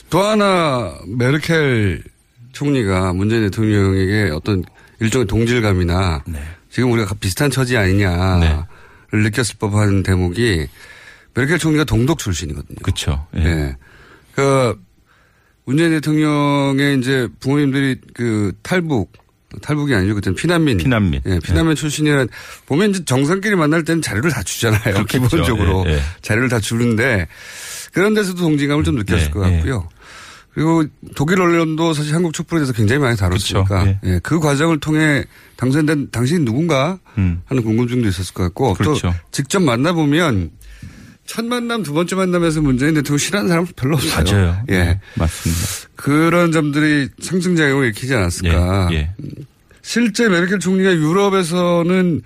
또 0.09 0.21
하나 0.21 0.93
메르켈 1.07 2.03
총리가 2.57 3.13
문재인 3.13 3.43
대통령에게 3.43 4.31
어떤 4.33 4.63
일종의 4.99 5.27
동질감이나 5.27 6.23
네. 6.25 6.41
지금 6.71 6.91
우리가 6.91 7.13
비슷한 7.19 7.51
처지 7.51 7.77
아니냐를 7.77 8.63
느꼈을 9.13 9.57
법한 9.59 10.01
대목이 10.01 10.67
메르켈 11.35 11.59
총리가 11.59 11.83
동독 11.83 12.17
출신이거든요. 12.17 12.77
그렇죠. 12.81 13.27
예. 13.35 13.75
그 14.33 14.75
문재인 15.65 15.91
대통령의 15.91 16.97
이제 16.97 17.27
부모님들이 17.39 17.97
그 18.15 18.53
탈북 18.63 19.11
탈북이 19.61 19.93
아니죠. 19.93 20.15
그때는 20.15 20.35
피난민. 20.35 20.77
피난민. 20.77 21.21
예, 21.27 21.39
피난민 21.39 21.75
출신이라 21.75 22.25
보면 22.65 22.89
이제 22.89 23.05
정상끼리 23.05 23.55
만날 23.55 23.83
때는 23.83 24.01
자료를 24.01 24.31
다 24.31 24.41
주잖아요. 24.41 24.81
그렇겠죠. 24.81 25.27
기본적으로 25.27 25.83
예, 25.87 25.93
예. 25.93 25.99
자료를 26.21 26.49
다 26.49 26.59
주는데 26.59 27.27
그런 27.93 28.15
데서도 28.15 28.41
동질감을 28.41 28.83
좀 28.83 28.95
느꼈을 28.95 29.25
네, 29.25 29.31
것 29.31 29.41
같고요. 29.41 29.89
그리고 30.57 30.85
독일 31.13 31.39
언론도 31.39 31.93
사실 31.93 32.15
한국 32.15 32.33
촛불에 32.33 32.57
대해서 32.57 32.73
굉장히 32.73 32.99
많이 32.99 33.15
다뤘으니까 33.15 33.63
그렇죠. 33.65 33.99
예. 34.03 34.09
예, 34.09 34.19
그 34.23 34.39
과정을 34.39 34.79
통해 34.79 35.23
당선된 35.55 36.09
당신이 36.09 36.45
누군가 36.45 36.97
음. 37.19 37.43
하는 37.45 37.61
궁금증도 37.61 38.07
있었을 38.07 38.33
것 38.33 38.41
같고 38.45 38.73
그렇죠. 38.73 39.09
또 39.09 39.13
직접 39.29 39.61
만나보면 39.61 40.49
첫 41.27 41.45
만남 41.45 41.83
두 41.83 41.93
번째 41.93 42.15
만남에서 42.15 42.61
문재인 42.61 42.95
대통령 42.95 43.19
싫어하는 43.19 43.49
사람 43.49 43.67
별로 43.75 43.97
없어요. 43.97 44.23
맞아요. 44.33 44.63
예. 44.69 44.77
네, 44.79 44.99
맞습니다. 45.13 45.61
그런 45.95 46.51
점들이 46.51 47.09
상승작용을 47.21 47.85
일으키지 47.85 48.15
않았을까. 48.15 48.89
예, 48.93 48.95
예. 48.95 49.13
실제 49.83 50.27
메르켈 50.27 50.57
총리가 50.57 50.91
유럽에서는 50.91 52.23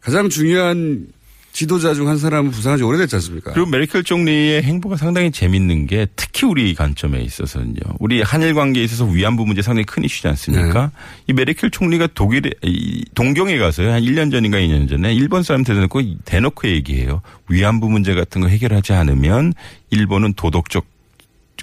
가장 0.00 0.28
중요한 0.28 1.06
지도자 1.52 1.94
중 1.94 2.08
한 2.08 2.18
사람은 2.18 2.50
부상한 2.50 2.78
지 2.78 2.84
오래됐지 2.84 3.14
않습니까? 3.16 3.52
그리고 3.52 3.68
메르켈 3.70 4.04
총리의 4.04 4.62
행보가 4.62 4.96
상당히 4.96 5.30
재밌는 5.30 5.86
게 5.86 6.06
특히 6.16 6.46
우리 6.46 6.74
관점에 6.74 7.20
있어서는요. 7.20 7.76
우리 8.00 8.22
한일 8.22 8.54
관계에 8.54 8.82
있어서 8.84 9.04
위안부 9.04 9.46
문제 9.46 9.62
상당히 9.62 9.84
큰 9.84 10.02
이슈지 10.04 10.26
않습니까? 10.28 10.86
네. 10.86 10.92
이 11.28 11.32
메르켈 11.32 11.70
총리가 11.70 12.08
독일에 12.14 12.50
이 12.62 13.04
동경에 13.14 13.58
가서요. 13.58 13.92
한 13.92 14.02
1년 14.02 14.30
전인가 14.30 14.58
2년 14.58 14.88
전에 14.88 15.14
일본 15.14 15.42
사람한테 15.42 15.74
대놓고 15.74 16.00
대놓고 16.24 16.68
얘기해요. 16.68 17.22
위안부 17.48 17.88
문제 17.88 18.14
같은 18.14 18.40
거 18.40 18.48
해결하지 18.48 18.94
않으면 18.94 19.52
일본은 19.90 20.32
도덕적 20.34 20.86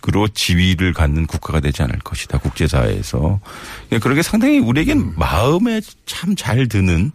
으로 0.08 0.28
지위를 0.28 0.94
갖는 0.94 1.28
국가가 1.28 1.60
되지 1.60 1.84
않을 1.84 2.00
것이다 2.00 2.40
국제사회에서 2.40 3.40
그러니까 3.88 4.04
그러게 4.04 4.22
상당히 4.24 4.60
우리에겐 4.60 5.14
마음에 5.16 5.82
참 6.06 6.36
잘 6.36 6.68
드는 6.68 7.12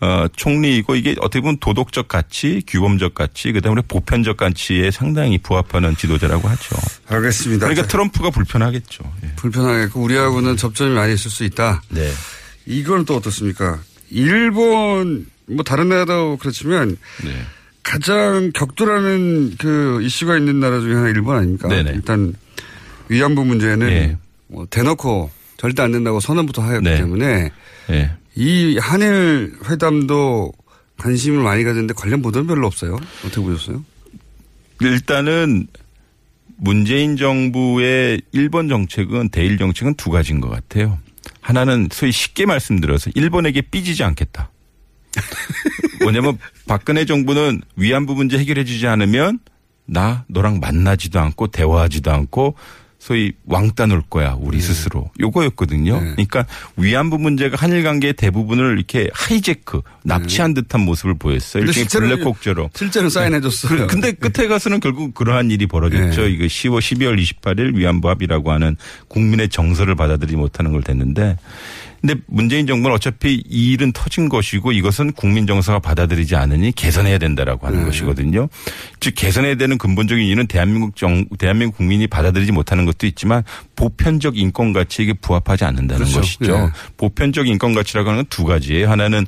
어 0.00 0.26
총리이고 0.36 0.96
이게 0.96 1.16
어떻게 1.20 1.40
보면 1.40 1.56
도덕적 1.60 2.08
가치, 2.08 2.62
규범적 2.66 3.14
가치, 3.14 3.52
그다음에 3.52 3.80
보편적 3.88 4.36
가치에 4.36 4.90
상당히 4.90 5.38
부합하는 5.38 5.96
지도자라고 5.96 6.46
하죠. 6.48 6.76
알겠습니다. 7.08 7.66
그러니까 7.66 7.88
트럼프가 7.88 8.30
불편하겠죠. 8.30 9.02
예. 9.24 9.32
불편하겠고 9.36 10.00
우리하고는 10.02 10.56
접점이 10.58 10.90
많이 10.94 11.14
있을 11.14 11.30
수 11.30 11.44
있다. 11.44 11.82
네. 11.88 12.10
이건 12.66 13.06
또 13.06 13.16
어떻습니까? 13.16 13.78
일본 14.10 15.26
뭐 15.46 15.64
다른 15.64 15.88
나라도 15.88 16.36
그렇지만 16.38 16.96
네. 17.24 17.46
가장 17.86 18.50
격돌하는 18.52 19.54
그 19.58 20.02
이슈가 20.02 20.36
있는 20.36 20.58
나라 20.58 20.80
중에 20.80 20.94
하나 20.94 21.08
일본 21.08 21.36
아닙니까? 21.36 21.68
네네. 21.68 21.92
일단 21.94 22.34
위안부 23.08 23.44
문제는 23.44 23.88
예. 23.88 24.16
뭐 24.48 24.66
대놓고 24.68 25.30
절대 25.56 25.82
안 25.82 25.92
된다고 25.92 26.18
선언부터 26.18 26.62
하였기 26.62 26.84
네. 26.84 26.96
때문에 26.96 27.50
예. 27.90 28.10
이 28.34 28.76
한일 28.78 29.54
회담도 29.70 30.52
관심을 30.98 31.44
많이 31.44 31.62
가졌는데 31.62 31.94
관련 31.94 32.22
보도는 32.22 32.48
별로 32.48 32.66
없어요. 32.66 32.98
어떻게 33.24 33.40
보셨어요? 33.40 33.84
일단은 34.80 35.68
문재인 36.56 37.16
정부의 37.16 38.20
일본 38.32 38.68
정책은 38.68 39.28
대일 39.28 39.58
정책은 39.58 39.94
두 39.94 40.10
가지인 40.10 40.40
것 40.40 40.48
같아요. 40.50 40.98
하나는 41.40 41.88
소위 41.92 42.10
쉽게 42.10 42.46
말씀드려서 42.46 43.10
일본에게 43.14 43.60
삐지지 43.60 44.02
않겠다. 44.02 44.50
뭐냐면 46.02 46.38
박근혜 46.66 47.04
정부는 47.04 47.62
위안부 47.76 48.14
문제 48.14 48.38
해결해 48.38 48.64
주지 48.64 48.86
않으면 48.86 49.38
나 49.86 50.24
너랑 50.28 50.60
만나지도 50.60 51.18
않고 51.20 51.48
대화하지도 51.48 52.10
않고 52.12 52.54
소위 52.98 53.34
왕따 53.44 53.86
놀 53.86 54.02
거야 54.08 54.30
네. 54.30 54.36
우리 54.40 54.60
스스로 54.60 55.10
요거였거든요. 55.20 56.00
그러니까 56.00 56.44
위안부 56.76 57.18
문제가 57.18 57.56
한일 57.56 57.84
관계의 57.84 58.14
대부분을 58.14 58.76
이렇게 58.78 59.08
하이제크 59.12 59.82
납치한 60.02 60.54
듯한 60.54 60.80
모습을 60.80 61.14
보였어요. 61.16 61.64
네. 61.66 61.70
실제로는- 61.72 62.16
블랙곡처럼. 62.16 62.68
실제로 62.74 63.08
사인해줬어요. 63.08 63.80
그- 63.80 63.86
근데 63.86 64.12
끝에 64.12 64.48
가서는 64.48 64.80
결국 64.80 65.14
그러한 65.14 65.50
일이 65.52 65.66
벌어졌죠. 65.66 66.22
네. 66.22 66.30
이거 66.30 66.44
10월 66.46 66.78
12월 66.80 67.20
28일 67.22 67.76
위안부 67.76 68.08
합의라고 68.08 68.50
하는 68.50 68.76
국민의 69.08 69.50
정서를 69.50 69.94
받아들이지 69.94 70.36
못하는 70.36 70.72
걸 70.72 70.82
됐는데 70.82 71.36
근데 72.06 72.22
문재인 72.28 72.68
정부는 72.68 72.94
어차피 72.94 73.42
이 73.48 73.72
일은 73.72 73.90
터진 73.92 74.28
것이고 74.28 74.70
이것은 74.70 75.10
국민 75.12 75.44
정서가 75.48 75.80
받아들이지 75.80 76.36
않으니 76.36 76.70
개선해야 76.70 77.18
된다라고 77.18 77.66
하는 77.66 77.80
네. 77.80 77.86
것이거든요. 77.86 78.48
즉 79.00 79.14
개선해야 79.16 79.56
되는 79.56 79.76
근본적인 79.76 80.24
이유는 80.24 80.46
대한민국 80.46 80.94
정 80.94 81.24
대한민국 81.36 81.78
국민이 81.78 82.06
받아들이지 82.06 82.52
못하는 82.52 82.84
것도 82.84 83.08
있지만 83.08 83.42
보편적 83.74 84.38
인권 84.38 84.72
가치에게 84.72 85.14
부합하지 85.14 85.64
않는다는 85.64 86.06
그렇죠. 86.06 86.20
것이죠. 86.20 86.56
네. 86.58 86.68
보편적 86.96 87.48
인권 87.48 87.74
가치라고 87.74 88.10
하는 88.10 88.22
건 88.22 88.26
두 88.30 88.44
가지예요. 88.44 88.90
하나는 88.90 89.26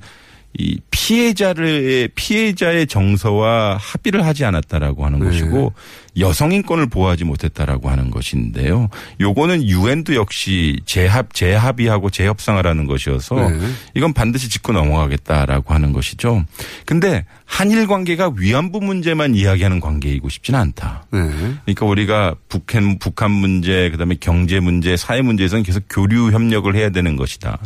이 0.57 0.79
피해자를 0.91 2.09
피해자의 2.15 2.87
정서와 2.87 3.77
합의를 3.81 4.25
하지 4.25 4.45
않았다라고 4.45 5.05
하는 5.05 5.19
네. 5.21 5.27
것이고 5.27 5.73
여성 6.19 6.53
인권을 6.53 6.89
보호하지 6.89 7.25
못했다라고 7.25 7.91
하는 7.91 8.11
것인데요. 8.11 8.89
요거는 9.21 9.65
유엔도 9.65 10.15
역시 10.15 10.81
재합 10.85 11.35
재합의하고 11.35 12.11
재협상하라는 12.11 12.87
것이어서 12.87 13.37
네. 13.37 13.59
이건 13.95 14.13
반드시 14.13 14.49
짚고 14.49 14.73
넘어가겠다라고 14.73 15.75
하는 15.75 15.93
것이죠. 15.93 16.45
근데 16.87 17.25
한일 17.45 17.87
관계가 17.87 18.33
위안부 18.37 18.81
문제만 18.81 19.35
이야기하는 19.35 19.81
관계이고 19.81 20.29
싶지는 20.29 20.61
않다. 20.61 21.07
네. 21.11 21.21
그러니까 21.65 21.87
우리가 21.87 22.35
북한 22.49 22.99
북한 22.99 23.31
문제 23.31 23.91
그다음에 23.91 24.17
경제 24.21 24.61
문제 24.61 24.97
사회 24.97 25.23
문제에서는 25.23 25.63
계속 25.63 25.85
교류 25.89 26.31
협력을 26.33 26.73
해야 26.75 26.91
되는 26.91 27.17
것이다. 27.17 27.59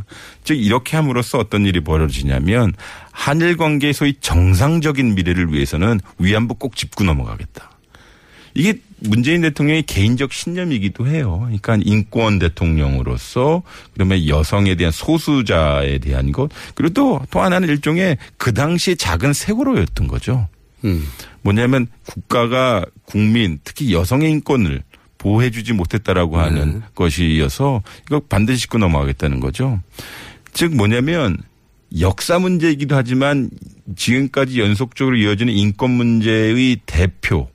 즉 0.44 0.54
이렇게 0.54 0.96
함으로써 0.96 1.38
어떤 1.38 1.66
일이 1.66 1.80
벌어지냐면 1.80 2.72
한일 3.10 3.56
관계의 3.56 3.92
소위 3.92 4.14
정상적인 4.20 5.14
미래를 5.14 5.52
위해서는 5.52 6.00
위안부 6.18 6.54
꼭 6.54 6.76
짚고 6.76 7.04
넘어가겠다. 7.04 7.71
이게 8.54 8.78
문재인 9.00 9.42
대통령의 9.42 9.82
개인적 9.82 10.32
신념이기도 10.32 11.06
해요. 11.06 11.40
그러니까 11.42 11.78
인권 11.84 12.38
대통령으로서 12.38 13.62
그러면 13.94 14.26
여성에 14.28 14.74
대한 14.76 14.92
소수자에 14.92 15.98
대한 15.98 16.32
것 16.32 16.50
그리고 16.74 16.94
또, 16.94 17.20
또 17.30 17.40
하나는 17.40 17.68
일종의 17.68 18.18
그 18.36 18.54
당시 18.54 18.96
작은 18.96 19.32
세월호였던 19.32 20.06
거죠. 20.06 20.48
음. 20.84 21.06
뭐냐면 21.42 21.86
국가가 22.06 22.84
국민 23.04 23.58
특히 23.64 23.92
여성의 23.92 24.30
인권을 24.30 24.82
보호해주지 25.18 25.72
못했다라고 25.72 26.38
하는 26.38 26.82
것이어서 26.94 27.82
이거 28.06 28.20
반드시 28.28 28.62
짚고 28.62 28.78
넘어가겠다는 28.78 29.40
거죠. 29.40 29.80
즉 30.52 30.74
뭐냐면 30.74 31.38
역사 32.00 32.38
문제이기도 32.38 32.96
하지만 32.96 33.50
지금까지 33.96 34.60
연속적으로 34.60 35.16
이어지는 35.16 35.52
인권 35.52 35.90
문제의 35.90 36.80
대표 36.86 37.48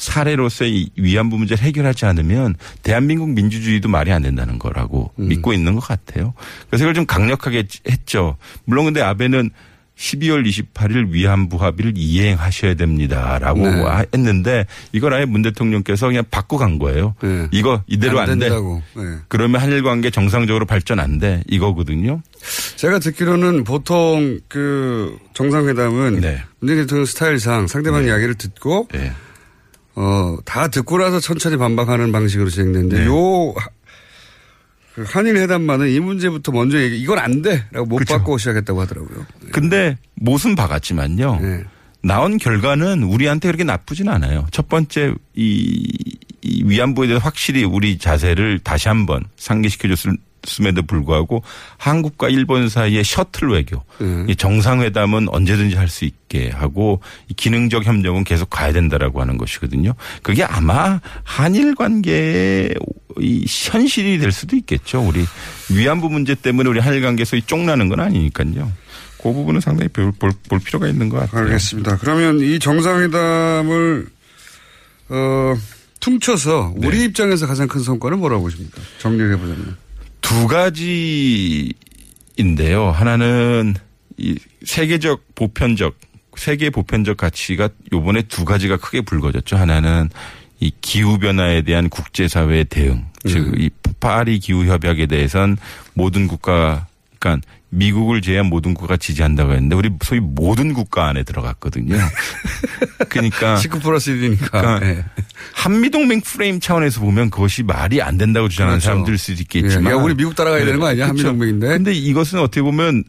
사례로서의 0.00 0.76
이 0.76 0.90
위안부 0.96 1.36
문제를 1.36 1.62
해결하지 1.62 2.06
않으면 2.06 2.56
대한민국 2.82 3.28
민주주의도 3.30 3.88
말이 3.88 4.10
안 4.10 4.22
된다는 4.22 4.58
거라고 4.58 5.12
믿고 5.16 5.52
있는 5.52 5.74
것 5.74 5.80
같아요. 5.80 6.32
그래서 6.68 6.84
이걸 6.84 6.94
좀 6.94 7.04
강력하게 7.06 7.64
했죠. 7.88 8.36
물론 8.64 8.86
근데 8.86 9.02
아베는 9.02 9.50
12월 9.96 10.48
28일 10.48 11.10
위안부 11.10 11.62
합의를 11.62 11.92
이행하셔야 11.94 12.72
됩니다라고 12.72 13.60
네. 13.60 14.06
했는데 14.14 14.64
이걸 14.92 15.12
아예 15.12 15.26
문 15.26 15.42
대통령께서 15.42 16.06
그냥 16.06 16.24
바꿔 16.30 16.56
간 16.56 16.78
거예요. 16.78 17.14
이거 17.50 17.82
이대로 17.86 18.18
안 18.20 18.30
안, 18.30 18.38
돼. 18.38 18.46
된다고. 18.46 18.82
네. 18.96 19.02
그러면 19.28 19.60
한일 19.60 19.82
관계 19.82 20.08
정상적으로 20.08 20.64
발전 20.64 21.00
안 21.00 21.18
돼. 21.18 21.42
이거거든요. 21.46 22.22
제가 22.76 22.98
듣기로는 22.98 23.64
보통 23.64 24.40
그 24.48 25.18
정상회담은 25.34 26.20
네. 26.22 26.42
문재인 26.60 26.80
대통령 26.80 27.04
스타일상 27.04 27.66
상대방 27.66 28.06
이야기를 28.06 28.36
듣고 28.36 28.88
어, 30.00 30.38
다 30.46 30.68
듣고 30.68 30.96
나서 30.98 31.20
천천히 31.20 31.56
반박하는 31.58 32.10
방식으로 32.10 32.48
진행되는데 32.48 33.00
네. 33.00 33.06
요 33.06 33.52
하- 33.56 33.68
그 34.94 35.04
한일 35.06 35.36
회담만은 35.36 35.88
이 35.90 36.00
문제부터 36.00 36.52
먼저 36.52 36.80
얘기 36.80 36.98
이건 37.00 37.18
안 37.18 37.42
돼 37.42 37.64
라고 37.70 37.86
못 37.86 38.02
받고 38.06 38.38
시작했다고 38.38 38.80
하더라고요. 38.80 39.26
근데 39.52 39.96
못은 40.16 40.56
박았지만요. 40.56 41.38
네. 41.40 41.64
나온 42.02 42.38
결과는 42.38 43.02
우리한테 43.02 43.48
그렇게 43.48 43.62
나쁘진 43.62 44.08
않아요. 44.08 44.46
첫 44.52 44.68
번째 44.70 45.14
이, 45.36 45.86
이 46.42 46.62
위안부에 46.64 47.06
대해서 47.08 47.22
확실히 47.22 47.62
우리 47.62 47.98
자세를 47.98 48.58
다시 48.60 48.88
한번 48.88 49.24
상기시켜줬 49.36 50.16
음에도 50.60 50.82
불구하고 50.82 51.42
한국과 51.76 52.28
일본 52.28 52.68
사이의 52.68 53.04
셔틀 53.04 53.50
외교, 53.50 53.82
이 54.28 54.34
정상회담은 54.36 55.28
언제든지 55.28 55.76
할 55.76 55.88
수 55.90 56.04
있게 56.04 56.50
하고 56.50 57.00
이 57.28 57.34
기능적 57.34 57.84
협력은 57.84 58.24
계속 58.24 58.48
가야 58.48 58.72
된다라고 58.72 59.20
하는 59.20 59.36
것이거든요. 59.36 59.94
그게 60.22 60.44
아마 60.44 61.00
한일 61.24 61.74
관계의 61.74 62.74
이 63.18 63.44
현실이 63.46 64.18
될 64.18 64.30
수도 64.30 64.54
있겠죠. 64.56 65.02
우리 65.02 65.24
위안부 65.68 66.08
문제 66.08 66.34
때문에 66.36 66.70
우리 66.70 66.78
한일 66.78 67.02
관계 67.02 67.24
소위 67.24 67.42
쫑나는 67.42 67.88
건 67.88 68.00
아니니까요. 68.00 68.70
그 69.22 69.32
부분은 69.32 69.60
상당히 69.60 69.88
볼, 69.88 70.12
볼, 70.12 70.32
볼 70.48 70.60
필요가 70.60 70.86
있는 70.88 71.08
것 71.08 71.18
같아요. 71.18 71.42
알겠습니다. 71.44 71.98
그러면 71.98 72.40
이 72.40 72.58
정상회담을 72.58 74.06
어, 75.10 75.54
퉁쳐서 76.00 76.74
네. 76.76 76.86
우리 76.86 77.04
입장에서 77.04 77.46
가장 77.46 77.68
큰 77.68 77.82
성과는 77.82 78.18
뭐라고 78.18 78.44
보십니까? 78.44 78.80
정리를 78.98 79.32
해보자면. 79.34 79.76
두 80.20 80.46
가지인데요. 80.46 81.74
하나는 82.90 83.74
이 84.16 84.38
세계적 84.64 85.34
보편적 85.34 85.98
세계 86.36 86.70
보편적 86.70 87.16
가치가 87.16 87.68
요번에 87.92 88.22
두 88.22 88.44
가지가 88.44 88.76
크게 88.78 89.00
불거졌죠. 89.02 89.56
하나는 89.56 90.08
이 90.60 90.70
기후 90.80 91.18
변화에 91.18 91.62
대한 91.62 91.88
국제 91.88 92.28
사회의 92.28 92.64
대응, 92.64 93.06
즉이 93.26 93.70
파리 93.98 94.38
기후 94.38 94.66
협약에 94.66 95.06
대해선 95.06 95.56
모든 95.94 96.28
국가 96.28 96.86
그러니까 97.18 97.46
미국을 97.70 98.20
제외한 98.20 98.46
모든 98.46 98.74
국가가 98.74 98.96
지지한다고 98.96 99.52
했는데 99.52 99.76
우리 99.76 99.90
소위 100.02 100.20
모든 100.20 100.74
국가 100.74 101.06
안에 101.08 101.22
들어갔거든요. 101.22 101.96
그러니까 103.08 103.56
19 103.56 103.78
플러스 103.80 104.12
1이니까. 104.12 104.50
그러니까 104.50 105.08
한미동맹 105.54 106.20
프레임 106.22 106.60
차원에서 106.60 107.00
보면 107.00 107.30
그것이 107.30 107.62
말이 107.62 108.00
안 108.02 108.18
된다고 108.18 108.48
주장하는 108.48 108.78
그렇죠. 108.78 108.86
사람들 108.86 109.18
수도 109.18 109.42
있겠지만. 109.42 109.86
예, 109.86 109.90
야, 109.90 109.94
우리 109.94 110.14
미국 110.14 110.34
따라가야 110.34 110.64
되는 110.64 110.80
거 110.80 110.86
아니야? 110.86 111.06
그렇죠. 111.06 111.28
한미동맹인데. 111.28 111.68
근데 111.68 111.92
이것은 111.92 112.38
어떻게 112.38 112.62
보면 112.62 113.04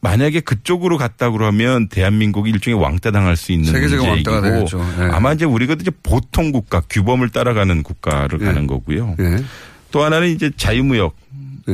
만약에 0.00 0.40
그쪽으로 0.40 0.96
갔다 0.96 1.30
그러면 1.30 1.88
대한민국이 1.88 2.50
일종의 2.50 2.80
왕따 2.80 3.10
당할 3.10 3.36
수 3.36 3.52
있는 3.52 3.72
문제이고 3.72 4.40
되겠죠. 4.42 4.86
예. 5.00 5.04
아마 5.10 5.32
이제 5.32 5.44
우리가 5.44 5.74
이제 5.80 5.90
보통 6.02 6.52
국가 6.52 6.80
규범을 6.80 7.30
따라가는 7.30 7.82
국가를 7.82 8.40
예. 8.40 8.44
가는 8.44 8.66
거고요. 8.66 9.16
예. 9.18 9.42
또 9.90 10.04
하나는 10.04 10.28
이제 10.28 10.50
자유무역 10.56 11.16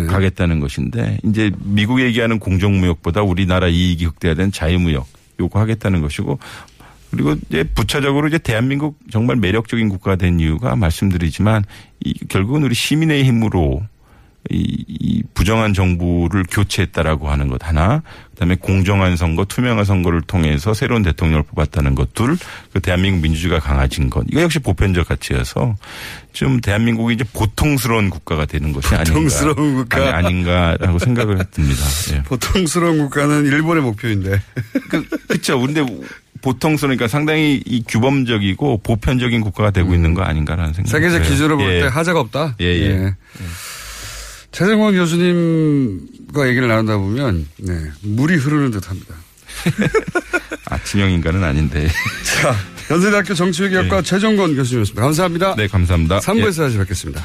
가겠다는 0.08 0.58
것인데 0.58 1.18
이제 1.24 1.52
미국 1.58 2.00
얘기하는 2.00 2.38
공정무역보다 2.38 3.22
우리나라 3.22 3.68
이익이 3.68 4.06
극대화된 4.06 4.50
자유무역 4.50 5.06
요거 5.38 5.60
하겠다는 5.60 6.00
것이고 6.00 6.38
그리고 7.14 7.36
이제 7.48 7.62
부차적으로 7.62 8.26
이제 8.26 8.38
대한민국 8.38 8.98
정말 9.10 9.36
매력적인 9.36 9.88
국가가 9.88 10.16
된 10.16 10.40
이유가 10.40 10.74
말씀드리지만 10.74 11.64
이 12.04 12.14
결국은 12.28 12.64
우리 12.64 12.74
시민의 12.74 13.24
힘으로 13.24 13.82
이, 14.50 14.84
이 14.86 15.22
부정한 15.32 15.72
정부를 15.72 16.44
교체했다라고 16.50 17.30
하는 17.30 17.48
것 17.48 17.66
하나, 17.66 18.02
그다음에 18.32 18.56
공정한 18.56 19.16
선거, 19.16 19.44
투명한 19.46 19.84
선거를 19.84 20.20
통해서 20.20 20.74
새로운 20.74 21.02
대통령을 21.02 21.44
뽑았다는 21.44 21.94
것 21.94 22.12
둘, 22.12 22.36
그 22.72 22.80
대한민국 22.80 23.22
민주주의가 23.22 23.58
강화진 23.58 24.10
것. 24.10 24.26
이거 24.30 24.42
역시 24.42 24.58
보편적 24.58 25.08
가치여서 25.08 25.76
좀 26.34 26.60
대한민국이 26.60 27.14
이제 27.14 27.24
보통스러운 27.32 28.10
국가가 28.10 28.44
되는 28.44 28.72
것이 28.72 28.90
보통스러운 28.90 29.56
아닌가, 29.58 29.82
국가. 29.82 30.16
아니, 30.16 30.26
아닌가라고 30.26 30.98
생각을 30.98 31.38
듭니다. 31.50 31.82
예. 32.12 32.22
보통스러운 32.24 32.98
국가는 32.98 33.46
일본의 33.46 33.82
목표인데. 33.82 34.42
그렇죠. 35.28 35.58
근데 35.58 35.80
보통스러우니까 36.42 37.08
상당히 37.08 37.62
이 37.64 37.82
규범적이고 37.86 38.78
보편적인 38.82 39.40
국가가 39.40 39.70
되고 39.70 39.94
있는 39.94 40.14
거 40.14 40.22
아닌가라는 40.22 40.74
생각이 40.74 40.90
세계적 40.90 41.18
들어요. 41.18 41.30
기준으로 41.30 41.56
볼 41.56 41.72
예. 41.72 41.80
때 41.80 41.86
하자가 41.86 42.20
없다. 42.20 42.56
예, 42.60 42.66
예. 42.66 43.14
최정원 44.52 44.94
교수님과 44.94 46.48
얘기를 46.48 46.68
나누다 46.68 46.98
보면 46.98 47.46
네, 47.58 47.72
물이 48.02 48.36
흐르는 48.36 48.70
듯합니다. 48.70 49.14
아침형 50.66 51.10
인간은 51.10 51.42
아닌데. 51.42 51.88
자, 52.40 52.54
연세대학교 52.90 53.34
정치외교학과 53.34 54.02
최정건 54.02 54.54
교수님이었습니다. 54.54 55.02
감사합니다. 55.02 55.54
네, 55.56 55.66
감사합니다. 55.66 56.20
3부에서 56.20 56.62
예. 56.62 56.66
다시 56.66 56.78
뵙겠습니다. 56.78 57.22